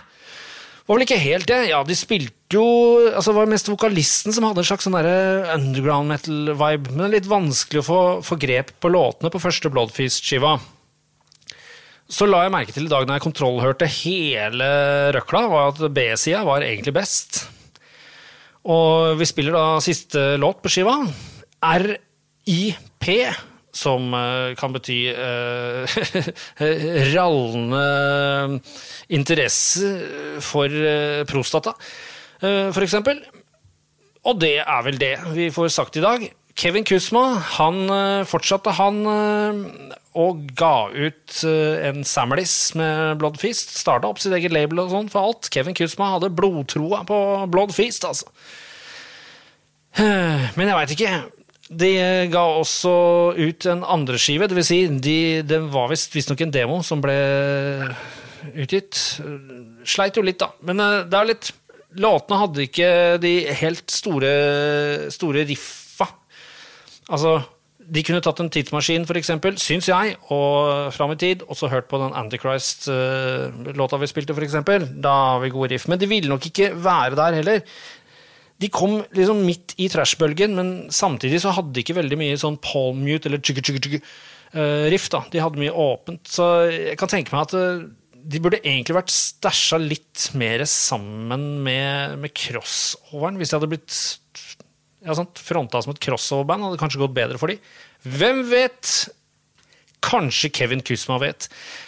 var 0.91 0.97
vel 0.97 1.05
ikke 1.05 1.21
helt 1.21 1.47
det. 1.47 1.59
Ja, 1.69 1.81
de 1.87 1.95
spilte 1.95 2.57
jo 2.57 2.65
altså 3.07 3.31
Det 3.31 3.37
var 3.37 3.51
mest 3.53 3.69
vokalisten 3.71 4.35
som 4.35 4.43
hadde 4.43 4.59
en 4.59 4.67
slags 4.67 4.83
sånn 4.87 4.97
underground 4.97 6.11
metal-vibe, 6.11 6.91
men 6.91 6.99
det 6.99 7.07
er 7.07 7.15
litt 7.15 7.31
vanskelig 7.31 7.79
å 7.83 7.87
få, 7.87 7.99
få 8.27 8.37
grep 8.41 8.73
på 8.83 8.91
låtene 8.91 9.31
på 9.31 9.39
første 9.41 9.71
Bloodfist-skiva. 9.71 10.57
Så 12.11 12.27
la 12.27 12.43
jeg 12.43 12.51
merke 12.51 12.73
til 12.75 12.89
i 12.89 12.91
dag 12.91 13.05
når 13.07 13.17
jeg 13.17 13.23
kontrollhørte 13.23 13.87
hele 14.01 14.67
røkla, 15.15 15.45
var 15.47 15.69
at 15.71 15.79
B-sida 15.95 16.41
var 16.43 16.65
egentlig 16.65 16.91
best. 16.97 17.45
Og 18.67 19.15
vi 19.19 19.27
spiller 19.29 19.55
da 19.55 19.79
siste 19.83 20.35
låt 20.41 20.59
på 20.61 20.69
skiva. 20.73 20.97
RIP, 21.61 23.07
som 23.71 24.11
uh, 24.11 24.51
kan 24.59 24.75
bety 24.75 24.97
uh, 25.15 25.95
rallende 27.13 28.59
interesse 29.15 29.93
for 30.43 30.67
uh, 30.67 31.23
prostata, 31.29 31.77
for 32.41 32.83
eksempel. 32.83 33.21
Og 34.27 34.37
det 34.41 34.57
er 34.59 34.85
vel 34.85 34.97
det 34.99 35.15
vi 35.37 35.47
får 35.53 35.71
sagt 35.71 35.97
i 35.97 36.03
dag. 36.03 36.27
Kevin 36.57 36.83
Kusma 36.85 37.23
han 37.55 37.85
fortsatte 38.27 38.73
han 38.75 38.97
og 40.19 40.43
ga 40.59 40.89
ut 40.91 41.35
eh, 41.47 41.83
en 41.87 42.03
Samlis 42.07 42.55
med 42.75 43.19
Blood 43.21 43.37
Feast. 43.39 43.75
Starta 43.79 44.09
opp 44.09 44.19
sitt 44.19 44.33
eget 44.35 44.51
label 44.51 44.83
og 44.83 44.91
sånn 44.91 45.11
for 45.11 45.29
alt. 45.29 45.51
Kevin 45.53 45.77
Kuzma 45.77 46.09
hadde 46.15 46.33
blodtroa 46.35 47.03
på 47.07 47.19
Blood 47.51 47.71
Feast, 47.75 48.07
altså. 48.07 48.27
Men 50.57 50.67
jeg 50.67 50.79
veit 50.79 50.95
ikke. 50.97 51.13
De 51.71 51.91
ga 52.33 52.43
også 52.59 52.91
ut 53.37 53.67
en 53.71 53.85
andre 53.87 54.19
skive, 54.19 54.49
dvs. 54.51 54.67
Si, 54.67 54.81
de, 54.99 55.17
det 55.47 55.61
var 55.71 55.91
visstnok 55.91 56.43
en 56.43 56.51
demo 56.51 56.81
som 56.83 57.03
ble 57.03 57.15
utgitt. 58.51 58.99
Sleit 59.87 60.19
jo 60.19 60.25
litt, 60.25 60.41
da. 60.41 60.51
Men 60.67 60.83
eh, 60.83 60.99
det 61.07 61.19
er 61.19 61.33
litt 61.33 61.55
Låtene 61.99 62.37
hadde 62.39 62.61
ikke 62.63 62.85
de 63.19 63.31
helt 63.59 63.91
store, 63.91 64.29
store 65.11 65.41
riffa. 65.49 66.05
Altså 67.11 67.33
de 67.81 68.03
kunne 68.05 68.21
tatt 68.23 68.39
en 68.43 68.49
tidsmaskin, 68.51 69.05
eksempel, 69.19 69.57
syns 69.59 69.87
jeg, 69.89 70.15
og 70.33 70.91
fram 70.95 71.13
i 71.15 71.17
tid, 71.19 71.45
og 71.47 71.57
så 71.57 71.69
hørt 71.71 71.89
på 71.91 71.99
den 72.01 72.13
Antichrist-låta 72.17 73.99
vi 74.01 74.09
spilte, 74.09 74.35
eksempel. 74.45 74.85
Da 75.01 75.13
har 75.33 75.41
vi 75.43 75.51
gode 75.53 75.73
riff. 75.73 75.87
Men 75.91 75.99
de 75.99 76.09
ville 76.11 76.31
nok 76.31 76.45
ikke 76.51 76.71
være 76.75 77.17
der 77.19 77.39
heller. 77.39 77.63
De 78.61 78.69
kom 78.69 78.99
liksom 79.17 79.41
midt 79.43 79.73
i 79.81 79.89
trashbølgen, 79.89 80.53
men 80.55 80.69
samtidig 80.93 81.41
så 81.41 81.53
hadde 81.55 81.73
de 81.73 81.81
ikke 81.81 81.97
veldig 81.97 82.19
mye 82.21 82.37
sånn 82.37 82.59
palm-mute 82.61 83.29
eller 83.29 83.41
chugga-chugga-riff. 83.41 85.09
da. 85.09 85.23
De 85.33 85.41
hadde 85.41 85.63
mye 85.63 85.73
åpent. 85.73 86.21
Så 86.29 86.51
jeg 86.69 86.99
kan 87.01 87.09
tenke 87.11 87.33
meg 87.33 87.49
at 87.49 87.57
eh, 87.57 87.87
de 88.21 88.41
burde 88.43 88.61
egentlig 88.61 88.99
vært 88.99 89.13
stæsja 89.13 89.81
litt 89.81 90.29
mer 90.37 90.63
sammen 90.69 91.63
med, 91.65 92.19
med 92.21 92.35
crossoveren, 92.37 93.41
hvis 93.41 93.51
de 93.51 93.57
hadde 93.57 93.71
blitt 93.71 93.95
ja, 95.01 95.15
sant, 95.17 95.41
fronta 95.41 95.81
som 95.81 95.95
et 95.95 96.01
crossover-band, 96.03 96.67
hadde 96.67 96.79
kanskje 96.81 97.01
gått 97.01 97.15
bedre 97.15 97.41
for 97.41 97.51
dem. 97.51 97.61
Hvem 98.05 98.45
vet? 98.51 98.91
Kanskje 100.01 100.49
Kevin 100.53 100.81
Kusma 100.85 101.19
vet. 101.21 101.47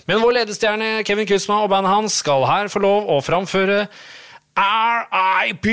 Men 0.09 0.21
vår 0.21 0.39
ledestjerne 0.39 1.01
Kevin 1.07 1.29
Kusma 1.29 1.63
og 1.63 1.71
bandet 1.73 1.93
hans 1.93 2.19
skal 2.21 2.45
her 2.45 2.69
få 2.69 2.81
lov 2.83 3.09
å 3.09 3.17
framføre 3.25 3.87
RIP. 4.53 5.69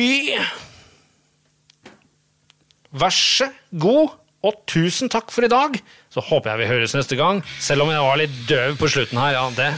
Vær 2.91 3.13
så 3.15 3.51
god, 3.71 4.17
og 4.41 4.63
tusen 4.69 5.13
takk 5.13 5.29
for 5.33 5.45
i 5.45 5.53
dag. 5.53 5.77
Så 6.11 6.25
håper 6.25 6.55
jeg 6.55 6.63
vi 6.63 6.71
høres 6.73 6.97
neste 6.97 7.19
gang, 7.21 7.43
selv 7.61 7.85
om 7.85 7.93
jeg 7.93 8.05
var 8.05 8.21
litt 8.21 8.41
døv 8.49 8.81
på 8.81 8.89
slutten 8.91 9.21
her. 9.21 9.37
Ja, 9.37 9.45
det, 9.55 9.69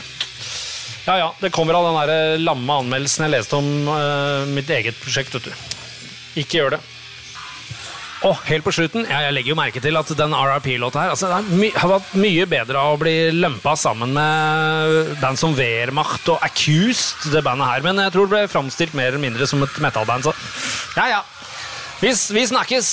ja, 1.08 1.18
ja, 1.18 1.28
det 1.42 1.50
kommer 1.54 1.76
av 1.76 1.90
den 1.90 1.98
der 1.98 2.46
lamme 2.46 2.78
anmeldelsen 2.84 3.26
jeg 3.26 3.34
leste 3.34 3.58
om 3.58 3.90
uh, 3.90 4.48
mitt 4.54 4.70
eget 4.70 4.98
prosjekt. 5.02 5.34
vet 5.34 5.50
du. 5.50 5.78
Ikke 6.40 6.62
gjør 6.62 6.76
det. 6.76 6.82
Og 8.29 8.39
helt 8.47 8.62
på 8.62 8.70
slutten, 8.75 9.07
jeg 9.09 9.35
legger 9.35 9.51
jo 9.51 9.59
merke 9.59 9.81
til 9.83 9.99
at 9.99 10.11
den 10.18 10.35
RRP-låta 10.37 11.03
her 11.03 11.14
altså, 11.14 11.27
det 11.33 11.73
har 11.75 11.91
vært 11.91 12.12
mye 12.23 12.47
bedre 12.47 12.79
av 12.79 12.95
å 12.95 13.01
bli 13.01 13.14
lumpa 13.35 13.75
sammen 13.79 14.14
med 14.14 15.16
band 15.23 15.41
som 15.41 15.57
Wehrmacht 15.59 16.31
og 16.31 16.39
Accused, 16.47 17.33
det 17.35 17.43
bandet 17.43 17.66
her. 17.66 17.83
Men 17.83 17.99
jeg 18.05 18.14
tror 18.14 18.29
det 18.29 18.37
ble 18.37 18.53
framstilt 18.53 18.95
mer 18.99 19.11
eller 19.11 19.25
mindre 19.25 19.49
som 19.51 19.64
et 19.66 19.83
metal-band, 19.83 20.29
så 20.29 20.35
ja 21.01 21.09
ja. 21.16 21.23
Vi, 22.03 22.11
vi 22.11 22.47
snakkes! 22.47 22.89